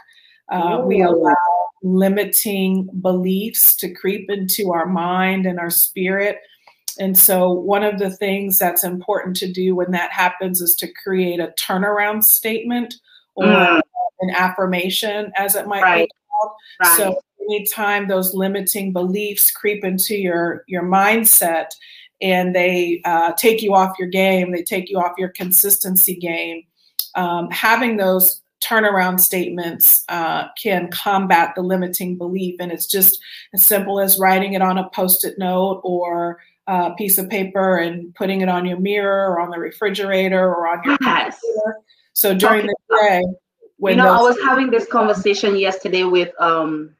Uh, 0.49 0.82
we 0.86 1.01
allow 1.01 1.36
limiting 1.82 2.89
beliefs 3.01 3.76
to 3.76 3.93
creep 3.93 4.30
into 4.30 4.71
our 4.71 4.86
mind 4.86 5.45
and 5.45 5.59
our 5.59 5.69
spirit. 5.69 6.39
And 6.99 7.17
so, 7.17 7.51
one 7.51 7.84
of 7.84 7.99
the 7.99 8.11
things 8.11 8.59
that's 8.59 8.84
important 8.84 9.36
to 9.38 9.51
do 9.51 9.76
when 9.76 9.91
that 9.91 10.11
happens 10.11 10.61
is 10.61 10.76
to 10.76 10.88
create 11.03 11.39
a 11.39 11.53
turnaround 11.59 12.24
statement 12.24 12.95
or 13.36 13.45
mm. 13.45 13.82
an 14.21 14.30
affirmation, 14.30 15.32
as 15.36 15.55
it 15.55 15.67
might 15.67 15.82
right. 15.82 16.07
be 16.07 16.15
called. 16.30 16.51
Right. 16.82 16.97
So, 16.97 17.21
anytime 17.49 18.07
those 18.07 18.34
limiting 18.34 18.93
beliefs 18.93 19.51
creep 19.51 19.84
into 19.84 20.15
your 20.15 20.63
your 20.67 20.84
mindset 20.84 21.67
and 22.24 22.55
they 22.55 23.01
uh, 23.05 23.34
take 23.34 23.61
you 23.61 23.76
off 23.76 23.99
your 23.99 24.07
game, 24.07 24.51
they 24.51 24.63
take 24.63 24.89
you 24.89 24.97
off 24.97 25.13
your 25.17 25.30
consistency 25.30 26.15
game. 26.15 26.63
Um, 27.15 27.51
having 27.51 27.97
those 27.97 28.41
turnaround 28.63 29.19
statements 29.19 30.05
uh, 30.09 30.47
can 30.61 30.89
combat 30.89 31.53
the 31.53 31.61
limiting 31.61 32.17
belief. 32.17 32.55
And 32.59 32.71
it's 32.71 32.88
just 32.88 33.19
as 33.53 33.63
simple 33.63 33.99
as 33.99 34.17
writing 34.17 34.53
it 34.53 34.61
on 34.61 34.78
a 34.78 34.89
post 34.89 35.26
it 35.26 35.38
note 35.38 35.82
or 35.84 36.39
a 36.67 36.91
piece 36.91 37.17
of 37.17 37.30
paper 37.30 37.78
and 37.78 38.15
putting 38.15 38.41
it 38.41 38.47
on 38.47 38.65
your 38.65 38.80
mirror 38.80 39.30
or 39.32 39.41
on 39.41 39.49
the 39.49 39.59
refrigerator 39.59 40.47
or 40.47 40.67
on 40.67 40.82
your 40.86 40.97
yes. 41.01 41.39
computer. 41.41 41.78
So 42.13 42.34
during 42.34 42.67
the 42.67 42.76
day, 42.89 43.24
when 43.78 43.97
you 43.97 44.03
know, 44.03 44.13
I 44.13 44.21
was 44.21 44.38
having 44.41 44.69
this 44.69 44.88
conversation 44.88 45.57
yesterday 45.57 46.05
with 46.05 46.30
um 46.39 46.95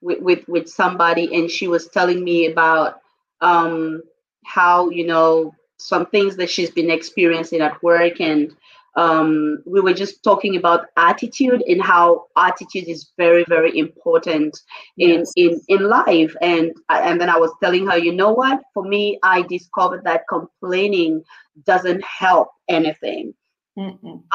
with, 0.00 0.20
with 0.20 0.48
with 0.48 0.68
somebody, 0.68 1.34
and 1.34 1.50
she 1.50 1.68
was 1.68 1.88
telling 1.88 2.24
me 2.24 2.46
about 2.46 3.02
um 3.42 4.02
how 4.44 4.90
you 4.90 5.06
know 5.06 5.54
some 5.78 6.06
things 6.06 6.36
that 6.36 6.50
she's 6.50 6.70
been 6.70 6.90
experiencing 6.90 7.60
at 7.60 7.82
work 7.82 8.20
and 8.20 8.54
um, 8.96 9.62
we 9.64 9.80
were 9.80 9.94
just 9.94 10.22
talking 10.22 10.56
about 10.56 10.86
attitude 10.96 11.62
and 11.66 11.82
how 11.82 12.26
attitude 12.36 12.88
is 12.88 13.10
very 13.16 13.44
very 13.48 13.78
important 13.78 14.58
in 14.98 15.20
yes. 15.20 15.32
in 15.36 15.60
in 15.68 15.88
life. 15.88 16.34
And 16.42 16.72
and 16.88 17.20
then 17.20 17.30
i 17.30 17.38
was 17.38 17.52
telling 17.62 17.86
her 17.86 17.96
you 17.96 18.12
know 18.12 18.32
what? 18.32 18.60
For 18.74 18.84
me 18.84 19.18
i 19.22 19.42
discovered 19.42 20.04
that 20.04 20.24
complaining 20.28 21.22
doesn't 21.64 22.04
help 22.04 22.48
anything. 22.68 23.34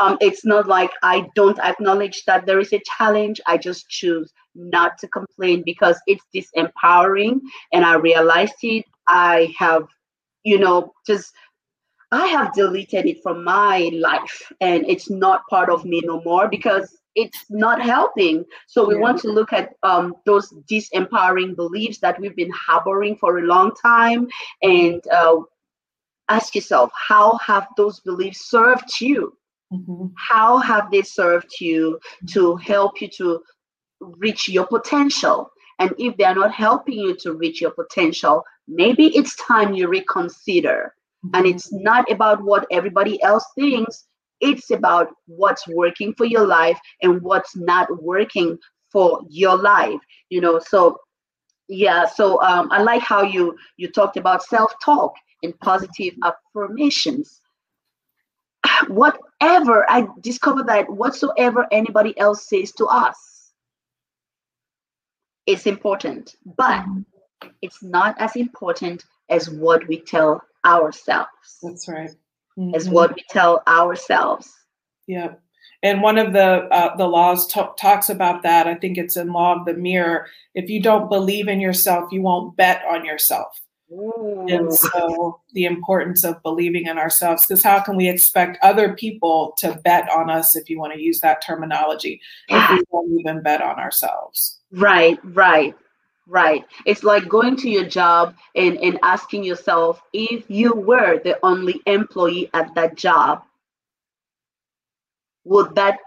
Um, 0.02 0.18
it's 0.20 0.44
not 0.44 0.68
like 0.68 0.90
i 1.04 1.28
don't 1.36 1.60
acknowledge 1.60 2.24
that 2.26 2.48
there 2.48 2.60
is 2.60 2.74
a 2.74 2.82
challenge. 2.98 3.40
I 3.46 3.58
just 3.58 3.88
choose 3.90 4.34
not 4.56 4.98
to 5.00 5.08
complain 5.08 5.62
because 5.64 6.02
it's 6.08 6.26
disempowering. 6.34 7.42
And 7.74 7.86
i 7.86 7.94
realized 7.96 8.56
it. 8.64 8.86
I 9.08 9.54
have 9.58 9.84
you 10.52 10.58
know 10.64 10.94
just 11.06 11.34
I 12.12 12.28
have 12.28 12.54
deleted 12.54 13.06
it 13.06 13.22
from 13.22 13.44
my 13.44 13.90
life 13.94 14.52
and 14.62 14.86
it's 14.88 15.10
not 15.10 15.48
part 15.50 15.70
of 15.70 15.84
me 15.84 16.02
no 16.06 16.22
more 16.24 16.48
because 16.48 16.98
it's 17.16 17.46
not 17.50 17.82
helping. 17.82 18.46
So 18.68 18.88
we 18.88 18.94
yeah. 18.94 19.02
want 19.02 19.20
to 19.22 19.28
look 19.28 19.52
at 19.52 19.74
um, 19.84 20.14
those 20.26 20.54
disempowering 20.72 21.56
beliefs 21.56 22.00
that 22.00 22.20
we've 22.20 22.36
been 22.36 22.52
harboring 22.52 23.18
for 23.18 23.40
a 23.40 23.42
long 23.42 23.72
time 23.82 24.28
and 24.62 25.02
uh, 25.12 25.38
ask 26.30 26.56
yourself, 26.56 26.92
how 26.96 27.38
have 27.46 27.68
those 27.76 28.00
beliefs 28.02 28.50
served 28.50 29.02
you? 29.02 29.34
Mm-hmm. 29.74 30.06
How 30.16 30.60
have 30.60 30.90
they 30.92 31.02
served 31.02 31.60
you 31.60 32.00
to 32.30 32.56
help 32.58 33.02
you 33.02 33.10
to 33.18 33.42
reach 34.00 34.48
your 34.48 34.68
potential? 34.68 35.52
And 35.80 35.94
if 35.98 36.16
they 36.18 36.24
are 36.24 36.36
not 36.36 36.54
helping 36.54 37.00
you 37.00 37.16
to 37.18 37.34
reach 37.34 37.60
your 37.60 37.72
potential, 37.72 38.44
maybe 38.68 39.16
it's 39.16 39.36
time 39.36 39.74
you 39.74 39.88
reconsider. 39.88 40.94
And 41.34 41.46
it's 41.46 41.74
not 41.74 42.10
about 42.12 42.42
what 42.44 42.68
everybody 42.72 43.22
else 43.24 43.46
thinks. 43.56 44.08
It's 44.40 44.72
about 44.72 45.10
what's 45.26 45.68
working 45.68 46.14
for 46.16 46.26
your 46.26 46.46
life 46.46 46.80
and 47.02 47.22
what's 47.22 47.56
not 47.56 47.88
working 48.02 48.58
for 48.92 49.22
your 49.30 49.58
life 49.58 50.00
you 50.30 50.42
know? 50.42 50.60
So 50.60 51.00
yeah 51.70 52.06
so 52.06 52.42
um, 52.44 52.70
i 52.72 52.82
like 52.82 53.02
how 53.02 53.22
you 53.24 53.56
you 53.76 53.92
talked 53.92 54.18
about 54.18 54.44
self-talk 54.44 55.14
and 55.44 55.58
positive 55.60 56.14
affirmations. 56.24 57.42
Whatever 58.88 59.86
i 59.90 60.08
discovered 60.22 60.68
that 60.68 60.90
whatsoever 60.90 61.68
anybody 61.72 62.18
else 62.18 62.48
says 62.48 62.72
to 62.74 62.86
us 62.86 63.52
is 65.46 65.68
important. 65.68 66.36
But 66.58 66.86
it's 67.62 67.84
not 67.84 68.20
as 68.20 68.36
important 68.36 69.06
as 69.30 69.50
what 69.50 69.88
we 69.88 70.00
tell 70.00 70.42
ourselves. 70.66 71.60
That's 71.62 71.88
right. 71.88 72.12
Mm-hmm. 72.58 72.76
Is 72.76 72.90
what 72.90 73.16
we 73.16 73.24
tell 73.30 73.62
ourselves. 73.68 74.52
Yeah. 75.06 75.36
And 75.84 76.02
one 76.02 76.18
of 76.18 76.34
the 76.34 76.68
uh, 76.72 76.96
the 76.98 77.06
laws 77.06 77.48
t- 77.48 77.62
talks 77.80 78.10
about 78.10 78.42
that. 78.44 78.66
I 78.66 78.76
think 78.76 78.98
it's 78.98 79.16
in 79.16 79.32
Law 79.32 79.60
of 79.60 79.66
the 79.66 79.76
Mirror. 79.76 80.28
If 80.56 80.70
you 80.70 80.82
don't 80.82 81.10
believe 81.10 81.48
in 81.48 81.60
yourself, 81.60 82.12
you 82.12 82.22
won't 82.22 82.58
bet 82.58 82.82
on 82.90 83.06
yourself. 83.06 83.62
Ooh. 83.92 84.46
And 84.50 84.74
so 84.74 85.40
the 85.54 85.66
importance 85.66 86.24
of 86.26 86.42
believing 86.44 86.88
in 86.88 86.98
ourselves, 86.98 87.46
because 87.46 87.64
how 87.64 87.80
can 87.80 87.96
we 87.96 88.10
expect 88.10 88.58
other 88.62 88.94
people 88.96 89.54
to 89.60 89.80
bet 89.84 90.10
on 90.10 90.30
us, 90.30 90.56
if 90.56 90.70
you 90.70 90.78
want 90.78 90.94
to 90.94 91.00
use 91.00 91.20
that 91.22 91.42
terminology, 91.46 92.20
if 92.50 92.70
we 92.70 92.84
don't 92.92 93.20
even 93.20 93.42
bet 93.42 93.62
on 93.62 93.80
ourselves? 93.80 94.60
Right, 94.72 95.20
right. 95.24 95.76
Right. 96.28 96.66
It's 96.86 97.04
like 97.04 97.30
going 97.30 97.56
to 97.58 97.70
your 97.70 97.86
job 97.86 98.36
and, 98.56 98.78
and 98.80 99.00
asking 99.02 99.46
yourself 99.46 100.02
if 100.12 100.44
you 100.50 100.74
were 100.74 101.20
the 101.24 101.40
only 101.44 101.82
employee 101.86 102.50
at 102.54 102.76
that 102.76 102.96
job, 102.96 103.44
would 105.46 105.74
that 105.76 106.00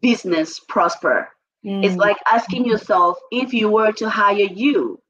business 0.00 0.60
prosper? 0.60 1.28
Mm. 1.64 1.84
It's 1.84 1.96
like 1.96 2.16
asking 2.30 2.64
yourself 2.64 3.18
if 3.32 3.52
you 3.52 3.68
were 3.68 3.90
to 3.92 4.08
hire 4.08 4.36
you, 4.36 5.00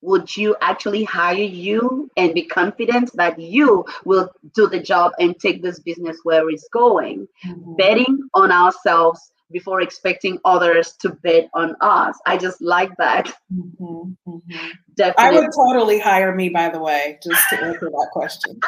would 0.00 0.34
you 0.34 0.56
actually 0.62 1.04
hire 1.04 1.34
you 1.34 2.08
and 2.16 2.32
be 2.32 2.44
confident 2.44 3.10
that 3.14 3.38
you 3.38 3.84
will 4.04 4.30
do 4.54 4.68
the 4.68 4.80
job 4.80 5.12
and 5.18 5.38
take 5.38 5.60
this 5.60 5.80
business 5.80 6.20
where 6.22 6.48
it's 6.48 6.68
going? 6.72 7.28
Mm-hmm. 7.46 7.74
Betting 7.74 8.28
on 8.32 8.50
ourselves 8.50 9.32
before 9.50 9.80
expecting 9.80 10.38
others 10.44 10.92
to 11.00 11.10
bet 11.10 11.48
on 11.54 11.74
us. 11.80 12.18
I 12.26 12.36
just 12.36 12.60
like 12.60 12.90
that. 12.98 13.26
Mm-hmm, 13.52 14.12
mm-hmm. 14.26 14.68
Definitely. 14.94 15.38
I 15.38 15.40
would 15.40 15.50
totally 15.54 15.98
hire 15.98 16.34
me, 16.34 16.48
by 16.48 16.68
the 16.68 16.80
way, 16.80 17.18
just 17.22 17.42
to 17.50 17.62
answer 17.62 17.90
that 17.90 18.08
question. 18.12 18.60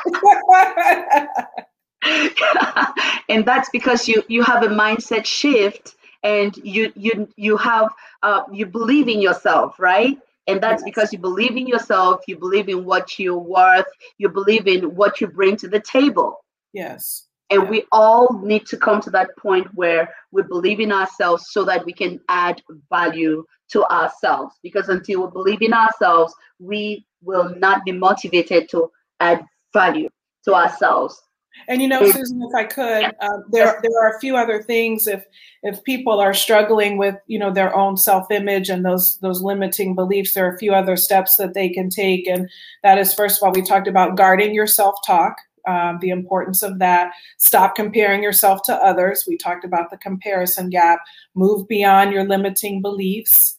and 3.28 3.44
that's 3.44 3.68
because 3.70 4.08
you 4.08 4.22
you 4.28 4.42
have 4.42 4.62
a 4.62 4.68
mindset 4.68 5.26
shift 5.26 5.96
and 6.22 6.56
you 6.58 6.92
you 6.96 7.28
you 7.36 7.56
have 7.56 7.88
uh, 8.22 8.42
you 8.52 8.66
believe 8.66 9.08
in 9.08 9.20
yourself 9.20 9.78
right 9.78 10.18
and 10.46 10.62
that's 10.62 10.80
yes. 10.80 10.84
because 10.84 11.12
you 11.12 11.18
believe 11.18 11.56
in 11.56 11.66
yourself 11.66 12.20
you 12.26 12.38
believe 12.38 12.68
in 12.68 12.84
what 12.84 13.18
you're 13.18 13.36
worth 13.36 13.86
you 14.18 14.28
believe 14.28 14.66
in 14.66 14.94
what 14.94 15.20
you 15.20 15.26
bring 15.26 15.56
to 15.56 15.68
the 15.68 15.80
table 15.80 16.42
yes 16.72 17.26
and 17.50 17.68
we 17.68 17.84
all 17.90 18.40
need 18.42 18.66
to 18.66 18.76
come 18.76 19.00
to 19.02 19.10
that 19.10 19.36
point 19.36 19.66
where 19.74 20.14
we 20.30 20.42
believe 20.42 20.78
in 20.80 20.92
ourselves 20.92 21.50
so 21.50 21.64
that 21.64 21.84
we 21.84 21.92
can 21.92 22.20
add 22.28 22.62
value 22.88 23.44
to 23.72 23.84
ourselves. 23.86 24.56
Because 24.62 24.88
until 24.88 25.26
we 25.26 25.32
believe 25.32 25.62
in 25.62 25.72
ourselves, 25.72 26.32
we 26.58 27.04
will 27.22 27.54
not 27.56 27.84
be 27.84 27.92
motivated 27.92 28.68
to 28.70 28.90
add 29.18 29.44
value 29.72 30.08
to 30.44 30.54
ourselves. 30.54 31.20
And 31.68 31.82
you 31.82 31.88
know, 31.88 32.08
Susan, 32.10 32.40
if 32.42 32.54
I 32.54 32.64
could, 32.64 33.04
uh, 33.20 33.38
there 33.50 33.80
there 33.82 34.00
are 34.00 34.16
a 34.16 34.20
few 34.20 34.36
other 34.36 34.62
things. 34.62 35.06
If 35.06 35.24
if 35.62 35.82
people 35.82 36.20
are 36.20 36.32
struggling 36.32 36.96
with 36.96 37.16
you 37.26 37.38
know 37.38 37.52
their 37.52 37.74
own 37.76 37.96
self 37.96 38.30
image 38.30 38.70
and 38.70 38.84
those 38.84 39.18
those 39.18 39.42
limiting 39.42 39.94
beliefs, 39.94 40.32
there 40.32 40.46
are 40.46 40.54
a 40.54 40.58
few 40.58 40.72
other 40.72 40.96
steps 40.96 41.36
that 41.36 41.54
they 41.54 41.68
can 41.68 41.90
take. 41.90 42.26
And 42.28 42.48
that 42.82 42.98
is, 42.98 43.12
first 43.12 43.42
of 43.42 43.46
all, 43.46 43.52
we 43.52 43.62
talked 43.62 43.88
about 43.88 44.16
guarding 44.16 44.54
your 44.54 44.68
self 44.68 44.94
talk 45.04 45.36
um, 45.66 45.98
the 46.00 46.10
importance 46.10 46.62
of 46.62 46.78
that. 46.78 47.12
Stop 47.38 47.74
comparing 47.74 48.22
yourself 48.22 48.62
to 48.64 48.74
others. 48.74 49.24
We 49.26 49.36
talked 49.36 49.64
about 49.64 49.90
the 49.90 49.98
comparison 49.98 50.70
gap. 50.70 51.00
Move 51.34 51.68
beyond 51.68 52.12
your 52.12 52.24
limiting 52.24 52.82
beliefs, 52.82 53.58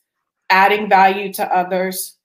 adding 0.50 0.90
value 0.90 1.32
to 1.34 1.56
others. 1.56 2.18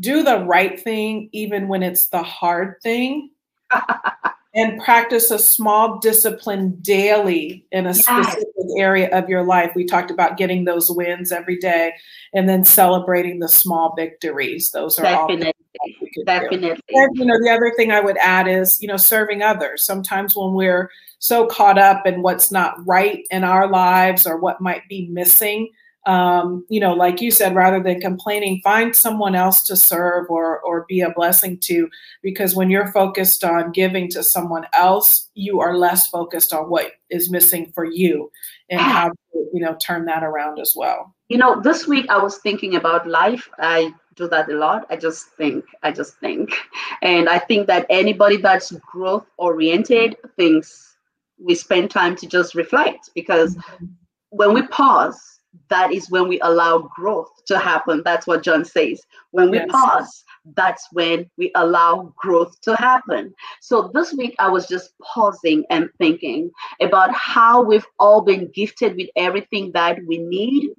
Do 0.00 0.22
the 0.22 0.44
right 0.44 0.80
thing, 0.80 1.28
even 1.32 1.68
when 1.68 1.82
it's 1.82 2.08
the 2.08 2.22
hard 2.22 2.76
thing. 2.82 3.30
and 4.54 4.80
practice 4.80 5.30
a 5.30 5.38
small 5.38 5.98
discipline 5.98 6.76
daily 6.80 7.66
in 7.72 7.86
a 7.86 7.88
yes. 7.88 8.04
specific 8.04 8.53
area 8.78 9.08
of 9.16 9.28
your 9.28 9.44
life. 9.44 9.72
We 9.74 9.84
talked 9.84 10.10
about 10.10 10.36
getting 10.36 10.64
those 10.64 10.90
wins 10.90 11.32
every 11.32 11.58
day 11.58 11.92
and 12.32 12.48
then 12.48 12.64
celebrating 12.64 13.40
the 13.40 13.48
small 13.48 13.94
victories. 13.96 14.70
Those 14.72 14.98
are 14.98 15.02
definitely, 15.02 15.52
all 15.80 16.24
definitely. 16.26 16.70
And, 16.90 17.16
you 17.16 17.24
know, 17.24 17.38
the 17.42 17.50
other 17.50 17.72
thing 17.76 17.92
I 17.92 18.00
would 18.00 18.18
add 18.18 18.48
is, 18.48 18.78
you 18.80 18.88
know, 18.88 18.96
serving 18.96 19.42
others. 19.42 19.84
Sometimes 19.84 20.34
when 20.34 20.52
we're 20.52 20.90
so 21.18 21.46
caught 21.46 21.78
up 21.78 22.06
in 22.06 22.22
what's 22.22 22.50
not 22.50 22.74
right 22.86 23.24
in 23.30 23.44
our 23.44 23.68
lives 23.70 24.26
or 24.26 24.38
what 24.38 24.60
might 24.60 24.82
be 24.88 25.08
missing, 25.08 25.70
um, 26.06 26.66
you 26.68 26.80
know, 26.80 26.92
like 26.92 27.22
you 27.22 27.30
said, 27.30 27.54
rather 27.54 27.82
than 27.82 27.98
complaining, 28.00 28.60
find 28.62 28.94
someone 28.94 29.34
else 29.34 29.62
to 29.62 29.76
serve 29.76 30.26
or 30.28 30.60
or 30.60 30.84
be 30.86 31.00
a 31.00 31.10
blessing 31.10 31.58
to. 31.64 31.88
Because 32.22 32.54
when 32.54 32.68
you're 32.68 32.92
focused 32.92 33.42
on 33.42 33.72
giving 33.72 34.10
to 34.10 34.22
someone 34.22 34.66
else, 34.74 35.30
you 35.34 35.60
are 35.60 35.78
less 35.78 36.06
focused 36.08 36.52
on 36.52 36.68
what 36.68 36.92
is 37.10 37.30
missing 37.30 37.72
for 37.74 37.84
you 37.84 38.30
and 38.70 38.80
how 38.80 39.08
to, 39.08 39.14
you 39.52 39.60
know, 39.60 39.76
turn 39.84 40.04
that 40.06 40.22
around 40.22 40.58
as 40.58 40.72
well. 40.76 41.14
You 41.28 41.38
know, 41.38 41.60
this 41.60 41.86
week 41.86 42.06
I 42.08 42.18
was 42.18 42.38
thinking 42.38 42.76
about 42.76 43.06
life. 43.06 43.48
I 43.58 43.92
do 44.16 44.28
that 44.28 44.50
a 44.50 44.54
lot. 44.54 44.86
I 44.90 44.96
just 44.96 45.28
think, 45.36 45.64
I 45.82 45.90
just 45.90 46.16
think. 46.18 46.54
And 47.02 47.28
I 47.28 47.38
think 47.38 47.66
that 47.66 47.86
anybody 47.90 48.36
that's 48.36 48.72
growth 48.72 49.26
oriented 49.38 50.16
thinks 50.36 50.96
we 51.42 51.54
spend 51.54 51.90
time 51.90 52.16
to 52.16 52.26
just 52.26 52.54
reflect 52.54 53.10
because 53.14 53.56
mm-hmm. 53.56 53.86
when 54.30 54.54
we 54.54 54.62
pause 54.68 55.34
that 55.68 55.92
is 55.92 56.10
when 56.10 56.28
we 56.28 56.40
allow 56.40 56.90
growth 56.94 57.30
to 57.46 57.58
happen. 57.58 58.02
That's 58.04 58.26
what 58.26 58.42
John 58.42 58.64
says. 58.64 59.00
When 59.30 59.50
we 59.50 59.58
yes. 59.58 59.70
pause, 59.70 60.23
that's 60.56 60.88
when 60.92 61.30
we 61.38 61.50
allow 61.54 62.12
growth 62.16 62.60
to 62.62 62.76
happen. 62.76 63.34
So 63.60 63.90
this 63.94 64.12
week, 64.12 64.34
I 64.38 64.48
was 64.48 64.68
just 64.68 64.92
pausing 65.02 65.64
and 65.70 65.88
thinking 65.98 66.50
about 66.80 67.14
how 67.14 67.62
we've 67.62 67.86
all 67.98 68.20
been 68.20 68.50
gifted 68.54 68.96
with 68.96 69.08
everything 69.16 69.72
that 69.72 69.98
we 70.06 70.18
need 70.18 70.70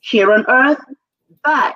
here 0.00 0.32
on 0.32 0.44
earth. 0.48 0.80
But 1.44 1.74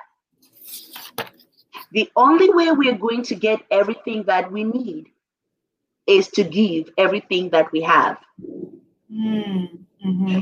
the 1.91 2.09
only 2.15 2.49
way 2.53 2.71
we're 2.71 2.97
going 2.97 3.23
to 3.23 3.35
get 3.35 3.61
everything 3.71 4.23
that 4.23 4.51
we 4.51 4.63
need 4.63 5.07
is 6.07 6.27
to 6.29 6.43
give 6.43 6.89
everything 6.97 7.49
that 7.51 7.71
we 7.71 7.81
have. 7.81 8.17
Mm-hmm. 9.11 10.41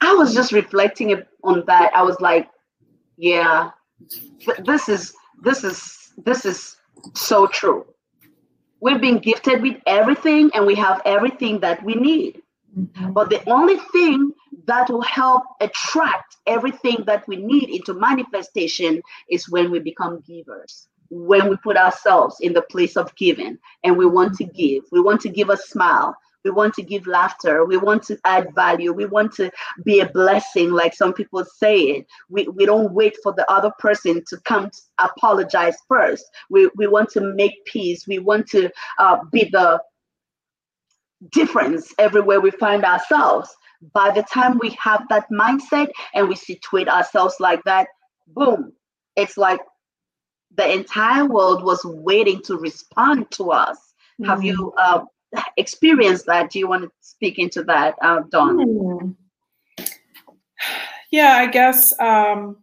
I 0.00 0.14
was 0.14 0.34
just 0.34 0.52
reflecting 0.52 1.22
on 1.44 1.64
that. 1.66 1.92
I 1.94 2.02
was 2.02 2.20
like, 2.20 2.48
yeah, 3.16 3.70
this 4.64 4.88
is 4.88 5.14
this 5.42 5.64
is 5.64 6.12
this 6.24 6.44
is 6.44 6.76
so 7.14 7.46
true. 7.46 7.84
We've 8.80 9.00
been 9.00 9.18
gifted 9.18 9.62
with 9.62 9.76
everything 9.86 10.50
and 10.54 10.66
we 10.66 10.74
have 10.76 11.02
everything 11.04 11.60
that 11.60 11.84
we 11.84 11.94
need. 11.94 12.42
Mm-hmm. 12.76 13.12
But 13.12 13.30
the 13.30 13.48
only 13.50 13.76
thing 13.92 14.32
that 14.66 14.88
will 14.88 15.02
help 15.02 15.42
attract 15.60 16.36
everything 16.46 17.04
that 17.06 17.26
we 17.28 17.36
need 17.36 17.68
into 17.70 17.94
manifestation 17.94 19.02
is 19.30 19.48
when 19.48 19.70
we 19.70 19.78
become 19.78 20.22
givers 20.26 20.88
when 21.14 21.50
we 21.50 21.56
put 21.58 21.76
ourselves 21.76 22.36
in 22.40 22.54
the 22.54 22.62
place 22.62 22.96
of 22.96 23.14
giving 23.16 23.58
and 23.84 23.98
we 23.98 24.06
want 24.06 24.34
to 24.34 24.44
give 24.44 24.82
we 24.92 25.00
want 25.00 25.20
to 25.20 25.28
give 25.28 25.50
a 25.50 25.56
smile 25.58 26.16
we 26.44 26.50
want 26.50 26.74
to 26.74 26.82
give 26.82 27.06
laughter. 27.06 27.64
We 27.64 27.76
want 27.76 28.02
to 28.04 28.18
add 28.24 28.54
value. 28.54 28.92
We 28.92 29.06
want 29.06 29.32
to 29.34 29.50
be 29.84 30.00
a 30.00 30.08
blessing, 30.08 30.70
like 30.70 30.94
some 30.94 31.12
people 31.12 31.44
say 31.44 31.76
it. 31.76 32.06
We, 32.28 32.48
we 32.48 32.66
don't 32.66 32.92
wait 32.92 33.16
for 33.22 33.32
the 33.32 33.50
other 33.50 33.70
person 33.78 34.22
to 34.28 34.36
come 34.38 34.70
to 34.70 34.78
apologize 34.98 35.76
first. 35.88 36.24
We, 36.50 36.70
we 36.76 36.86
want 36.86 37.10
to 37.10 37.20
make 37.20 37.64
peace. 37.64 38.06
We 38.06 38.18
want 38.18 38.48
to 38.48 38.70
uh, 38.98 39.18
be 39.30 39.48
the 39.52 39.80
difference 41.30 41.94
everywhere 41.98 42.40
we 42.40 42.50
find 42.50 42.84
ourselves. 42.84 43.54
By 43.94 44.10
the 44.10 44.22
time 44.22 44.58
we 44.58 44.76
have 44.80 45.06
that 45.08 45.26
mindset 45.30 45.88
and 46.14 46.28
we 46.28 46.36
situate 46.36 46.88
ourselves 46.88 47.36
like 47.40 47.62
that, 47.64 47.88
boom, 48.28 48.72
it's 49.16 49.36
like 49.36 49.60
the 50.54 50.72
entire 50.72 51.26
world 51.26 51.64
was 51.64 51.84
waiting 51.84 52.42
to 52.42 52.56
respond 52.56 53.30
to 53.32 53.50
us. 53.50 53.76
Mm-hmm. 54.20 54.30
Have 54.30 54.44
you 54.44 54.72
uh, 54.80 55.04
experienced 55.56 56.26
that. 56.26 56.50
Do 56.50 56.58
you 56.58 56.68
want 56.68 56.84
to 56.84 56.90
speak 57.00 57.38
into 57.38 57.62
that, 57.64 57.94
uh, 58.02 58.20
Dawn? 58.30 58.58
Hmm. 58.58 59.10
Yeah, 61.10 61.34
I 61.36 61.46
guess 61.46 61.98
um, 62.00 62.56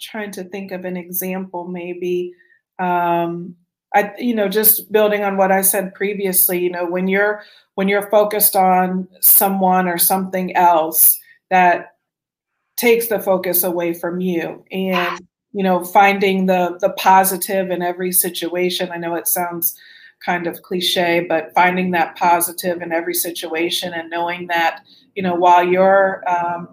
trying 0.00 0.30
to 0.32 0.44
think 0.44 0.72
of 0.72 0.84
an 0.84 0.96
example, 0.96 1.68
maybe. 1.68 2.32
Um, 2.78 3.56
I, 3.94 4.12
you 4.18 4.34
know, 4.34 4.48
just 4.48 4.90
building 4.90 5.22
on 5.22 5.36
what 5.36 5.52
I 5.52 5.62
said 5.62 5.94
previously. 5.94 6.58
You 6.58 6.70
know, 6.70 6.86
when 6.86 7.08
you're 7.08 7.42
when 7.74 7.88
you're 7.88 8.10
focused 8.10 8.56
on 8.56 9.08
someone 9.20 9.88
or 9.88 9.98
something 9.98 10.56
else, 10.56 11.18
that 11.50 11.96
takes 12.76 13.08
the 13.08 13.20
focus 13.20 13.62
away 13.62 13.94
from 13.94 14.20
you, 14.20 14.64
and 14.70 15.20
you 15.52 15.62
know, 15.62 15.84
finding 15.84 16.46
the 16.46 16.78
the 16.80 16.90
positive 16.90 17.70
in 17.70 17.82
every 17.82 18.12
situation. 18.12 18.90
I 18.90 18.96
know 18.96 19.14
it 19.14 19.28
sounds 19.28 19.78
kind 20.24 20.46
of 20.46 20.62
cliche, 20.62 21.24
but 21.28 21.52
finding 21.54 21.90
that 21.92 22.16
positive 22.16 22.82
in 22.82 22.92
every 22.92 23.14
situation 23.14 23.92
and 23.92 24.10
knowing 24.10 24.46
that, 24.48 24.82
you 25.14 25.22
know, 25.22 25.34
while 25.34 25.64
you're 25.64 26.22
um, 26.28 26.68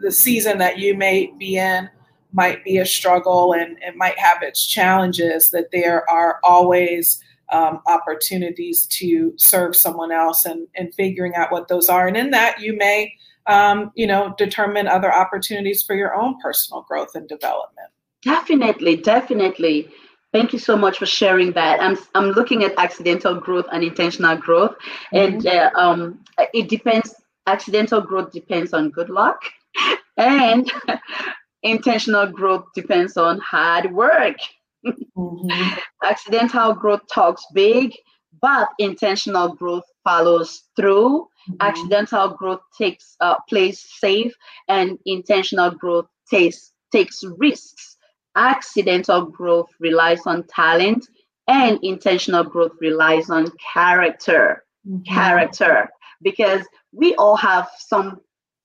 the 0.00 0.10
season 0.10 0.58
that 0.58 0.78
you 0.78 0.96
may 0.96 1.32
be 1.38 1.56
in 1.56 1.88
might 2.32 2.64
be 2.64 2.78
a 2.78 2.86
struggle 2.86 3.52
and 3.52 3.78
it 3.80 3.96
might 3.96 4.18
have 4.18 4.42
its 4.42 4.66
challenges, 4.66 5.50
that 5.50 5.70
there 5.70 6.08
are 6.10 6.40
always 6.42 7.22
um, 7.52 7.80
opportunities 7.86 8.86
to 8.86 9.32
serve 9.36 9.76
someone 9.76 10.10
else 10.10 10.44
and, 10.44 10.66
and 10.74 10.92
figuring 10.94 11.34
out 11.34 11.52
what 11.52 11.68
those 11.68 11.88
are. 11.88 12.08
And 12.08 12.16
in 12.16 12.30
that, 12.30 12.60
you 12.60 12.76
may, 12.76 13.14
um, 13.46 13.92
you 13.94 14.06
know, 14.06 14.34
determine 14.36 14.88
other 14.88 15.12
opportunities 15.12 15.82
for 15.82 15.94
your 15.94 16.14
own 16.14 16.40
personal 16.40 16.82
growth 16.82 17.14
and 17.14 17.28
development. 17.28 17.88
Definitely, 18.22 18.96
definitely. 18.96 19.88
Thank 20.34 20.52
you 20.52 20.58
so 20.58 20.76
much 20.76 20.98
for 20.98 21.06
sharing 21.06 21.52
that. 21.52 21.80
I'm 21.80 21.96
I'm 22.16 22.30
looking 22.32 22.64
at 22.64 22.74
accidental 22.76 23.36
growth 23.36 23.66
and 23.70 23.84
intentional 23.84 24.36
growth, 24.36 24.74
mm-hmm. 25.12 25.16
and 25.16 25.46
uh, 25.46 25.70
um, 25.76 26.24
it 26.52 26.68
depends. 26.68 27.14
Accidental 27.46 28.00
growth 28.00 28.32
depends 28.32 28.74
on 28.74 28.90
good 28.90 29.10
luck, 29.10 29.40
and 30.16 30.72
intentional 31.62 32.26
growth 32.26 32.64
depends 32.74 33.16
on 33.16 33.38
hard 33.38 33.92
work. 33.92 34.38
Mm-hmm. 34.84 35.78
Accidental 36.02 36.74
growth 36.74 37.02
talks 37.12 37.46
big, 37.54 37.94
but 38.42 38.70
intentional 38.80 39.54
growth 39.54 39.84
follows 40.02 40.64
through. 40.74 41.28
Mm-hmm. 41.48 41.56
Accidental 41.60 42.30
growth 42.30 42.62
takes 42.76 43.14
uh, 43.20 43.36
plays 43.48 43.86
safe, 44.00 44.34
and 44.68 44.98
intentional 45.06 45.70
growth 45.70 46.06
takes 46.28 46.72
takes 46.90 47.22
risks 47.38 47.93
accidental 48.36 49.26
growth 49.26 49.70
relies 49.80 50.26
on 50.26 50.44
talent 50.48 51.06
and 51.46 51.78
intentional 51.82 52.44
growth 52.44 52.72
relies 52.80 53.30
on 53.30 53.50
character 53.72 54.64
mm-hmm. 54.86 55.02
character 55.02 55.88
because 56.22 56.66
we 56.92 57.14
all 57.16 57.36
have 57.36 57.68
some 57.78 58.20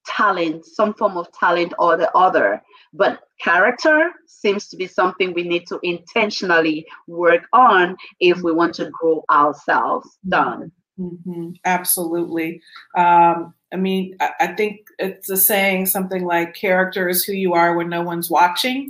talent 0.05 0.65
some 0.65 0.93
form 0.93 1.17
of 1.17 1.31
talent 1.33 1.73
or 1.77 1.97
the 1.97 2.11
other 2.15 2.61
but 2.93 3.19
character 3.39 4.11
seems 4.25 4.67
to 4.67 4.77
be 4.77 4.87
something 4.87 5.33
we 5.33 5.43
need 5.43 5.67
to 5.67 5.79
intentionally 5.83 6.85
work 7.07 7.43
on 7.53 7.95
if 8.19 8.41
we 8.41 8.51
want 8.51 8.73
to 8.73 8.89
grow 8.89 9.23
ourselves 9.29 10.07
mm-hmm. 10.07 10.29
dawn 10.29 10.71
mm-hmm. 10.99 11.49
absolutely 11.65 12.61
um, 12.97 13.53
i 13.73 13.75
mean 13.75 14.15
I, 14.19 14.31
I 14.39 14.47
think 14.47 14.79
it's 14.97 15.29
a 15.29 15.37
saying 15.37 15.87
something 15.87 16.25
like 16.25 16.55
character 16.55 17.07
is 17.07 17.23
who 17.23 17.33
you 17.33 17.53
are 17.53 17.75
when 17.75 17.89
no 17.89 18.01
one's 18.01 18.31
watching 18.31 18.89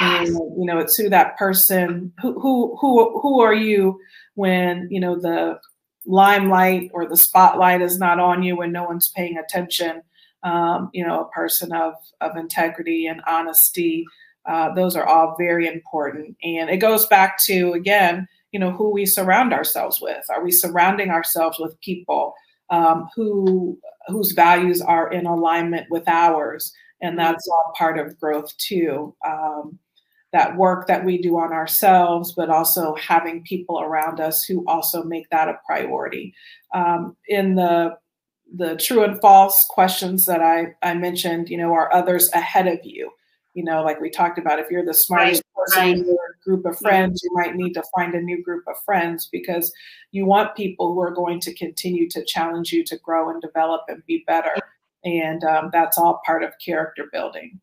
and 0.00 0.28
you 0.28 0.64
know 0.64 0.78
it's 0.78 0.96
who 0.96 1.08
that 1.08 1.36
person 1.36 2.12
who 2.20 2.38
who 2.40 2.76
who 2.80 3.20
who 3.20 3.40
are 3.40 3.54
you 3.54 3.98
when 4.34 4.88
you 4.90 5.00
know 5.00 5.18
the 5.18 5.58
limelight 6.06 6.90
or 6.92 7.08
the 7.08 7.16
spotlight 7.16 7.80
is 7.80 7.98
not 7.98 8.18
on 8.18 8.42
you 8.42 8.56
when 8.56 8.72
no 8.72 8.84
one's 8.84 9.10
paying 9.10 9.38
attention? 9.38 10.02
Um, 10.42 10.90
you 10.92 11.06
know 11.06 11.22
a 11.22 11.28
person 11.30 11.72
of 11.72 11.94
of 12.20 12.36
integrity 12.36 13.06
and 13.06 13.22
honesty 13.26 14.04
uh, 14.46 14.74
those 14.74 14.94
are 14.94 15.06
all 15.06 15.36
very 15.38 15.66
important. 15.66 16.36
And 16.42 16.68
it 16.68 16.76
goes 16.78 17.06
back 17.06 17.38
to 17.46 17.72
again 17.72 18.26
you 18.52 18.60
know 18.60 18.70
who 18.70 18.90
we 18.90 19.06
surround 19.06 19.52
ourselves 19.52 20.00
with. 20.00 20.24
Are 20.30 20.44
we 20.44 20.52
surrounding 20.52 21.10
ourselves 21.10 21.58
with 21.58 21.80
people 21.80 22.34
um, 22.70 23.08
who 23.14 23.78
whose 24.08 24.32
values 24.32 24.80
are 24.80 25.10
in 25.10 25.26
alignment 25.26 25.86
with 25.90 26.06
ours? 26.06 26.72
And 27.02 27.18
that's 27.18 27.48
all 27.48 27.74
part 27.76 27.98
of 27.98 28.18
growth 28.18 28.56
too. 28.58 29.14
Um, 29.26 29.78
that 30.34 30.56
work 30.56 30.88
that 30.88 31.04
we 31.04 31.16
do 31.16 31.38
on 31.38 31.52
ourselves, 31.52 32.32
but 32.32 32.50
also 32.50 32.96
having 32.96 33.44
people 33.44 33.80
around 33.80 34.18
us 34.18 34.44
who 34.44 34.64
also 34.66 35.04
make 35.04 35.30
that 35.30 35.48
a 35.48 35.60
priority. 35.64 36.34
Um, 36.74 37.16
in 37.28 37.54
the 37.54 37.96
the 38.56 38.76
true 38.76 39.04
and 39.04 39.20
false 39.20 39.64
questions 39.64 40.26
that 40.26 40.42
I, 40.42 40.74
I 40.82 40.94
mentioned, 40.94 41.48
you 41.48 41.56
know, 41.56 41.72
are 41.72 41.92
others 41.92 42.30
ahead 42.32 42.66
of 42.66 42.78
you? 42.82 43.10
You 43.54 43.64
know, 43.64 43.82
like 43.84 44.00
we 44.00 44.10
talked 44.10 44.38
about, 44.38 44.58
if 44.58 44.70
you're 44.70 44.84
the 44.84 44.92
smartest 44.92 45.42
right, 45.56 45.64
person 45.64 45.82
right. 45.82 45.96
in 45.96 46.04
your 46.04 46.36
group 46.44 46.66
of 46.66 46.78
friends, 46.78 47.22
you 47.22 47.30
might 47.34 47.54
need 47.54 47.72
to 47.74 47.82
find 47.96 48.14
a 48.14 48.20
new 48.20 48.42
group 48.42 48.64
of 48.66 48.74
friends 48.84 49.28
because 49.30 49.72
you 50.10 50.26
want 50.26 50.56
people 50.56 50.92
who 50.92 51.00
are 51.00 51.14
going 51.14 51.40
to 51.40 51.54
continue 51.54 52.08
to 52.10 52.24
challenge 52.24 52.72
you 52.72 52.84
to 52.84 52.98
grow 52.98 53.30
and 53.30 53.40
develop 53.40 53.82
and 53.88 54.04
be 54.06 54.24
better. 54.26 54.54
And 55.04 55.44
um, 55.44 55.70
that's 55.72 55.96
all 55.96 56.20
part 56.26 56.42
of 56.42 56.52
character 56.64 57.04
building. 57.12 57.60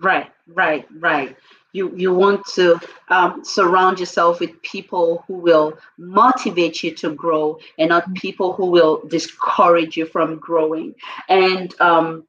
Right, 0.00 0.30
right, 0.46 0.86
right 0.98 1.36
you 1.72 1.94
you 1.96 2.12
want 2.12 2.44
to 2.46 2.78
um, 3.08 3.44
surround 3.44 4.00
yourself 4.00 4.40
with 4.40 4.60
people 4.62 5.24
who 5.26 5.34
will 5.34 5.78
motivate 5.98 6.82
you 6.82 6.94
to 6.96 7.14
grow 7.14 7.58
and 7.78 7.88
not 7.90 8.04
mm-hmm. 8.04 8.14
people 8.14 8.52
who 8.52 8.66
will 8.66 9.02
discourage 9.08 9.96
you 9.96 10.06
from 10.06 10.36
growing 10.36 10.94
and 11.28 11.78
um, 11.80 12.24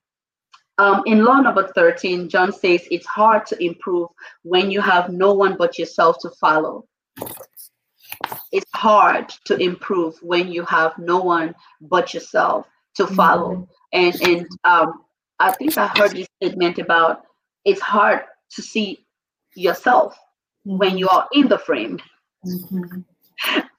um, 0.77 1.01
in 1.05 1.23
law 1.23 1.39
number 1.39 1.71
13 1.73 2.29
john 2.29 2.51
says 2.51 2.81
it's 2.91 3.05
hard 3.05 3.45
to 3.45 3.63
improve 3.63 4.09
when 4.43 4.69
you 4.69 4.81
have 4.81 5.09
no 5.09 5.33
one 5.33 5.55
but 5.57 5.77
yourself 5.77 6.17
to 6.19 6.29
follow 6.29 6.85
it's 8.51 8.71
hard 8.73 9.29
to 9.45 9.57
improve 9.57 10.15
when 10.21 10.51
you 10.51 10.63
have 10.65 10.97
no 10.97 11.17
one 11.17 11.55
but 11.81 12.13
yourself 12.13 12.67
to 12.95 13.07
follow 13.07 13.55
mm-hmm. 13.55 13.63
and 13.93 14.21
and 14.21 14.47
um, 14.63 15.03
i 15.39 15.51
think 15.51 15.77
i 15.77 15.87
heard 15.87 16.11
this 16.11 16.27
statement 16.41 16.77
about 16.77 17.23
it's 17.65 17.81
hard 17.81 18.21
to 18.51 18.61
see 18.61 19.05
yourself 19.55 20.17
mm-hmm. 20.67 20.77
when 20.77 20.97
you 20.97 21.07
are 21.09 21.27
in 21.33 21.47
the 21.47 21.57
frame. 21.57 21.99
Mm-hmm. 22.45 23.01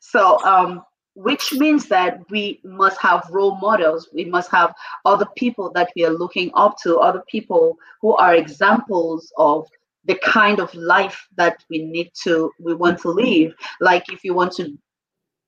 So, 0.00 0.44
um, 0.44 0.84
which 1.14 1.52
means 1.52 1.88
that 1.88 2.20
we 2.30 2.60
must 2.64 3.00
have 3.00 3.28
role 3.30 3.56
models. 3.56 4.08
We 4.12 4.24
must 4.24 4.50
have 4.50 4.74
other 5.04 5.26
people 5.36 5.70
that 5.74 5.90
we 5.94 6.04
are 6.04 6.10
looking 6.10 6.50
up 6.54 6.76
to, 6.82 6.98
other 6.98 7.22
people 7.28 7.76
who 8.00 8.16
are 8.16 8.34
examples 8.34 9.32
of 9.36 9.68
the 10.04 10.16
kind 10.16 10.58
of 10.58 10.74
life 10.74 11.28
that 11.36 11.64
we 11.70 11.84
need 11.84 12.10
to, 12.24 12.50
we 12.58 12.74
want 12.74 12.98
to 13.00 13.10
live. 13.10 13.54
Like 13.80 14.10
if 14.10 14.24
you 14.24 14.34
want 14.34 14.52
to 14.54 14.76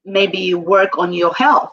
maybe 0.04 0.54
work 0.54 0.98
on 0.98 1.12
your 1.12 1.34
health, 1.34 1.72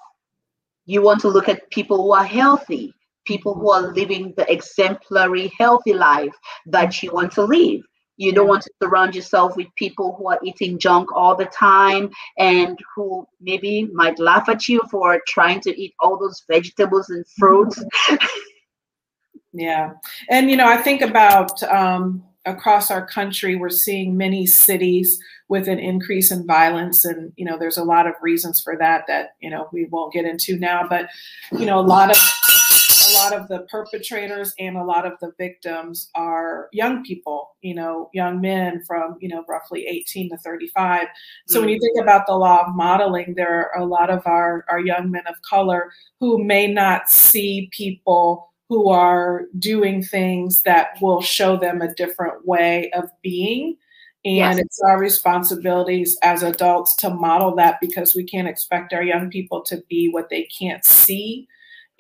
you 0.85 1.01
want 1.01 1.21
to 1.21 1.27
look 1.27 1.47
at 1.47 1.69
people 1.69 1.97
who 1.97 2.13
are 2.13 2.23
healthy, 2.23 2.93
people 3.25 3.53
who 3.53 3.71
are 3.71 3.93
living 3.93 4.33
the 4.37 4.51
exemplary, 4.51 5.51
healthy 5.57 5.93
life 5.93 6.33
that 6.65 7.01
you 7.01 7.11
want 7.11 7.31
to 7.33 7.43
live. 7.43 7.81
You 8.17 8.31
don't 8.31 8.47
want 8.47 8.63
to 8.63 8.71
surround 8.81 9.15
yourself 9.15 9.55
with 9.55 9.67
people 9.77 10.15
who 10.15 10.29
are 10.29 10.39
eating 10.43 10.77
junk 10.77 11.11
all 11.15 11.35
the 11.35 11.45
time 11.45 12.11
and 12.37 12.77
who 12.95 13.27
maybe 13.39 13.89
might 13.93 14.19
laugh 14.19 14.47
at 14.47 14.67
you 14.67 14.81
for 14.91 15.19
trying 15.27 15.59
to 15.61 15.81
eat 15.81 15.95
all 15.99 16.19
those 16.19 16.43
vegetables 16.47 17.09
and 17.09 17.25
fruits. 17.39 17.83
yeah. 19.53 19.93
And, 20.29 20.51
you 20.51 20.57
know, 20.57 20.67
I 20.67 20.77
think 20.77 21.01
about 21.01 21.63
um, 21.63 22.23
across 22.45 22.91
our 22.91 23.05
country, 23.07 23.55
we're 23.55 23.69
seeing 23.69 24.17
many 24.17 24.45
cities 24.45 25.19
with 25.47 25.67
an 25.67 25.79
increase 25.79 26.31
in 26.31 26.45
violence. 26.45 27.03
And, 27.05 27.33
you 27.37 27.45
know, 27.45 27.57
there's 27.57 27.77
a 27.77 27.83
lot 27.83 28.07
of 28.07 28.13
reasons 28.21 28.61
for 28.61 28.77
that 28.77 29.05
that, 29.07 29.31
you 29.41 29.49
know, 29.49 29.67
we 29.73 29.85
won't 29.85 30.13
get 30.13 30.25
into 30.25 30.57
now. 30.57 30.87
But, 30.87 31.07
you 31.51 31.65
know, 31.65 31.79
a 31.79 31.81
lot 31.81 32.11
of 32.11 32.17
a 33.11 33.17
lot 33.17 33.33
of 33.33 33.47
the 33.47 33.59
perpetrators 33.69 34.53
and 34.59 34.77
a 34.77 34.83
lot 34.83 35.05
of 35.05 35.13
the 35.19 35.31
victims 35.37 36.09
are 36.15 36.69
young 36.71 37.03
people, 37.03 37.55
you 37.61 37.75
know, 37.75 38.09
young 38.13 38.41
men 38.41 38.81
from, 38.85 39.17
you 39.19 39.29
know, 39.29 39.43
roughly 39.47 39.85
18 39.87 40.29
to 40.29 40.37
35. 40.37 41.07
So 41.47 41.55
mm-hmm. 41.55 41.61
when 41.61 41.69
you 41.69 41.77
mm. 41.77 41.81
think 41.81 42.01
about 42.01 42.27
the 42.27 42.35
law 42.35 42.65
of 42.65 42.75
modeling, 42.75 43.33
there 43.35 43.71
are 43.71 43.81
a 43.81 43.85
lot 43.85 44.09
of 44.09 44.25
our, 44.25 44.65
our 44.69 44.79
young 44.79 45.11
men 45.11 45.23
of 45.27 45.41
color 45.41 45.91
who 46.19 46.43
may 46.43 46.67
not 46.67 47.09
see 47.09 47.69
people 47.71 48.51
who 48.69 48.89
are 48.89 49.47
doing 49.59 50.01
things 50.01 50.61
that 50.61 50.91
will 51.01 51.21
show 51.21 51.57
them 51.57 51.81
a 51.81 51.93
different 51.93 52.47
way 52.47 52.89
of 52.91 53.09
being. 53.21 53.75
And 54.23 54.35
yes. 54.35 54.59
it's 54.59 54.79
our 54.81 54.99
responsibilities 54.99 56.17
as 56.21 56.43
adults 56.43 56.95
to 56.97 57.09
model 57.09 57.55
that 57.55 57.79
because 57.81 58.15
we 58.15 58.23
can't 58.23 58.47
expect 58.47 58.93
our 58.93 59.03
young 59.03 59.29
people 59.29 59.61
to 59.63 59.83
be 59.89 60.09
what 60.09 60.29
they 60.29 60.43
can't 60.43 60.85
see 60.85 61.47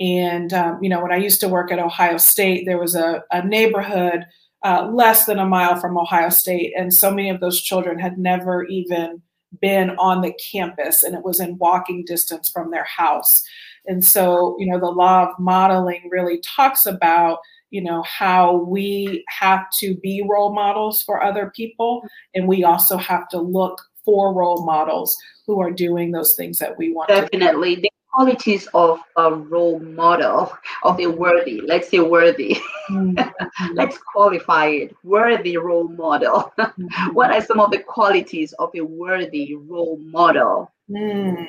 and, 0.01 0.51
um, 0.51 0.79
you 0.81 0.89
know, 0.89 0.99
when 0.99 1.13
I 1.13 1.17
used 1.17 1.39
to 1.41 1.47
work 1.47 1.71
at 1.71 1.77
Ohio 1.77 2.17
State, 2.17 2.65
there 2.65 2.79
was 2.79 2.95
a, 2.95 3.23
a 3.29 3.45
neighborhood 3.45 4.25
uh, 4.65 4.89
less 4.91 5.25
than 5.25 5.37
a 5.37 5.45
mile 5.45 5.79
from 5.79 5.95
Ohio 5.95 6.29
State. 6.29 6.73
And 6.75 6.91
so 6.91 7.11
many 7.11 7.29
of 7.29 7.39
those 7.39 7.61
children 7.61 7.99
had 7.99 8.17
never 8.17 8.63
even 8.65 9.21
been 9.61 9.91
on 9.91 10.21
the 10.21 10.33
campus 10.33 11.03
and 11.03 11.13
it 11.13 11.23
was 11.23 11.39
in 11.39 11.57
walking 11.59 12.03
distance 12.03 12.49
from 12.49 12.71
their 12.71 12.85
house. 12.85 13.43
And 13.85 14.03
so, 14.03 14.55
you 14.57 14.65
know, 14.65 14.79
the 14.79 14.87
law 14.87 15.29
of 15.29 15.39
modeling 15.39 16.09
really 16.09 16.41
talks 16.43 16.87
about, 16.87 17.37
you 17.69 17.83
know, 17.83 18.01
how 18.01 18.55
we 18.57 19.23
have 19.29 19.65
to 19.81 19.95
be 19.97 20.25
role 20.27 20.53
models 20.53 21.03
for 21.03 21.21
other 21.21 21.51
people. 21.55 22.01
And 22.33 22.47
we 22.47 22.63
also 22.63 22.97
have 22.97 23.27
to 23.29 23.39
look 23.39 23.79
for 24.03 24.33
role 24.33 24.65
models 24.65 25.15
who 25.45 25.61
are 25.61 25.69
doing 25.69 26.09
those 26.09 26.33
things 26.33 26.57
that 26.57 26.75
we 26.79 26.91
want 26.91 27.09
Definitely 27.09 27.83
qualities 28.11 28.67
of 28.73 28.99
a 29.17 29.33
role 29.33 29.79
model 29.79 30.51
of 30.83 30.99
a 30.99 31.07
worthy 31.07 31.61
let's 31.61 31.89
say 31.89 31.99
worthy 31.99 32.55
mm-hmm. 32.89 33.73
let's 33.73 33.97
qualify 33.97 34.67
it 34.67 34.95
worthy 35.03 35.57
role 35.57 35.87
model 35.87 36.53
mm-hmm. 36.59 37.13
what 37.13 37.31
are 37.31 37.41
some 37.41 37.59
of 37.59 37.71
the 37.71 37.79
qualities 37.79 38.53
of 38.53 38.69
a 38.75 38.81
worthy 38.81 39.55
role 39.55 39.97
model 39.97 40.71
mm. 40.89 41.47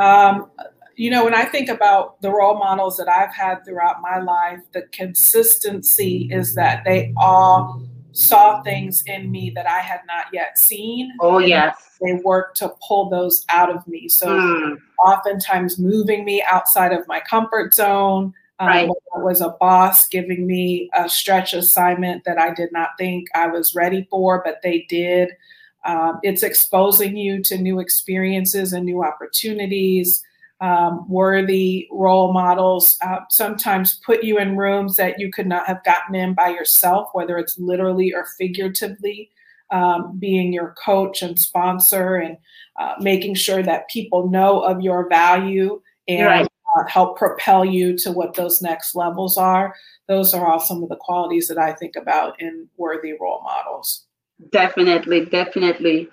um, 0.00 0.50
you 0.96 1.10
know 1.10 1.24
when 1.24 1.34
i 1.34 1.44
think 1.44 1.68
about 1.68 2.20
the 2.22 2.30
role 2.30 2.58
models 2.58 2.96
that 2.96 3.08
i've 3.08 3.34
had 3.34 3.64
throughout 3.64 4.00
my 4.00 4.18
life 4.18 4.60
the 4.72 4.82
consistency 4.92 6.28
is 6.30 6.54
that 6.54 6.82
they 6.84 7.12
all 7.16 7.82
saw 8.14 8.62
things 8.62 9.02
in 9.06 9.30
me 9.30 9.50
that 9.50 9.66
I 9.66 9.80
had 9.80 10.00
not 10.06 10.26
yet 10.32 10.58
seen. 10.58 11.12
Oh, 11.20 11.38
yes. 11.38 11.98
They 12.00 12.14
worked 12.24 12.56
to 12.58 12.72
pull 12.86 13.10
those 13.10 13.44
out 13.48 13.74
of 13.74 13.86
me. 13.86 14.08
So, 14.08 14.28
mm. 14.28 14.80
oftentimes 15.04 15.78
moving 15.78 16.24
me 16.24 16.42
outside 16.42 16.92
of 16.92 17.06
my 17.08 17.20
comfort 17.20 17.74
zone. 17.74 18.32
Um, 18.60 18.68
right. 18.68 18.90
was 19.16 19.40
a 19.40 19.56
boss 19.60 20.06
giving 20.06 20.46
me 20.46 20.88
a 20.94 21.08
stretch 21.08 21.54
assignment 21.54 22.22
that 22.24 22.38
I 22.38 22.54
did 22.54 22.70
not 22.70 22.90
think 22.96 23.26
I 23.34 23.48
was 23.48 23.74
ready 23.74 24.06
for, 24.08 24.42
but 24.44 24.60
they 24.62 24.86
did. 24.88 25.36
Um, 25.84 26.20
it's 26.22 26.44
exposing 26.44 27.16
you 27.16 27.42
to 27.42 27.58
new 27.58 27.80
experiences 27.80 28.72
and 28.72 28.84
new 28.84 29.02
opportunities 29.02 30.22
um, 30.60 31.08
worthy 31.08 31.88
role 31.90 32.32
models 32.32 32.96
uh, 33.02 33.20
sometimes 33.28 34.00
put 34.06 34.22
you 34.22 34.38
in 34.38 34.56
rooms 34.56 34.96
that 34.96 35.18
you 35.18 35.30
could 35.30 35.46
not 35.46 35.66
have 35.66 35.82
gotten 35.84 36.14
in 36.14 36.34
by 36.34 36.48
yourself, 36.48 37.08
whether 37.12 37.38
it's 37.38 37.58
literally 37.58 38.14
or 38.14 38.26
figuratively, 38.38 39.30
um, 39.70 40.16
being 40.18 40.52
your 40.52 40.74
coach 40.82 41.22
and 41.22 41.38
sponsor 41.38 42.16
and 42.16 42.36
uh, 42.78 42.94
making 43.00 43.34
sure 43.34 43.62
that 43.62 43.88
people 43.88 44.30
know 44.30 44.60
of 44.60 44.80
your 44.80 45.08
value 45.08 45.80
and 46.06 46.26
right. 46.26 46.48
uh, 46.78 46.84
help 46.86 47.18
propel 47.18 47.64
you 47.64 47.96
to 47.98 48.12
what 48.12 48.34
those 48.34 48.62
next 48.62 48.94
levels 48.94 49.36
are. 49.36 49.74
Those 50.06 50.34
are 50.34 50.46
all 50.46 50.60
some 50.60 50.82
of 50.82 50.88
the 50.88 50.96
qualities 50.96 51.48
that 51.48 51.58
I 51.58 51.72
think 51.72 51.96
about 51.96 52.40
in 52.40 52.68
worthy 52.76 53.14
role 53.20 53.42
models. 53.42 54.04
Definitely, 54.50 55.26
definitely. 55.26 56.08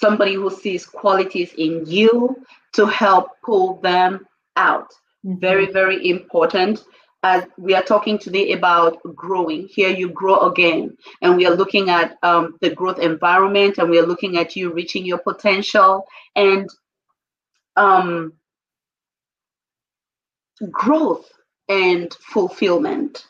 Somebody 0.00 0.34
who 0.34 0.50
sees 0.50 0.86
qualities 0.86 1.52
in 1.56 1.84
you 1.86 2.44
to 2.74 2.86
help 2.86 3.28
pull 3.42 3.80
them 3.80 4.26
out. 4.56 4.90
Mm-hmm. 5.24 5.40
Very, 5.40 5.72
very 5.72 6.08
important. 6.08 6.84
As 7.22 7.44
we 7.56 7.74
are 7.74 7.82
talking 7.82 8.18
today 8.18 8.52
about 8.52 9.00
growing, 9.14 9.66
here 9.68 9.88
you 9.88 10.10
grow 10.10 10.40
again, 10.40 10.96
and 11.22 11.36
we 11.38 11.46
are 11.46 11.54
looking 11.54 11.88
at 11.88 12.18
um, 12.22 12.58
the 12.60 12.74
growth 12.74 12.98
environment, 12.98 13.78
and 13.78 13.88
we 13.88 13.98
are 13.98 14.06
looking 14.06 14.36
at 14.36 14.54
you 14.56 14.70
reaching 14.70 15.06
your 15.06 15.18
potential 15.18 16.04
and 16.36 16.68
um, 17.76 18.34
growth 20.70 21.30
and 21.68 22.12
fulfillment 22.20 23.26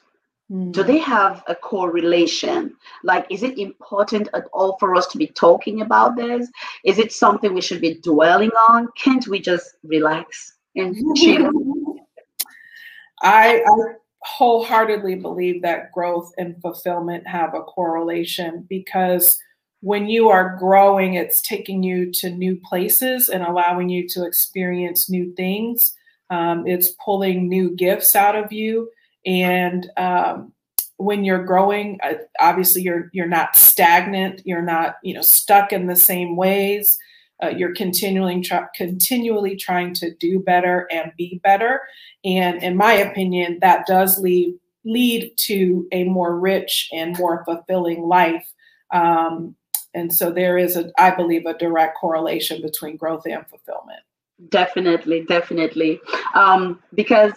do 0.50 0.82
they 0.82 0.98
have 0.98 1.42
a 1.48 1.54
correlation? 1.54 2.76
Like, 3.02 3.26
is 3.30 3.42
it 3.42 3.58
important 3.58 4.28
at 4.34 4.44
all 4.52 4.76
for 4.78 4.94
us 4.94 5.06
to 5.08 5.18
be 5.18 5.28
talking 5.28 5.80
about 5.80 6.16
this? 6.16 6.50
Is 6.84 6.98
it 6.98 7.12
something 7.12 7.54
we 7.54 7.62
should 7.62 7.80
be 7.80 7.94
dwelling 7.94 8.50
on? 8.68 8.88
Can't 8.96 9.26
we 9.26 9.40
just 9.40 9.76
relax 9.82 10.56
and 10.76 10.94
chill? 11.16 11.50
I, 13.22 13.62
I 13.66 13.94
wholeheartedly 14.20 15.16
believe 15.16 15.62
that 15.62 15.92
growth 15.92 16.30
and 16.36 16.60
fulfillment 16.60 17.26
have 17.26 17.54
a 17.54 17.62
correlation 17.62 18.66
because 18.68 19.38
when 19.80 20.08
you 20.08 20.28
are 20.28 20.56
growing, 20.58 21.14
it's 21.14 21.40
taking 21.40 21.82
you 21.82 22.10
to 22.20 22.30
new 22.30 22.58
places 22.64 23.30
and 23.30 23.42
allowing 23.42 23.88
you 23.88 24.06
to 24.08 24.24
experience 24.24 25.08
new 25.08 25.34
things. 25.34 25.94
Um, 26.28 26.66
it's 26.66 26.94
pulling 27.02 27.48
new 27.48 27.74
gifts 27.76 28.14
out 28.14 28.36
of 28.36 28.52
you 28.52 28.90
and 29.26 29.90
um, 29.96 30.52
when 30.96 31.24
you're 31.24 31.44
growing, 31.44 31.98
uh, 32.02 32.14
obviously 32.40 32.82
you're 32.82 33.10
you're 33.12 33.26
not 33.26 33.56
stagnant. 33.56 34.42
You're 34.44 34.62
not 34.62 34.96
you 35.02 35.14
know 35.14 35.22
stuck 35.22 35.72
in 35.72 35.86
the 35.86 35.96
same 35.96 36.36
ways. 36.36 36.96
Uh, 37.42 37.48
you're 37.48 37.74
continually 37.74 38.40
try, 38.40 38.64
continually 38.76 39.56
trying 39.56 39.92
to 39.92 40.14
do 40.14 40.38
better 40.38 40.86
and 40.90 41.10
be 41.18 41.40
better. 41.42 41.80
And 42.24 42.62
in 42.62 42.76
my 42.76 42.92
opinion, 42.92 43.58
that 43.60 43.86
does 43.86 44.18
lead 44.18 44.54
lead 44.84 45.32
to 45.38 45.86
a 45.92 46.04
more 46.04 46.38
rich 46.38 46.88
and 46.92 47.18
more 47.18 47.44
fulfilling 47.44 48.02
life. 48.02 48.46
Um, 48.92 49.56
and 49.94 50.12
so 50.12 50.30
there 50.30 50.58
is 50.58 50.76
a, 50.76 50.90
I 50.98 51.14
believe, 51.14 51.46
a 51.46 51.56
direct 51.56 51.96
correlation 51.98 52.60
between 52.60 52.96
growth 52.96 53.24
and 53.26 53.46
fulfillment. 53.48 54.00
Definitely, 54.48 55.24
definitely, 55.24 56.00
um, 56.34 56.80
because 56.94 57.32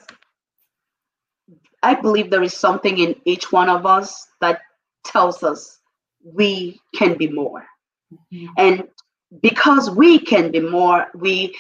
I 1.88 1.94
believe 1.94 2.30
there 2.30 2.44
is 2.44 2.54
something 2.54 2.98
in 2.98 3.16
each 3.24 3.54
one 3.54 3.70
of 3.70 3.86
us 3.86 4.28
that 4.42 4.60
tells 5.06 5.42
us 5.42 5.80
we 6.22 6.82
can 6.94 7.18
be 7.18 7.30
more. 7.30 7.66
Mm-hmm. 8.14 8.48
And 8.58 8.84
because 9.42 9.90
we 9.90 10.20
can 10.20 10.52
be 10.52 10.60
more, 10.60 11.08
we 11.16 11.56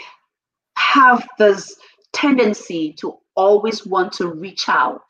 have 0.75 1.25
this 1.39 1.73
tendency 2.11 2.91
to 2.99 3.17
always 3.35 3.85
want 3.85 4.11
to 4.19 4.27
reach 4.27 4.67
out 4.67 5.05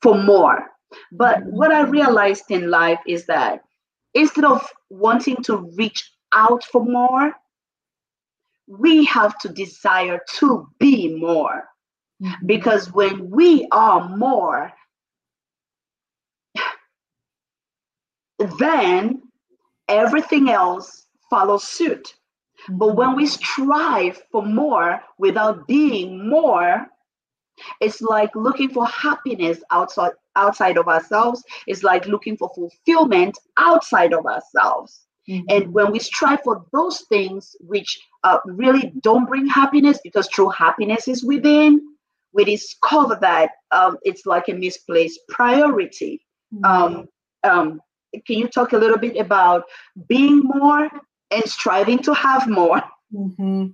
for 0.00 0.14
more. 0.16 0.58
But 1.12 1.40
mm-hmm. 1.40 1.56
what 1.58 1.70
I 1.70 1.82
realized 1.82 2.50
in 2.50 2.70
life 2.70 3.00
is 3.06 3.26
that 3.26 3.64
instead 4.14 4.46
of 4.46 4.66
wanting 4.88 5.42
to 5.42 5.58
reach 5.76 6.10
out 6.32 6.64
for 6.64 6.82
more, 6.82 7.34
we 8.66 9.04
have 9.04 9.38
to 9.40 9.50
desire 9.50 10.20
to 10.36 10.66
be 10.78 11.14
more. 11.16 11.68
Mm-hmm. 12.22 12.46
Because 12.46 12.92
when 12.92 13.30
we 13.30 13.68
are 13.70 14.08
more, 14.16 14.72
then 18.58 19.22
everything 19.88 20.50
else 20.50 21.06
follows 21.30 21.66
suit. 21.66 22.14
Mm-hmm. 22.62 22.78
But 22.78 22.96
when 22.96 23.14
we 23.14 23.26
strive 23.26 24.20
for 24.32 24.44
more 24.44 25.00
without 25.18 25.66
being 25.66 26.28
more, 26.28 26.86
it's 27.80 28.00
like 28.00 28.30
looking 28.34 28.70
for 28.70 28.86
happiness 28.86 29.60
outside 29.70 30.12
outside 30.36 30.78
of 30.78 30.86
ourselves. 30.86 31.42
It's 31.66 31.82
like 31.82 32.06
looking 32.06 32.36
for 32.36 32.50
fulfillment 32.54 33.36
outside 33.56 34.12
of 34.12 34.26
ourselves. 34.26 35.06
Mm-hmm. 35.28 35.46
And 35.48 35.74
when 35.74 35.92
we 35.92 35.98
strive 35.98 36.40
for 36.42 36.64
those 36.72 37.00
things 37.02 37.56
which 37.60 38.00
uh, 38.24 38.38
really 38.46 38.92
don't 39.02 39.26
bring 39.26 39.46
happiness, 39.46 39.98
because 40.02 40.28
true 40.28 40.48
happiness 40.48 41.08
is 41.08 41.24
within, 41.24 41.82
we 42.32 42.44
discover 42.44 43.18
that 43.20 43.50
um, 43.70 43.96
it's 44.02 44.26
like 44.26 44.48
a 44.48 44.54
misplaced 44.54 45.20
priority. 45.28 46.24
Mm-hmm. 46.54 46.64
Um, 46.64 47.08
um, 47.44 47.80
can 48.26 48.38
you 48.38 48.48
talk 48.48 48.72
a 48.72 48.78
little 48.78 48.98
bit 48.98 49.16
about 49.16 49.64
being 50.08 50.40
more 50.42 50.88
and 51.30 51.44
striving 51.44 51.98
to 52.00 52.14
have 52.14 52.48
more? 52.48 52.82
Mm-hmm. 53.12 53.66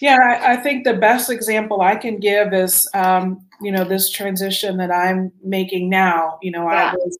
Yeah, 0.00 0.16
I, 0.20 0.52
I, 0.52 0.56
think 0.56 0.84
the 0.84 0.94
best 0.94 1.30
example 1.30 1.80
I 1.80 1.96
can 1.96 2.20
give 2.20 2.52
is, 2.52 2.88
um, 2.94 3.46
you 3.60 3.72
know, 3.72 3.82
this 3.82 4.10
transition 4.10 4.76
that 4.76 4.90
I'm 4.90 5.32
making 5.42 5.88
now. 5.88 6.38
You 6.42 6.50
know, 6.52 6.70
yeah. 6.70 6.92
I 6.92 6.94
was 6.94 7.18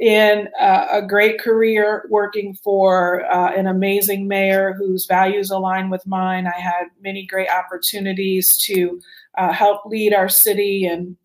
in 0.00 0.48
uh, 0.60 0.86
a 0.92 1.02
great 1.02 1.40
career 1.40 2.06
working 2.10 2.54
for 2.62 3.24
uh, 3.30 3.52
an 3.52 3.66
amazing 3.66 4.26
mayor 4.26 4.74
whose 4.74 5.06
values 5.06 5.50
align 5.50 5.90
with 5.90 6.06
mine. 6.06 6.46
I 6.46 6.58
had 6.58 6.86
many 7.00 7.26
great 7.26 7.48
opportunities 7.48 8.56
to 8.64 9.00
uh, 9.38 9.52
help 9.52 9.84
lead 9.86 10.14
our 10.14 10.28
city 10.28 10.86
and 10.86 11.16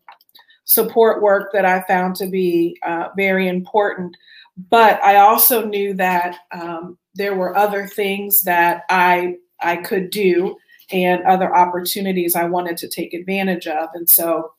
support 0.64 1.22
work 1.22 1.50
that 1.52 1.64
I 1.64 1.82
found 1.82 2.16
to 2.16 2.28
be 2.28 2.78
uh, 2.84 3.08
very 3.16 3.48
important. 3.48 4.16
But 4.68 5.02
I 5.02 5.16
also 5.16 5.64
knew 5.64 5.94
that 5.94 6.36
um, 6.52 6.98
there 7.14 7.34
were 7.34 7.56
other 7.56 7.86
things 7.86 8.40
that 8.42 8.84
I 8.90 9.36
I 9.60 9.76
could 9.76 10.10
do 10.10 10.56
and 10.90 11.22
other 11.24 11.54
opportunities 11.54 12.34
I 12.34 12.44
wanted 12.44 12.76
to 12.78 12.88
take 12.88 13.14
advantage 13.14 13.66
of. 13.66 13.88
And 13.94 14.08
so 14.08 14.52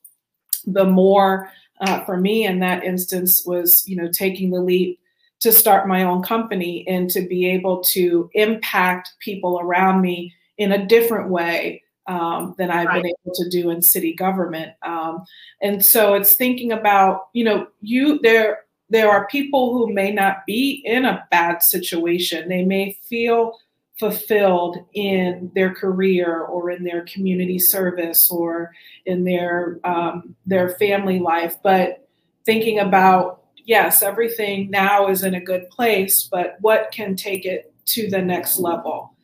the 0.66 0.86
more 0.86 1.52
uh, 1.82 2.04
for 2.06 2.18
me 2.18 2.46
in 2.46 2.60
that 2.60 2.84
instance 2.84 3.44
was, 3.46 3.88
you 3.88 3.96
know, 3.96 4.10
taking 4.12 4.52
the 4.52 4.62
leap 4.62 5.00
to 5.40 5.52
start 5.52 5.88
my 5.88 6.04
own 6.04 6.22
company 6.22 6.88
and 6.88 7.10
to 7.10 7.22
be 7.22 7.50
able 7.50 7.84
to 7.92 8.30
impact 8.34 9.14
people 9.20 9.60
around 9.60 10.02
me 10.02 10.34
in 10.58 10.72
a 10.72 10.86
different 10.86 11.30
way 11.30 11.81
um, 12.08 12.56
than 12.58 12.72
I've 12.72 12.88
right. 12.88 13.04
been 13.04 13.14
able 13.26 13.36
to 13.36 13.50
do 13.50 13.70
in 13.70 13.82
city 13.82 14.14
government. 14.14 14.74
Um, 14.84 15.24
and 15.62 15.84
so 15.84 16.14
it's 16.14 16.34
thinking 16.34 16.72
about, 16.72 17.28
you 17.34 17.44
know, 17.44 17.68
you 17.82 18.20
there 18.20 18.64
there 18.90 19.10
are 19.10 19.28
people 19.28 19.74
who 19.74 19.94
may 19.94 20.12
not 20.12 20.46
be 20.46 20.82
in 20.86 21.06
a 21.06 21.26
bad 21.32 21.64
situation. 21.64 22.50
They 22.50 22.66
may 22.66 22.98
feel 23.08 23.58
fulfilled 24.02 24.78
in 24.94 25.52
their 25.54 25.74
career 25.74 26.40
or 26.40 26.72
in 26.72 26.84
their 26.84 27.06
community 27.06 27.60
service 27.60 28.32
or 28.32 28.72
in 29.06 29.24
their 29.24 29.80
um, 29.84 30.36
their 30.48 30.70
family 30.70 31.20
life 31.20 31.56
but 31.62 32.08
thinking 32.44 32.80
about 32.80 33.44
yes 33.64 34.02
everything 34.02 34.72
now 34.72 35.08
is 35.08 35.24
in 35.24 35.36
a 35.36 35.40
good 35.40 35.70
place 35.70 36.28
but 36.32 36.58
what 36.62 36.92
can 36.92 37.16
take 37.16 37.46
it 37.46 37.72
to 37.86 38.10
the 38.10 38.20
next 38.20 38.58
level 38.58 39.16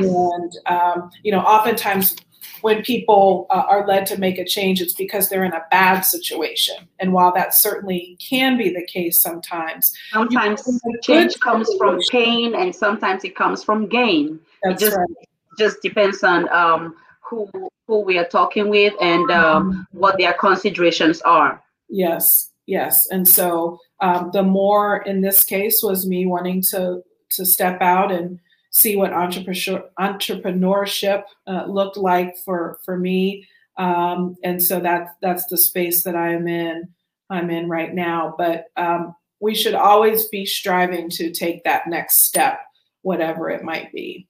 and 0.00 0.52
um, 0.66 1.10
you 1.22 1.30
know 1.30 1.38
oftentimes 1.38 2.16
when 2.60 2.82
people 2.82 3.46
uh, 3.50 3.64
are 3.68 3.86
led 3.86 4.06
to 4.06 4.18
make 4.18 4.38
a 4.38 4.44
change, 4.44 4.80
it's 4.80 4.94
because 4.94 5.28
they're 5.28 5.44
in 5.44 5.52
a 5.52 5.64
bad 5.70 6.00
situation. 6.00 6.76
And 6.98 7.12
while 7.12 7.32
that 7.34 7.54
certainly 7.54 8.16
can 8.20 8.56
be 8.56 8.70
the 8.70 8.84
case 8.86 9.20
sometimes, 9.20 9.92
sometimes 10.12 10.62
change 11.02 11.38
comes 11.40 11.68
from 11.78 11.98
pain, 12.10 12.54
and 12.54 12.74
sometimes 12.74 13.24
it 13.24 13.36
comes 13.36 13.62
from 13.62 13.86
gain. 13.86 14.40
That's 14.62 14.82
it 14.82 14.86
just 14.86 14.96
right. 14.96 15.28
just 15.58 15.82
depends 15.82 16.22
on 16.22 16.48
um, 16.50 16.96
who 17.20 17.48
who 17.86 18.00
we 18.00 18.18
are 18.18 18.26
talking 18.26 18.68
with 18.68 18.94
and 19.00 19.30
um, 19.30 19.72
mm-hmm. 19.72 19.98
what 19.98 20.18
their 20.18 20.32
considerations 20.32 21.20
are. 21.22 21.62
Yes, 21.88 22.50
yes, 22.66 23.08
and 23.10 23.28
so 23.28 23.78
um, 24.00 24.30
the 24.32 24.42
more 24.42 25.02
in 25.02 25.20
this 25.20 25.44
case 25.44 25.80
was 25.82 26.06
me 26.06 26.26
wanting 26.26 26.62
to 26.70 27.02
to 27.32 27.44
step 27.44 27.80
out 27.80 28.12
and 28.12 28.38
see 28.74 28.96
what 28.96 29.12
entrepreneurship 29.12 31.22
uh, 31.46 31.64
looked 31.66 31.96
like 31.96 32.36
for 32.44 32.78
for 32.84 32.98
me. 32.98 33.48
Um, 33.76 34.36
and 34.44 34.62
so 34.62 34.78
that's 34.80 35.10
that's 35.22 35.46
the 35.46 35.56
space 35.56 36.04
that 36.04 36.16
I'm 36.16 36.46
in. 36.48 36.88
I'm 37.30 37.50
in 37.50 37.68
right 37.68 37.94
now. 37.94 38.34
But 38.36 38.66
um, 38.76 39.14
we 39.40 39.54
should 39.54 39.74
always 39.74 40.28
be 40.28 40.44
striving 40.44 41.08
to 41.10 41.30
take 41.30 41.62
that 41.64 41.86
next 41.86 42.24
step, 42.24 42.60
whatever 43.02 43.48
it 43.48 43.62
might 43.62 43.92
be. 43.92 44.26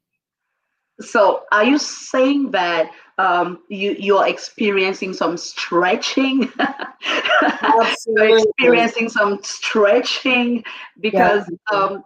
So, 1.00 1.42
are 1.50 1.64
you 1.64 1.78
saying 1.78 2.52
that 2.52 2.90
um, 3.18 3.60
you 3.68 3.96
you're 3.98 4.28
experiencing 4.28 5.14
some 5.14 5.36
stretching? 5.36 6.52
you're 8.06 8.38
experiencing 8.38 9.08
some 9.08 9.42
stretching 9.42 10.62
because 11.00 11.50
um, 11.72 12.04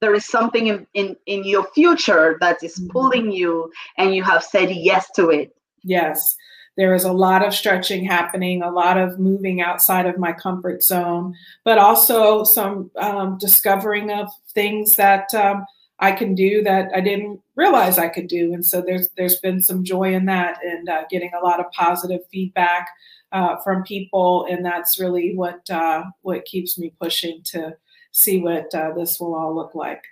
there 0.00 0.14
is 0.14 0.26
something 0.26 0.68
in, 0.68 0.86
in, 0.94 1.16
in 1.26 1.44
your 1.44 1.66
future 1.72 2.36
that 2.40 2.62
is 2.62 2.78
mm-hmm. 2.78 2.90
pulling 2.90 3.32
you 3.32 3.70
and 3.98 4.14
you 4.14 4.22
have 4.22 4.42
said 4.42 4.70
yes 4.70 5.10
to 5.12 5.28
it. 5.30 5.54
Yes. 5.82 6.36
There 6.76 6.94
is 6.94 7.04
a 7.04 7.12
lot 7.12 7.44
of 7.44 7.54
stretching 7.54 8.04
happening, 8.04 8.62
a 8.62 8.70
lot 8.70 8.96
of 8.96 9.18
moving 9.18 9.60
outside 9.60 10.06
of 10.06 10.18
my 10.18 10.32
comfort 10.32 10.82
zone, 10.82 11.34
but 11.64 11.78
also 11.78 12.44
some 12.44 12.90
um, 12.96 13.36
discovering 13.38 14.10
of 14.10 14.28
things 14.54 14.96
that 14.96 15.34
um, 15.34 15.66
I 15.98 16.12
can 16.12 16.34
do 16.34 16.62
that 16.62 16.90
I 16.94 17.00
didn't 17.00 17.40
realize 17.56 17.98
I 17.98 18.08
could 18.08 18.28
do. 18.28 18.54
And 18.54 18.64
so 18.64 18.80
there's 18.80 19.08
there's 19.16 19.40
been 19.40 19.60
some 19.60 19.84
joy 19.84 20.14
in 20.14 20.24
that, 20.26 20.58
and 20.64 20.88
uh, 20.88 21.04
getting 21.10 21.30
a 21.34 21.44
lot 21.44 21.60
of 21.60 21.70
positive 21.72 22.20
feedback 22.32 22.88
uh, 23.32 23.56
from 23.62 23.82
people, 23.82 24.46
and 24.50 24.64
that's 24.64 24.98
really 24.98 25.36
what 25.36 25.68
uh, 25.68 26.04
what 26.22 26.46
keeps 26.46 26.78
me 26.78 26.94
pushing 27.00 27.42
to 27.46 27.76
see 28.12 28.40
what 28.40 28.74
uh, 28.74 28.92
this 28.92 29.20
will 29.20 29.34
all 29.34 29.54
look 29.54 29.74
like. 29.74 30.04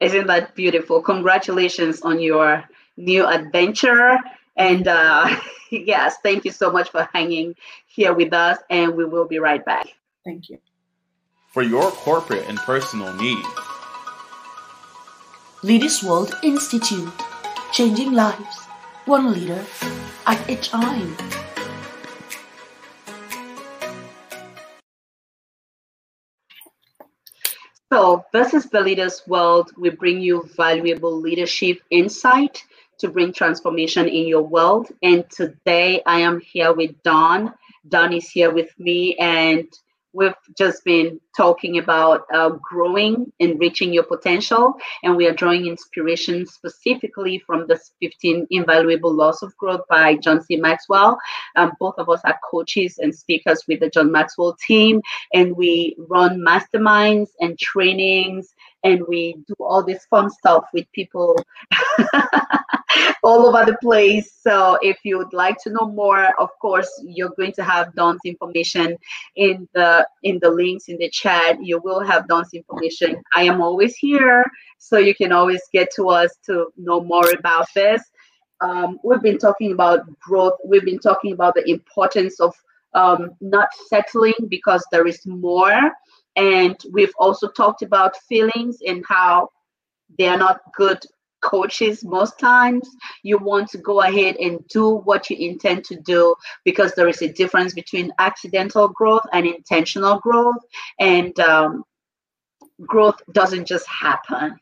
Isn't 0.00 0.26
that 0.26 0.54
beautiful? 0.54 1.00
Congratulations 1.00 2.02
on 2.02 2.20
your 2.20 2.64
new 2.96 3.26
adventure. 3.26 4.18
And 4.56 4.86
uh, 4.86 5.34
yes, 5.70 6.16
thank 6.22 6.44
you 6.44 6.50
so 6.52 6.70
much 6.70 6.90
for 6.90 7.08
hanging 7.12 7.54
here 7.86 8.12
with 8.12 8.32
us. 8.32 8.58
And 8.70 8.94
we 8.96 9.04
will 9.04 9.26
be 9.26 9.38
right 9.38 9.64
back. 9.64 9.86
Thank 10.24 10.48
you. 10.48 10.58
For 11.52 11.62
your 11.62 11.90
corporate 11.90 12.44
and 12.48 12.58
personal 12.58 13.12
needs. 13.14 13.48
Leaders 15.62 16.02
World 16.02 16.34
Institute, 16.42 17.12
changing 17.72 18.12
lives, 18.12 18.66
one 19.06 19.32
leader 19.32 19.64
at 20.26 20.50
a 20.50 20.56
time. 20.56 21.16
So, 27.94 28.24
this 28.32 28.54
is 28.54 28.66
the 28.70 28.80
Leaders 28.80 29.22
World. 29.28 29.70
We 29.76 29.90
bring 29.90 30.20
you 30.20 30.50
valuable 30.56 31.14
leadership 31.14 31.78
insight 31.90 32.64
to 32.98 33.06
bring 33.06 33.32
transformation 33.32 34.08
in 34.08 34.26
your 34.26 34.42
world. 34.42 34.88
And 35.00 35.30
today 35.30 36.02
I 36.04 36.18
am 36.18 36.40
here 36.40 36.72
with 36.72 37.00
Dawn. 37.04 37.54
Dawn 37.88 38.12
is 38.12 38.28
here 38.28 38.50
with 38.52 38.76
me, 38.80 39.14
and 39.14 39.68
we've 40.14 40.32
just 40.56 40.84
been 40.84 41.20
talking 41.36 41.78
about 41.78 42.22
uh, 42.32 42.50
growing 42.50 43.32
and 43.40 43.58
reaching 43.60 43.92
your 43.92 44.04
potential, 44.04 44.74
and 45.02 45.16
we 45.16 45.26
are 45.26 45.34
drawing 45.34 45.66
inspiration 45.66 46.46
specifically 46.46 47.42
from 47.46 47.66
the 47.66 47.78
15 48.00 48.46
Invaluable 48.50 49.12
Laws 49.12 49.42
of 49.42 49.56
Growth 49.56 49.82
by 49.90 50.16
John 50.16 50.42
C. 50.42 50.56
Maxwell. 50.56 51.18
Um, 51.56 51.72
both 51.80 51.94
of 51.98 52.08
us 52.08 52.20
are 52.24 52.38
coaches 52.50 52.98
and 52.98 53.14
speakers 53.14 53.64
with 53.68 53.80
the 53.80 53.90
John 53.90 54.10
Maxwell 54.12 54.56
team, 54.66 55.02
and 55.32 55.56
we 55.56 55.96
run 55.98 56.40
masterminds 56.40 57.30
and 57.40 57.58
trainings, 57.58 58.54
and 58.84 59.02
we 59.08 59.36
do 59.48 59.54
all 59.60 59.84
this 59.84 60.06
fun 60.06 60.30
stuff 60.30 60.64
with 60.72 60.86
people 60.92 61.36
all 63.22 63.46
over 63.46 63.64
the 63.64 63.76
place. 63.82 64.32
So 64.40 64.78
if 64.82 64.98
you 65.04 65.18
would 65.18 65.32
like 65.32 65.56
to 65.64 65.70
know 65.70 65.88
more, 65.88 66.28
of 66.40 66.50
course, 66.60 66.90
you're 67.04 67.34
going 67.36 67.52
to 67.52 67.64
have 67.64 67.94
Dawn's 67.94 68.20
information 68.24 68.96
in 69.36 69.68
the 69.74 70.06
in 70.22 70.38
the 70.40 70.50
links 70.50 70.88
in 70.88 70.98
the 70.98 71.10
chat. 71.10 71.64
You 71.64 71.80
will 71.82 72.00
have 72.00 72.28
Dawn's 72.28 72.54
information. 72.54 73.22
I 73.34 73.44
am 73.44 73.60
always 73.60 73.96
here, 73.96 74.44
so 74.78 74.98
you 74.98 75.14
can 75.14 75.32
always 75.32 75.62
get 75.72 75.88
to 75.96 76.08
us 76.08 76.30
to 76.46 76.68
know 76.76 77.02
more 77.02 77.30
about 77.38 77.66
this. 77.74 78.02
Um, 78.60 78.98
we've 79.04 79.22
been 79.22 79.38
talking 79.38 79.72
about 79.72 80.00
growth. 80.20 80.54
We've 80.64 80.84
been 80.84 80.98
talking 80.98 81.32
about 81.32 81.54
the 81.54 81.68
importance 81.68 82.40
of 82.40 82.54
um, 82.94 83.32
not 83.40 83.68
settling 83.88 84.34
because 84.48 84.84
there 84.90 85.06
is 85.06 85.26
more. 85.26 85.92
And 86.36 86.76
we've 86.92 87.12
also 87.18 87.48
talked 87.48 87.82
about 87.82 88.16
feelings 88.28 88.78
and 88.86 89.04
how 89.06 89.50
they 90.18 90.28
are 90.28 90.38
not 90.38 90.60
good 90.76 91.04
coaches 91.44 92.04
most 92.04 92.38
times 92.38 92.88
you 93.22 93.38
want 93.38 93.68
to 93.68 93.78
go 93.78 94.00
ahead 94.00 94.36
and 94.36 94.66
do 94.68 94.96
what 95.04 95.28
you 95.30 95.36
intend 95.36 95.84
to 95.84 95.96
do 96.00 96.34
because 96.64 96.94
there 96.94 97.08
is 97.08 97.22
a 97.22 97.32
difference 97.32 97.74
between 97.74 98.12
accidental 98.18 98.88
growth 98.88 99.26
and 99.32 99.46
intentional 99.46 100.18
growth. 100.20 100.56
And 100.98 101.38
um, 101.40 101.84
growth 102.80 103.20
doesn't 103.32 103.66
just 103.66 103.86
happen 103.86 104.58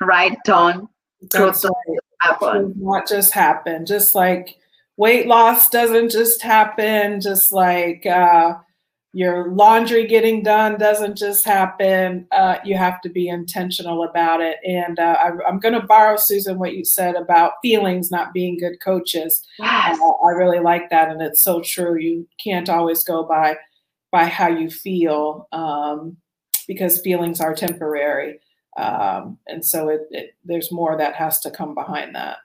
right 0.00 0.38
dawn 0.44 0.88
growth 1.28 1.62
doesn't 1.62 2.00
happen. 2.20 2.74
Not 2.78 3.08
just 3.08 3.32
happen. 3.32 3.86
Just 3.86 4.14
like 4.14 4.56
weight 4.96 5.26
loss 5.26 5.68
doesn't 5.70 6.10
just 6.10 6.42
happen. 6.42 7.20
Just 7.20 7.52
like 7.52 8.06
uh, 8.06 8.54
your 9.16 9.50
laundry 9.52 10.06
getting 10.06 10.42
done 10.42 10.76
doesn't 10.76 11.16
just 11.16 11.42
happen. 11.46 12.26
Uh, 12.32 12.58
you 12.66 12.76
have 12.76 13.00
to 13.00 13.08
be 13.08 13.28
intentional 13.28 14.02
about 14.02 14.42
it. 14.42 14.58
And 14.62 14.98
uh, 14.98 15.16
I, 15.18 15.48
am 15.48 15.58
going 15.58 15.72
to 15.72 15.86
borrow, 15.86 16.16
Susan, 16.18 16.58
what 16.58 16.74
you 16.74 16.84
said 16.84 17.14
about 17.14 17.52
feelings 17.62 18.10
not 18.10 18.34
being 18.34 18.58
good 18.58 18.78
coaches. 18.84 19.42
Yes. 19.58 19.98
Uh, 19.98 20.10
I 20.22 20.32
really 20.32 20.58
like 20.58 20.90
that, 20.90 21.08
and 21.08 21.22
it's 21.22 21.40
so 21.40 21.62
true. 21.62 21.98
You 21.98 22.28
can't 22.44 22.68
always 22.68 23.04
go 23.04 23.22
by 23.22 23.56
by 24.12 24.26
how 24.26 24.48
you 24.48 24.68
feel 24.68 25.48
um, 25.50 26.18
because 26.68 27.00
feelings 27.00 27.40
are 27.40 27.54
temporary, 27.54 28.38
um, 28.76 29.38
and 29.46 29.64
so 29.64 29.88
it, 29.88 30.02
it, 30.10 30.34
there's 30.44 30.70
more 30.70 30.98
that 30.98 31.14
has 31.14 31.40
to 31.40 31.50
come 31.50 31.74
behind 31.74 32.14
that. 32.16 32.36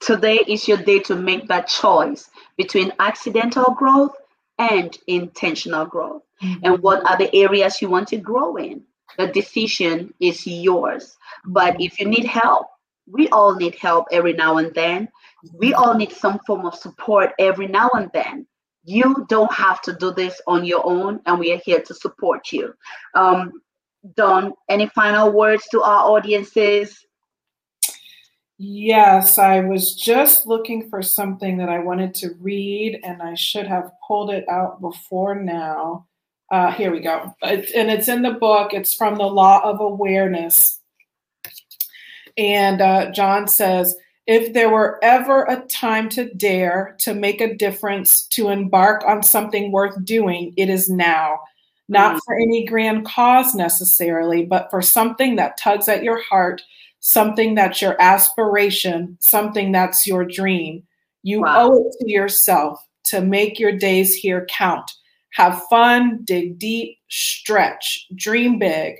Today 0.00 0.40
is 0.48 0.66
your 0.66 0.78
day 0.78 1.00
to 1.00 1.16
make 1.16 1.48
that 1.48 1.68
choice 1.68 2.30
between 2.56 2.94
accidental 2.98 3.74
growth 3.74 4.16
and 4.58 4.96
intentional 5.06 5.84
growth. 5.86 6.22
Mm-hmm. 6.42 6.64
And 6.64 6.82
what 6.82 7.08
are 7.08 7.16
the 7.16 7.34
areas 7.34 7.80
you 7.80 7.88
want 7.88 8.08
to 8.08 8.16
grow 8.16 8.56
in? 8.56 8.82
The 9.18 9.28
decision 9.28 10.12
is 10.20 10.46
yours. 10.46 11.16
But 11.44 11.80
if 11.80 11.98
you 11.98 12.06
need 12.06 12.26
help, 12.26 12.66
we 13.06 13.28
all 13.28 13.54
need 13.54 13.76
help 13.76 14.06
every 14.10 14.32
now 14.32 14.58
and 14.58 14.74
then. 14.74 15.08
We 15.54 15.74
all 15.74 15.94
need 15.94 16.12
some 16.12 16.40
form 16.40 16.66
of 16.66 16.74
support 16.74 17.32
every 17.38 17.68
now 17.68 17.88
and 17.94 18.10
then. 18.12 18.46
You 18.84 19.26
don't 19.28 19.52
have 19.52 19.80
to 19.82 19.92
do 19.94 20.12
this 20.12 20.40
on 20.46 20.64
your 20.64 20.86
own, 20.86 21.20
and 21.26 21.38
we 21.38 21.52
are 21.52 21.60
here 21.64 21.80
to 21.80 21.94
support 21.94 22.52
you. 22.52 22.74
Um, 23.14 23.52
Dawn, 24.14 24.52
any 24.68 24.86
final 24.88 25.32
words 25.32 25.66
to 25.72 25.82
our 25.82 26.10
audiences? 26.10 27.05
Yes, 28.58 29.38
I 29.38 29.60
was 29.60 29.94
just 29.94 30.46
looking 30.46 30.88
for 30.88 31.02
something 31.02 31.58
that 31.58 31.68
I 31.68 31.78
wanted 31.78 32.14
to 32.16 32.34
read, 32.40 33.00
and 33.04 33.20
I 33.20 33.34
should 33.34 33.66
have 33.66 33.92
pulled 34.06 34.30
it 34.30 34.48
out 34.48 34.80
before 34.80 35.34
now. 35.34 36.06
Uh, 36.50 36.72
here 36.72 36.90
we 36.90 37.00
go. 37.00 37.34
It's, 37.42 37.72
and 37.72 37.90
it's 37.90 38.08
in 38.08 38.22
the 38.22 38.32
book. 38.32 38.72
It's 38.72 38.94
from 38.94 39.16
the 39.16 39.24
Law 39.24 39.60
of 39.62 39.80
Awareness. 39.80 40.80
And 42.38 42.80
uh, 42.80 43.10
John 43.12 43.46
says, 43.48 43.94
if 44.26 44.52
there 44.54 44.70
were 44.70 44.98
ever 45.02 45.44
a 45.44 45.60
time 45.66 46.08
to 46.10 46.32
dare 46.34 46.96
to 47.00 47.14
make 47.14 47.40
a 47.40 47.54
difference, 47.54 48.26
to 48.28 48.48
embark 48.48 49.04
on 49.06 49.22
something 49.22 49.70
worth 49.70 50.02
doing, 50.04 50.54
it 50.56 50.68
is 50.70 50.88
now. 50.88 51.40
Not 51.88 52.16
mm. 52.16 52.20
for 52.24 52.36
any 52.36 52.64
grand 52.64 53.06
cause 53.06 53.54
necessarily, 53.54 54.44
but 54.44 54.70
for 54.70 54.82
something 54.82 55.36
that 55.36 55.58
tugs 55.58 55.88
at 55.88 56.02
your 56.02 56.22
heart 56.22 56.62
something 57.06 57.54
that's 57.54 57.80
your 57.80 57.94
aspiration, 58.02 59.16
something 59.20 59.70
that's 59.70 60.08
your 60.08 60.24
dream. 60.24 60.82
You 61.22 61.42
wow. 61.42 61.70
owe 61.70 61.76
it 61.76 61.94
to 62.00 62.10
yourself 62.10 62.84
to 63.06 63.20
make 63.20 63.60
your 63.60 63.70
days 63.70 64.16
here 64.16 64.44
count. 64.50 64.90
Have 65.34 65.62
fun, 65.70 66.22
dig 66.24 66.58
deep, 66.58 66.98
stretch, 67.08 68.08
dream 68.16 68.58
big. 68.58 68.96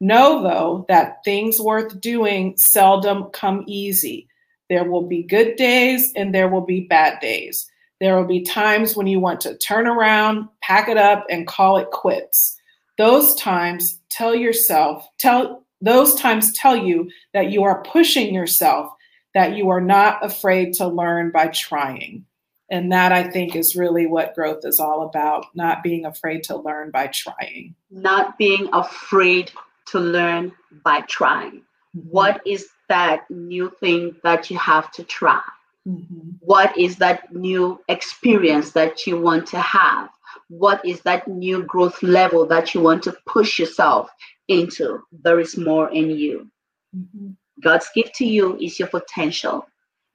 Know, 0.00 0.42
though, 0.42 0.86
that 0.88 1.18
things 1.22 1.60
worth 1.60 2.00
doing 2.00 2.56
seldom 2.56 3.24
come 3.24 3.62
easy. 3.66 4.26
There 4.70 4.90
will 4.90 5.06
be 5.06 5.22
good 5.22 5.56
days 5.56 6.14
and 6.16 6.34
there 6.34 6.48
will 6.48 6.64
be 6.64 6.86
bad 6.88 7.20
days. 7.20 7.70
There 8.00 8.16
will 8.16 8.26
be 8.26 8.40
times 8.40 8.96
when 8.96 9.06
you 9.06 9.20
want 9.20 9.42
to 9.42 9.58
turn 9.58 9.86
around, 9.86 10.48
pack 10.62 10.88
it 10.88 10.96
up, 10.96 11.26
and 11.28 11.46
call 11.46 11.76
it 11.76 11.90
quits. 11.90 12.58
Those 12.96 13.34
times, 13.34 14.00
tell 14.08 14.34
yourself, 14.34 15.06
tell 15.18 15.63
those 15.84 16.14
times 16.14 16.52
tell 16.52 16.76
you 16.76 17.10
that 17.32 17.50
you 17.50 17.64
are 17.64 17.82
pushing 17.82 18.34
yourself, 18.34 18.92
that 19.34 19.56
you 19.56 19.68
are 19.70 19.80
not 19.80 20.24
afraid 20.24 20.72
to 20.74 20.86
learn 20.86 21.30
by 21.30 21.48
trying. 21.48 22.24
And 22.70 22.90
that 22.92 23.12
I 23.12 23.24
think 23.24 23.54
is 23.54 23.76
really 23.76 24.06
what 24.06 24.34
growth 24.34 24.60
is 24.64 24.80
all 24.80 25.02
about 25.02 25.46
not 25.54 25.82
being 25.82 26.06
afraid 26.06 26.42
to 26.44 26.56
learn 26.56 26.90
by 26.90 27.08
trying. 27.08 27.74
Not 27.90 28.38
being 28.38 28.68
afraid 28.72 29.52
to 29.88 30.00
learn 30.00 30.52
by 30.82 31.02
trying. 31.02 31.62
Mm-hmm. 31.94 32.08
What 32.10 32.40
is 32.46 32.68
that 32.88 33.30
new 33.30 33.72
thing 33.80 34.16
that 34.22 34.50
you 34.50 34.58
have 34.58 34.90
to 34.92 35.04
try? 35.04 35.42
Mm-hmm. 35.86 36.30
What 36.40 36.76
is 36.78 36.96
that 36.96 37.34
new 37.34 37.80
experience 37.88 38.70
that 38.70 39.06
you 39.06 39.20
want 39.20 39.46
to 39.48 39.60
have? 39.60 40.08
What 40.48 40.84
is 40.84 41.00
that 41.02 41.26
new 41.26 41.62
growth 41.64 42.02
level 42.02 42.46
that 42.46 42.74
you 42.74 42.80
want 42.80 43.02
to 43.04 43.16
push 43.26 43.58
yourself 43.58 44.10
into 44.48 45.02
there 45.12 45.40
is 45.40 45.56
more 45.56 45.90
in 45.90 46.10
you. 46.10 46.50
Mm-hmm. 46.96 47.30
God's 47.62 47.88
gift 47.94 48.14
to 48.16 48.26
you 48.26 48.56
is 48.58 48.78
your 48.78 48.88
potential, 48.88 49.66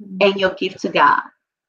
mm-hmm. 0.01 0.17
and 0.21 0.39
your 0.39 0.51
gift 0.51 0.81
to 0.81 0.89
God 0.89 1.21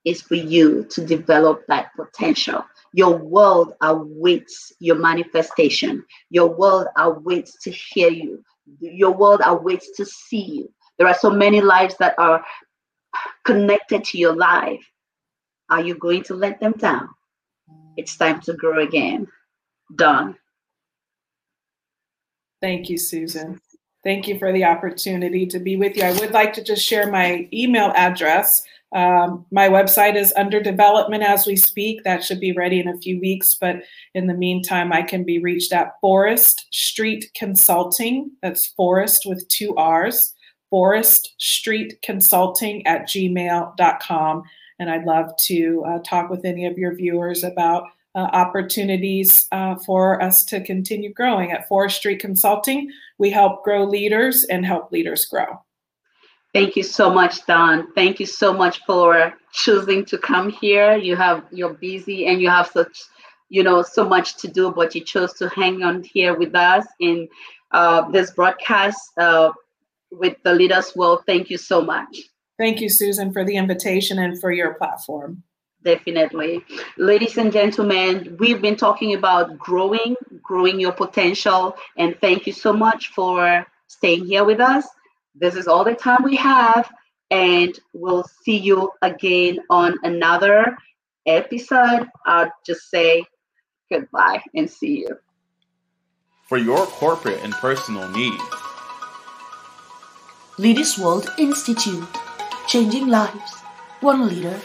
is 0.04 0.22
for 0.22 0.34
you 0.34 0.84
to 0.90 1.04
develop 1.04 1.64
that 1.68 1.90
potential. 1.94 2.64
Your 2.92 3.16
world 3.16 3.74
awaits 3.82 4.72
your 4.80 4.96
manifestation. 4.96 6.04
Your 6.30 6.48
world 6.48 6.86
awaits 6.96 7.62
to 7.62 7.70
hear 7.70 8.10
you. 8.10 8.42
Your 8.80 9.12
world 9.12 9.42
awaits 9.44 9.96
to 9.96 10.04
see 10.04 10.42
you. 10.42 10.72
There 10.98 11.06
are 11.06 11.14
so 11.14 11.30
many 11.30 11.60
lives 11.60 11.96
that 11.98 12.18
are 12.18 12.44
connected 13.44 14.04
to 14.04 14.18
your 14.18 14.34
life. 14.34 14.84
Are 15.68 15.82
you 15.82 15.94
going 15.94 16.24
to 16.24 16.34
let 16.34 16.60
them 16.60 16.72
down? 16.72 17.10
It's 18.00 18.16
time 18.16 18.40
to 18.42 18.54
grow 18.54 18.82
again. 18.82 19.28
Dawn. 19.94 20.36
Thank 22.62 22.88
you, 22.88 22.98
Susan. 22.98 23.60
Thank 24.02 24.26
you 24.26 24.38
for 24.38 24.52
the 24.52 24.64
opportunity 24.64 25.46
to 25.46 25.58
be 25.58 25.76
with 25.76 25.96
you. 25.96 26.04
I 26.04 26.12
would 26.12 26.32
like 26.32 26.54
to 26.54 26.64
just 26.64 26.84
share 26.84 27.10
my 27.10 27.46
email 27.52 27.92
address. 27.94 28.62
Um, 28.92 29.44
my 29.50 29.68
website 29.68 30.16
is 30.16 30.32
under 30.36 30.60
development 30.60 31.22
as 31.22 31.46
we 31.46 31.56
speak. 31.56 32.02
That 32.04 32.24
should 32.24 32.40
be 32.40 32.52
ready 32.52 32.80
in 32.80 32.88
a 32.88 32.98
few 32.98 33.20
weeks. 33.20 33.56
But 33.60 33.82
in 34.14 34.26
the 34.26 34.34
meantime, 34.34 34.92
I 34.92 35.02
can 35.02 35.24
be 35.24 35.38
reached 35.38 35.72
at 35.72 35.92
Forrest 36.00 36.66
Street 36.72 37.30
Consulting. 37.34 38.30
That's 38.42 38.72
Forrest 38.76 39.24
with 39.26 39.46
two 39.48 39.76
R's. 39.76 40.34
Forrest 40.70 41.34
Street 41.38 41.98
Consulting 42.02 42.86
at 42.86 43.02
gmail.com. 43.02 44.42
And 44.80 44.90
I'd 44.90 45.04
love 45.04 45.30
to 45.46 45.84
uh, 45.86 45.98
talk 46.04 46.30
with 46.30 46.44
any 46.44 46.66
of 46.66 46.78
your 46.78 46.94
viewers 46.94 47.44
about 47.44 47.84
uh, 48.14 48.28
opportunities 48.32 49.46
uh, 49.52 49.76
for 49.76 50.20
us 50.22 50.44
to 50.46 50.60
continue 50.62 51.12
growing. 51.12 51.52
At 51.52 51.68
Forrest 51.68 51.98
Street 51.98 52.18
Consulting, 52.18 52.90
we 53.18 53.30
help 53.30 53.62
grow 53.62 53.84
leaders 53.84 54.44
and 54.44 54.66
help 54.66 54.90
leaders 54.90 55.26
grow. 55.26 55.62
Thank 56.52 56.74
you 56.74 56.82
so 56.82 57.10
much, 57.10 57.46
Dawn. 57.46 57.92
Thank 57.94 58.18
you 58.18 58.26
so 58.26 58.52
much 58.52 58.80
for 58.84 59.34
choosing 59.52 60.04
to 60.06 60.18
come 60.18 60.50
here. 60.50 60.96
You 60.96 61.14
have 61.14 61.44
you're 61.52 61.74
busy 61.74 62.26
and 62.26 62.40
you 62.40 62.50
have 62.50 62.66
such, 62.66 63.04
you 63.50 63.62
know, 63.62 63.82
so 63.82 64.08
much 64.08 64.36
to 64.38 64.48
do, 64.48 64.72
but 64.72 64.94
you 64.94 65.04
chose 65.04 65.34
to 65.34 65.48
hang 65.50 65.84
on 65.84 66.02
here 66.02 66.36
with 66.36 66.54
us 66.56 66.86
in 66.98 67.28
uh, 67.70 68.10
this 68.10 68.32
broadcast 68.32 69.12
uh, 69.16 69.52
with 70.10 70.36
the 70.42 70.52
Leaders 70.52 70.96
World. 70.96 71.20
Thank 71.26 71.50
you 71.50 71.58
so 71.58 71.80
much. 71.80 72.18
Thank 72.60 72.82
you, 72.82 72.90
Susan, 72.90 73.32
for 73.32 73.42
the 73.42 73.56
invitation 73.56 74.18
and 74.18 74.38
for 74.38 74.52
your 74.52 74.74
platform. 74.74 75.42
Definitely. 75.82 76.62
Ladies 76.98 77.38
and 77.38 77.50
gentlemen, 77.50 78.36
we've 78.38 78.60
been 78.60 78.76
talking 78.76 79.14
about 79.14 79.58
growing, 79.58 80.14
growing 80.42 80.78
your 80.78 80.92
potential. 80.92 81.74
And 81.96 82.20
thank 82.20 82.46
you 82.46 82.52
so 82.52 82.74
much 82.74 83.12
for 83.14 83.66
staying 83.86 84.26
here 84.26 84.44
with 84.44 84.60
us. 84.60 84.86
This 85.34 85.54
is 85.54 85.68
all 85.68 85.84
the 85.84 85.94
time 85.94 86.22
we 86.22 86.36
have. 86.36 86.92
And 87.30 87.80
we'll 87.94 88.26
see 88.44 88.58
you 88.58 88.90
again 89.00 89.60
on 89.70 89.94
another 90.02 90.76
episode. 91.24 92.10
I'll 92.26 92.52
just 92.66 92.90
say 92.90 93.24
goodbye 93.90 94.42
and 94.54 94.68
see 94.68 94.98
you. 94.98 95.18
For 96.46 96.58
your 96.58 96.84
corporate 96.84 97.40
and 97.42 97.54
personal 97.54 98.06
needs. 98.10 98.44
Leaders 100.58 100.98
World 100.98 101.30
Institute, 101.38 102.04
changing 102.70 103.08
lives, 103.08 103.64
one 104.00 104.28
leader 104.28 104.60